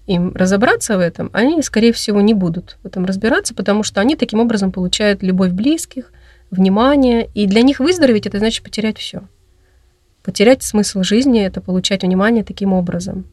им 0.07 0.33
разобраться 0.33 0.97
в 0.97 0.99
этом, 0.99 1.29
они, 1.31 1.61
скорее 1.61 1.93
всего, 1.93 2.21
не 2.21 2.33
будут 2.33 2.77
в 2.81 2.87
этом 2.87 3.05
разбираться, 3.05 3.53
потому 3.53 3.83
что 3.83 4.01
они 4.01 4.15
таким 4.15 4.39
образом 4.39 4.71
получают 4.71 5.21
любовь 5.21 5.51
близких, 5.51 6.11
внимание, 6.49 7.29
и 7.35 7.45
для 7.45 7.61
них 7.61 7.79
выздороветь 7.79 8.25
это 8.25 8.39
значит 8.39 8.63
потерять 8.63 8.97
все. 8.97 9.21
Потерять 10.23 10.63
смысл 10.63 11.03
жизни— 11.03 11.39
это 11.45 11.61
получать 11.61 12.01
внимание 12.01 12.43
таким 12.43 12.73
образом. 12.73 13.25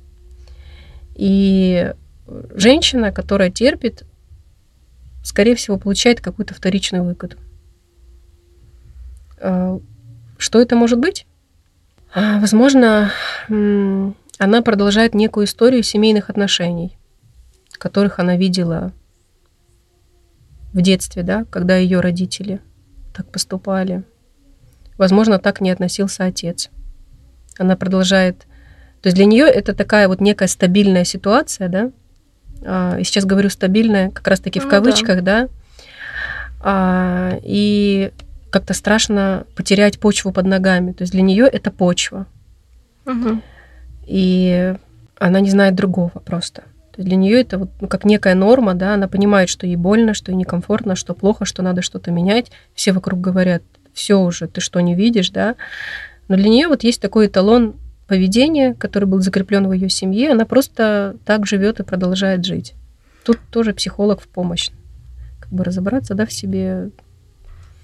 И 1.14 1.94
женщина, 2.55 3.12
которая 3.12 3.51
терпит, 3.51 4.05
скорее 5.24 5.55
всего, 5.55 5.78
получает 5.78 6.20
какую-то 6.20 6.53
вторичную 6.53 7.03
выгоду. 7.03 7.38
А, 9.41 9.80
что 10.38 10.61
это 10.61 10.76
может 10.76 10.99
быть? 10.99 11.26
А, 12.14 12.38
возможно, 12.41 13.12
она 13.49 14.62
продолжает 14.62 15.14
некую 15.14 15.47
историю 15.47 15.82
семейных 15.82 16.30
отношений, 16.30 16.97
которых 17.72 18.18
она 18.18 18.36
видела 18.36 18.93
в 20.72 20.80
детстве, 20.80 21.22
да, 21.22 21.45
когда 21.51 21.76
ее 21.76 22.01
родители 22.01 22.61
так 23.14 23.30
поступали. 23.30 24.05
Возможно, 24.99 25.38
так 25.38 25.61
не 25.61 25.70
относился 25.70 26.24
отец 26.24 26.70
она 27.61 27.76
продолжает. 27.76 28.38
То 29.03 29.07
есть 29.07 29.16
для 29.16 29.26
нее 29.26 29.45
это 29.47 29.74
такая 29.74 30.09
вот 30.09 30.20
некая 30.20 30.49
стабильная 30.49 31.05
ситуация, 31.05 31.68
да. 31.68 31.91
А, 32.64 32.97
и 32.99 33.05
сейчас 33.05 33.24
говорю 33.24 33.51
стабильная, 33.51 34.11
как 34.11 34.26
раз-таки 34.26 34.61
в 34.61 34.64
ну, 34.64 34.70
кавычках, 34.70 35.22
да. 35.22 35.43
да? 35.43 35.49
А, 36.61 37.38
и 37.43 38.12
как-то 38.51 38.74
страшно 38.74 39.46
потерять 39.55 39.98
почву 39.98 40.32
под 40.32 40.46
ногами. 40.46 40.92
То 40.92 41.03
есть 41.03 41.12
для 41.12 41.22
нее 41.22 41.46
это 41.46 41.70
почва. 41.70 42.26
Угу. 43.07 43.40
И 44.07 44.74
она 45.18 45.40
не 45.40 45.51
знает 45.51 45.74
другого 45.74 46.11
просто. 46.11 46.62
То 46.92 46.98
есть 46.98 47.09
для 47.09 47.16
нее 47.16 47.40
это 47.40 47.59
вот 47.59 47.70
ну, 47.80 47.88
как 47.88 48.05
некая 48.05 48.34
норма, 48.34 48.74
да, 48.74 48.94
она 48.94 49.07
понимает, 49.07 49.48
что 49.48 49.66
ей 49.66 49.76
больно, 49.76 50.14
что 50.14 50.32
ей 50.32 50.36
некомфортно, 50.36 50.96
что 50.96 51.14
плохо, 51.14 51.44
что 51.44 51.62
надо 51.62 51.82
что-то 51.82 52.11
менять. 52.11 52.51
Все 52.74 52.92
вокруг 52.92 53.20
говорят, 53.20 53.62
все 53.94 54.16
уже, 54.16 54.48
ты 54.48 54.61
что 54.61 54.80
не 54.80 54.94
видишь, 54.94 55.30
да. 55.30 55.55
Но 56.28 56.36
для 56.36 56.48
нее 56.48 56.68
вот 56.68 56.82
есть 56.82 57.01
такой 57.01 57.26
эталон 57.26 57.76
поведения, 58.07 58.74
который 58.74 59.05
был 59.05 59.20
закреплен 59.20 59.68
в 59.68 59.72
ее 59.72 59.88
семье. 59.88 60.32
Она 60.32 60.44
просто 60.44 61.16
так 61.24 61.46
живет 61.46 61.78
и 61.78 61.84
продолжает 61.84 62.44
жить. 62.44 62.74
Тут 63.24 63.38
тоже 63.51 63.72
психолог 63.72 64.20
в 64.20 64.28
помощь. 64.28 64.70
Как 65.38 65.51
бы 65.51 65.62
разобраться, 65.62 66.14
да, 66.14 66.26
в 66.26 66.32
себе. 66.32 66.90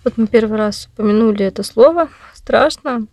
Вот 0.07 0.19
мы 0.19 0.29
первый 0.29 0.57
раз 0.57 0.89
упомянули 0.93 1.45
это 1.45 1.65
слово. 1.65 2.09
Страшно. 2.33 3.09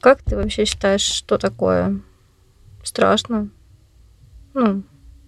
Как 0.00 0.22
ты 0.22 0.36
вообще 0.36 0.66
считаешь, 0.66 1.00
что 1.00 1.38
такое 1.38 1.98
страшно? 2.84 3.48
Ну, 4.52 4.82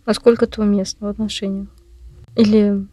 насколько 0.05 0.45
это 0.45 0.61
уместно 0.61 1.07
в 1.07 1.11
отношениях? 1.13 1.69
Или 2.37 2.87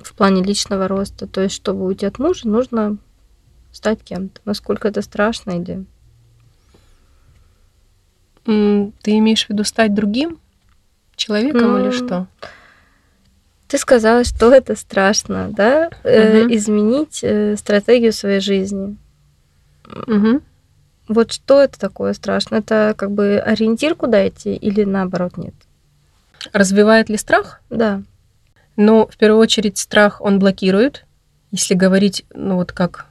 в 0.00 0.12
плане 0.16 0.42
личного 0.42 0.88
роста? 0.88 1.28
То 1.28 1.42
есть, 1.42 1.54
чтобы 1.54 1.84
уйти 1.86 2.04
от 2.04 2.18
мужа, 2.18 2.48
нужно 2.48 2.96
стать 3.70 4.02
кем-то. 4.02 4.40
Насколько 4.44 4.88
это 4.88 5.02
страшно 5.02 5.52
или... 5.52 5.86
Ты 8.44 9.18
имеешь 9.18 9.46
в 9.46 9.50
виду 9.50 9.62
стать 9.62 9.94
другим 9.94 10.40
человеком 11.14 11.76
или 11.76 11.92
что? 11.92 12.26
Ты 13.72 13.78
сказала, 13.78 14.22
что 14.22 14.52
это 14.52 14.76
страшно, 14.76 15.48
да? 15.50 15.88
Э, 16.04 16.46
изменить 16.50 17.20
э, 17.22 17.56
стратегию 17.56 18.12
своей 18.12 18.40
жизни. 18.40 18.98
Угу. 19.86 20.42
Вот 21.08 21.32
что 21.32 21.62
это 21.62 21.80
такое 21.80 22.12
страшно? 22.12 22.56
Это 22.56 22.92
как 22.94 23.12
бы 23.12 23.38
ориентир, 23.38 23.94
куда 23.94 24.28
идти, 24.28 24.54
или 24.54 24.84
наоборот 24.84 25.38
нет? 25.38 25.54
Развивает 26.52 27.08
ли 27.08 27.16
страх? 27.16 27.62
Да. 27.70 28.02
Ну, 28.76 29.08
в 29.10 29.16
первую 29.16 29.40
очередь, 29.40 29.78
страх 29.78 30.20
он 30.20 30.38
блокирует. 30.38 31.06
Если 31.50 31.72
говорить, 31.72 32.26
ну 32.34 32.56
вот 32.56 32.72
как 32.72 33.06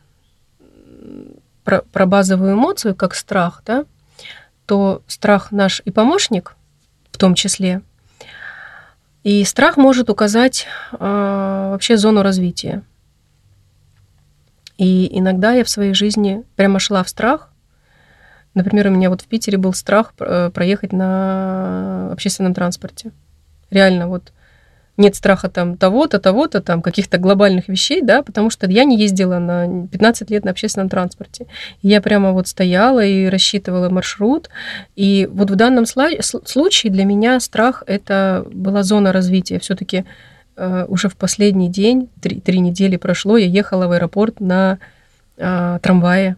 про, 1.64 1.82
про 1.92 2.06
базовую 2.06 2.54
эмоцию, 2.54 2.94
как 2.94 3.16
страх, 3.16 3.64
да, 3.66 3.86
то 4.68 5.02
страх 5.08 5.52
наш 5.52 5.82
и 5.86 5.90
помощник 5.90 6.56
в 7.12 7.18
том 7.18 7.34
числе– 7.34 7.82
и 9.24 9.44
страх 9.44 9.78
может 9.78 10.10
указать 10.10 10.68
э, 10.94 10.98
вообще 11.00 11.98
зону 11.98 12.24
развития. 12.24 12.84
И 14.78 15.08
иногда 15.18 15.52
я 15.52 15.64
в 15.64 15.70
своей 15.70 15.94
жизни 15.94 16.44
прямо 16.56 16.80
шла 16.80 17.04
в 17.04 17.10
страх. 17.10 17.50
Например, 18.56 18.88
у 18.88 18.90
меня 18.90 19.10
вот 19.10 19.22
в 19.22 19.28
Питере 19.28 19.58
был 19.58 19.74
страх 19.74 20.14
э, 20.20 20.50
проехать 20.52 20.92
на 20.92 22.12
общественном 22.12 22.54
транспорте. 22.54 23.12
Реально, 23.70 24.08
вот 24.08 24.34
нет 25.02 25.16
страха 25.16 25.50
там 25.50 25.76
того-то, 25.76 26.20
того-то, 26.20 26.62
там 26.62 26.82
каких-то 26.82 27.18
глобальных 27.18 27.68
вещей, 27.68 28.02
да, 28.02 28.22
потому 28.24 28.50
что 28.50 28.70
я 28.70 28.86
не 28.86 28.98
ездила 28.98 29.40
на 29.40 29.88
15 29.88 30.30
лет 30.30 30.46
на 30.46 30.52
общественном 30.52 30.90
транспорте. 30.90 31.48
я 31.82 32.02
прямо 32.02 32.32
вот 32.32 32.48
стояла 32.48 33.04
и 33.04 33.28
рассчитывала 33.28 33.90
маршрут. 33.90 34.50
И 34.96 35.28
вот 35.32 35.50
в 35.50 35.56
данном 35.56 35.86
случае 35.86 36.92
для 36.92 37.04
меня 37.04 37.40
страх 37.40 37.84
это 37.88 38.46
была 38.54 38.84
зона 38.84 39.12
развития. 39.12 39.60
Все-таки 39.60 40.06
э, 40.56 40.86
уже 40.88 41.10
в 41.10 41.18
последний 41.18 41.70
день, 41.70 42.10
три, 42.22 42.40
три 42.40 42.60
недели 42.60 42.96
прошло, 42.96 43.38
я 43.38 43.48
ехала 43.48 43.88
в 43.88 43.92
аэропорт 43.92 44.40
на 44.40 44.80
э, 45.38 45.80
трамвае. 45.82 46.38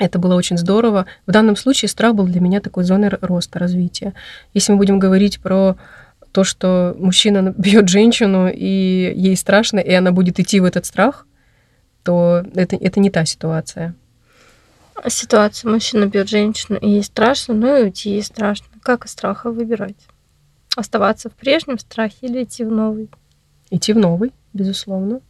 Это 0.00 0.18
было 0.18 0.34
очень 0.34 0.56
здорово. 0.56 1.04
В 1.26 1.30
данном 1.30 1.56
случае 1.56 1.90
страх 1.90 2.14
был 2.14 2.24
для 2.26 2.40
меня 2.40 2.60
такой 2.60 2.84
зоной 2.84 3.10
роста, 3.10 3.58
развития. 3.58 4.14
Если 4.54 4.72
мы 4.72 4.78
будем 4.78 4.98
говорить 4.98 5.40
про 5.40 5.76
то, 6.32 6.44
что 6.44 6.94
мужчина 6.98 7.54
бьет 7.56 7.88
женщину, 7.88 8.48
и 8.48 9.12
ей 9.14 9.36
страшно, 9.36 9.78
и 9.78 9.92
она 9.92 10.12
будет 10.12 10.40
идти 10.40 10.60
в 10.60 10.64
этот 10.64 10.86
страх, 10.86 11.26
то 12.02 12.44
это, 12.54 12.76
это 12.76 13.00
не 13.00 13.10
та 13.10 13.24
ситуация. 13.24 13.94
Ситуация, 15.08 15.70
мужчина 15.70 16.06
бьет 16.06 16.28
женщину, 16.28 16.78
и 16.78 16.88
ей 16.88 17.02
страшно, 17.02 17.54
ну 17.54 17.76
и 17.76 17.82
уйти 17.84 18.10
ей 18.10 18.22
страшно. 18.22 18.66
Как 18.82 19.06
из 19.06 19.12
страха 19.12 19.50
выбирать? 19.50 19.96
Оставаться 20.76 21.30
в 21.30 21.34
прежнем 21.34 21.78
страхе 21.78 22.16
или 22.22 22.44
идти 22.44 22.64
в 22.64 22.70
новый? 22.70 23.10
Идти 23.70 23.92
в 23.92 23.98
новый, 23.98 24.32
безусловно. 24.52 25.20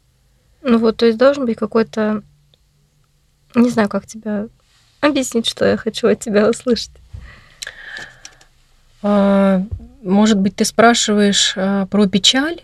Ну 0.63 0.79
вот, 0.79 0.97
то 0.97 1.07
есть 1.07 1.19
должен 1.19 1.47
быть 1.47 1.57
какой-то... 1.57 2.23
Не 3.55 3.71
знаю, 3.71 3.89
как 3.89 4.07
тебя 4.07 4.49
объяснить, 5.01 5.47
что 5.47 5.65
я 5.65 5.77
хочу 5.77 6.09
от 6.09 6.21
тебя 6.21 6.49
услышать. 6.49 6.93
А, 9.03 9.63
может 10.03 10.39
быть, 10.39 10.57
ты 10.57 10.65
спрашиваешь 10.65 11.55
а, 11.57 11.87
про 11.87 12.07
печаль? 12.07 12.61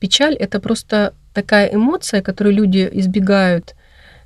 Печаль 0.00 0.34
это 0.34 0.60
просто 0.60 1.14
такая 1.34 1.72
эмоция, 1.72 2.22
которую 2.22 2.54
люди 2.54 2.88
избегают. 2.92 3.74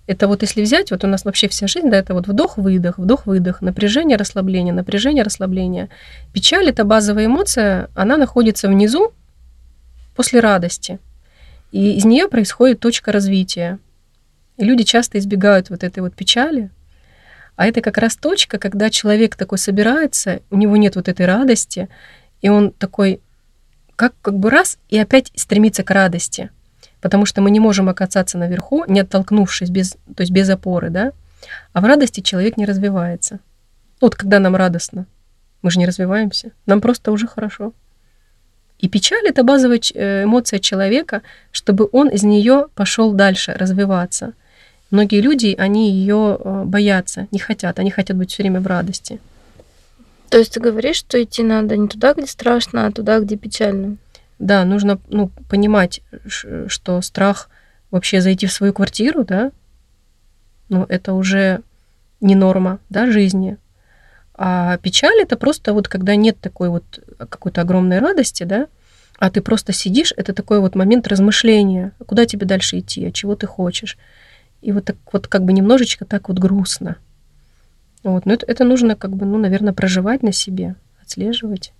Это 0.06 0.28
вот 0.28 0.42
если 0.42 0.62
взять, 0.62 0.90
вот 0.90 1.02
у 1.04 1.06
нас 1.06 1.24
вообще 1.24 1.48
вся 1.48 1.66
жизнь, 1.66 1.90
да, 1.90 1.96
это 1.96 2.14
вот 2.14 2.26
вдох-выдох, 2.26 2.98
вдох-выдох, 2.98 3.62
напряжение, 3.62 4.18
расслабление, 4.18 4.74
напряжение, 4.74 5.24
расслабление. 5.24 5.88
Печаль 6.32 6.68
это 6.68 6.84
базовая 6.84 7.26
эмоция, 7.26 7.88
она 7.94 8.16
находится 8.16 8.68
внизу 8.68 9.12
после 10.14 10.40
радости. 10.40 10.98
И 11.72 11.96
из 11.96 12.04
нее 12.04 12.28
происходит 12.28 12.80
точка 12.80 13.12
развития. 13.12 13.78
И 14.58 14.64
люди 14.64 14.84
часто 14.84 15.18
избегают 15.18 15.70
вот 15.70 15.82
этой 15.82 16.00
вот 16.00 16.14
печали, 16.14 16.70
а 17.56 17.66
это 17.66 17.80
как 17.80 17.98
раз 17.98 18.16
точка, 18.16 18.58
когда 18.58 18.90
человек 18.90 19.36
такой 19.36 19.58
собирается, 19.58 20.40
у 20.50 20.56
него 20.56 20.76
нет 20.76 20.96
вот 20.96 21.08
этой 21.08 21.26
радости, 21.26 21.88
и 22.44 22.50
он 22.50 22.72
такой, 22.72 23.20
как, 23.96 24.12
как 24.20 24.38
бы 24.38 24.50
раз, 24.50 24.76
и 24.90 24.98
опять 24.98 25.32
стремится 25.34 25.82
к 25.82 25.90
радости. 25.90 26.50
Потому 27.00 27.24
что 27.24 27.40
мы 27.40 27.50
не 27.50 27.58
можем 27.58 27.88
оказаться 27.88 28.36
наверху, 28.36 28.84
не 28.86 29.00
оттолкнувшись, 29.00 29.70
без, 29.70 29.92
то 30.14 30.20
есть 30.20 30.30
без 30.30 30.50
опоры, 30.50 30.90
да? 30.90 31.12
А 31.72 31.80
в 31.80 31.84
радости 31.86 32.20
человек 32.20 32.58
не 32.58 32.66
развивается. 32.66 33.40
Вот 33.98 34.14
когда 34.14 34.40
нам 34.40 34.56
радостно, 34.56 35.06
мы 35.62 35.70
же 35.70 35.78
не 35.78 35.86
развиваемся, 35.86 36.50
нам 36.66 36.82
просто 36.82 37.12
уже 37.12 37.26
хорошо. 37.26 37.72
И 38.78 38.88
печаль 38.88 39.26
это 39.26 39.42
базовая 39.42 39.80
э, 39.94 40.24
эмоция 40.24 40.58
человека, 40.58 41.22
чтобы 41.50 41.88
он 41.92 42.08
из 42.08 42.24
нее 42.24 42.66
пошел 42.74 43.12
дальше 43.12 43.54
развиваться– 43.54 44.34
Многие 44.94 45.20
люди, 45.22 45.56
они 45.58 45.90
ее 45.90 46.38
э, 46.38 46.62
боятся, 46.64 47.26
не 47.32 47.40
хотят, 47.40 47.80
они 47.80 47.90
хотят 47.90 48.16
быть 48.16 48.30
все 48.30 48.44
время 48.44 48.60
в 48.60 48.66
радости. 48.68 49.18
То 50.30 50.38
есть 50.38 50.54
ты 50.54 50.60
говоришь, 50.60 50.96
что 50.96 51.22
идти 51.22 51.42
надо 51.42 51.76
не 51.76 51.88
туда, 51.88 52.14
где 52.14 52.26
страшно, 52.26 52.86
а 52.86 52.92
туда, 52.92 53.20
где 53.20 53.36
печально? 53.36 53.96
Да, 54.38 54.64
нужно 54.64 54.98
ну, 55.08 55.30
понимать, 55.48 56.00
что 56.26 57.00
страх 57.02 57.48
вообще 57.90 58.20
зайти 58.20 58.46
в 58.46 58.52
свою 58.52 58.72
квартиру, 58.72 59.24
да, 59.24 59.52
ну, 60.68 60.84
это 60.88 61.12
уже 61.12 61.60
не 62.20 62.34
норма, 62.34 62.80
да, 62.90 63.10
жизни. 63.10 63.58
А 64.34 64.78
печаль 64.78 65.20
это 65.20 65.36
просто 65.36 65.72
вот 65.72 65.86
когда 65.86 66.16
нет 66.16 66.40
такой 66.40 66.68
вот 66.68 66.84
какой-то 67.18 67.60
огромной 67.60 68.00
радости, 68.00 68.42
да, 68.42 68.66
а 69.18 69.30
ты 69.30 69.40
просто 69.40 69.72
сидишь, 69.72 70.12
это 70.16 70.32
такой 70.32 70.58
вот 70.58 70.74
момент 70.74 71.06
размышления, 71.06 71.92
куда 72.04 72.26
тебе 72.26 72.46
дальше 72.46 72.80
идти, 72.80 73.06
а 73.06 73.12
чего 73.12 73.36
ты 73.36 73.46
хочешь. 73.46 73.96
И 74.60 74.72
вот 74.72 74.86
так 74.86 74.96
вот 75.12 75.28
как 75.28 75.44
бы 75.44 75.52
немножечко 75.52 76.04
так 76.04 76.28
вот 76.28 76.38
грустно. 76.38 76.96
Вот. 78.04 78.26
Но 78.26 78.34
это, 78.34 78.46
это 78.46 78.64
нужно 78.64 78.94
как 78.94 79.16
бы, 79.16 79.26
ну, 79.26 79.38
наверное, 79.38 79.72
проживать 79.72 80.22
на 80.22 80.30
себе, 80.30 80.76
отслеживать. 81.02 81.72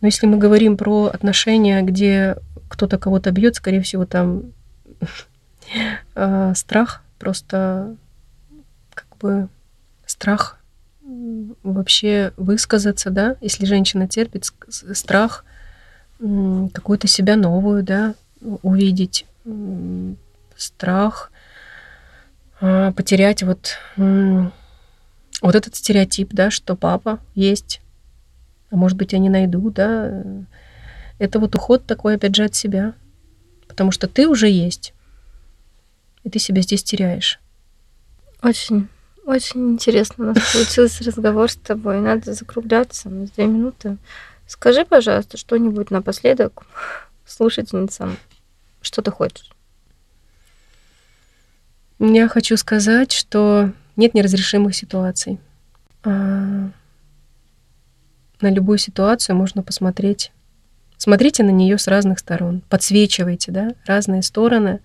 Но 0.00 0.08
если 0.08 0.26
мы 0.26 0.38
говорим 0.38 0.76
про 0.76 1.06
отношения, 1.06 1.82
где 1.82 2.36
кто-то 2.68 2.98
кого-то 2.98 3.30
бьет, 3.30 3.56
скорее 3.56 3.82
всего, 3.82 4.06
там 4.06 4.52
э, 6.14 6.52
страх, 6.56 7.02
просто 7.18 7.96
как 8.94 9.06
бы 9.20 9.48
страх 10.06 10.58
вообще 11.62 12.32
высказаться, 12.36 13.10
да, 13.10 13.36
если 13.40 13.64
женщина 13.64 14.06
терпит 14.06 14.52
страх 14.68 15.44
какую-то 16.18 17.06
себя 17.06 17.36
новую, 17.36 17.82
да, 17.82 18.14
увидеть, 18.40 19.24
страх 20.56 21.30
потерять 22.60 23.42
вот, 23.42 23.78
вот 23.96 25.54
этот 25.54 25.76
стереотип, 25.76 26.30
да, 26.32 26.50
что 26.50 26.76
папа 26.76 27.20
есть, 27.34 27.80
а 28.70 28.76
может 28.76 28.98
быть, 28.98 29.12
я 29.12 29.18
не 29.18 29.28
найду, 29.28 29.70
да. 29.70 30.24
Это 31.18 31.38
вот 31.38 31.54
уход 31.54 31.86
такой, 31.86 32.16
опять 32.16 32.34
же, 32.34 32.44
от 32.44 32.54
себя. 32.54 32.94
Потому 33.66 33.90
что 33.90 34.08
ты 34.08 34.28
уже 34.28 34.48
есть, 34.48 34.94
и 36.24 36.30
ты 36.30 36.38
себя 36.38 36.62
здесь 36.62 36.82
теряешь. 36.82 37.40
Очень, 38.42 38.88
очень 39.24 39.72
интересно 39.72 40.24
у 40.24 40.26
нас 40.28 40.52
получился 40.52 41.04
разговор 41.04 41.50
с 41.50 41.56
тобой. 41.56 42.00
Надо 42.00 42.34
закругляться 42.34 43.08
на 43.08 43.26
две 43.26 43.46
минуты. 43.46 43.96
Скажи, 44.46 44.84
пожалуйста, 44.84 45.36
что-нибудь 45.36 45.90
напоследок 45.90 46.62
слушательницам 47.26 48.16
что 48.80 49.02
ты 49.02 49.10
хочешь? 49.10 49.50
Я 51.98 52.28
хочу 52.28 52.56
сказать, 52.56 53.12
что 53.12 53.72
нет 53.96 54.14
неразрешимых 54.14 54.74
ситуаций. 54.74 55.38
А 56.04 56.70
на 58.40 58.50
любую 58.50 58.78
ситуацию 58.78 59.36
можно 59.36 59.62
посмотреть. 59.62 60.32
Смотрите 60.96 61.42
на 61.42 61.50
нее 61.50 61.78
с 61.78 61.88
разных 61.88 62.20
сторон. 62.20 62.62
Подсвечивайте, 62.68 63.50
да, 63.50 63.70
разные 63.86 64.22
стороны. 64.22 64.80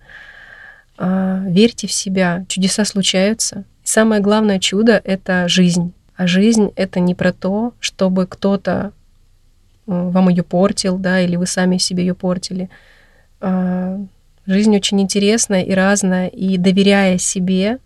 А, 0.96 1.42
верьте 1.46 1.86
в 1.86 1.92
себя. 1.92 2.44
Чудеса 2.48 2.84
случаются. 2.84 3.64
Самое 3.84 4.20
главное 4.20 4.58
чудо— 4.58 5.00
это 5.04 5.48
жизнь. 5.48 5.92
А 6.16 6.26
жизнь— 6.26 6.72
это 6.76 7.00
не 7.00 7.14
про 7.14 7.32
то, 7.32 7.74
чтобы 7.80 8.26
кто-то 8.26 8.92
э, 9.86 9.92
вам 9.92 10.28
ее 10.28 10.42
портил, 10.42 10.96
да, 10.96 11.20
или 11.20 11.36
вы 11.36 11.46
сами 11.46 11.78
себе 11.78 12.04
ее 12.04 12.14
портили. 12.14 12.70
А, 13.40 14.00
жизнь 14.46 14.74
очень 14.76 15.00
интересная 15.00 15.62
и 15.62 15.72
разная, 15.72 16.28
и 16.28 16.56
доверяя 16.58 17.18
себе, 17.18 17.78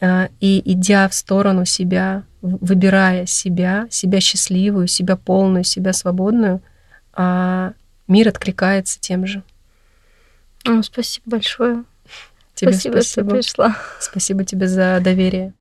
а, 0.00 0.28
и 0.40 0.62
идя 0.72 1.08
в 1.08 1.14
сторону 1.14 1.64
себя, 1.64 2.24
выбирая 2.40 3.26
себя, 3.26 3.86
себя 3.90 4.20
счастливую, 4.20 4.88
себя 4.88 5.16
полную, 5.16 5.64
себя 5.64 5.92
свободную, 5.92 6.60
а, 7.12 7.72
мир 8.08 8.28
откликается 8.28 9.00
тем 9.00 9.26
же. 9.26 9.42
Ну, 10.64 10.82
спасибо 10.82 11.30
большое. 11.30 11.84
Тебе 12.54 12.72
спасибо, 12.72 12.92
спасибо, 12.94 13.24
что 13.24 13.36
пришла. 13.36 13.76
Спасибо 14.00 14.44
тебе 14.44 14.66
за 14.68 15.00
доверие. 15.00 15.54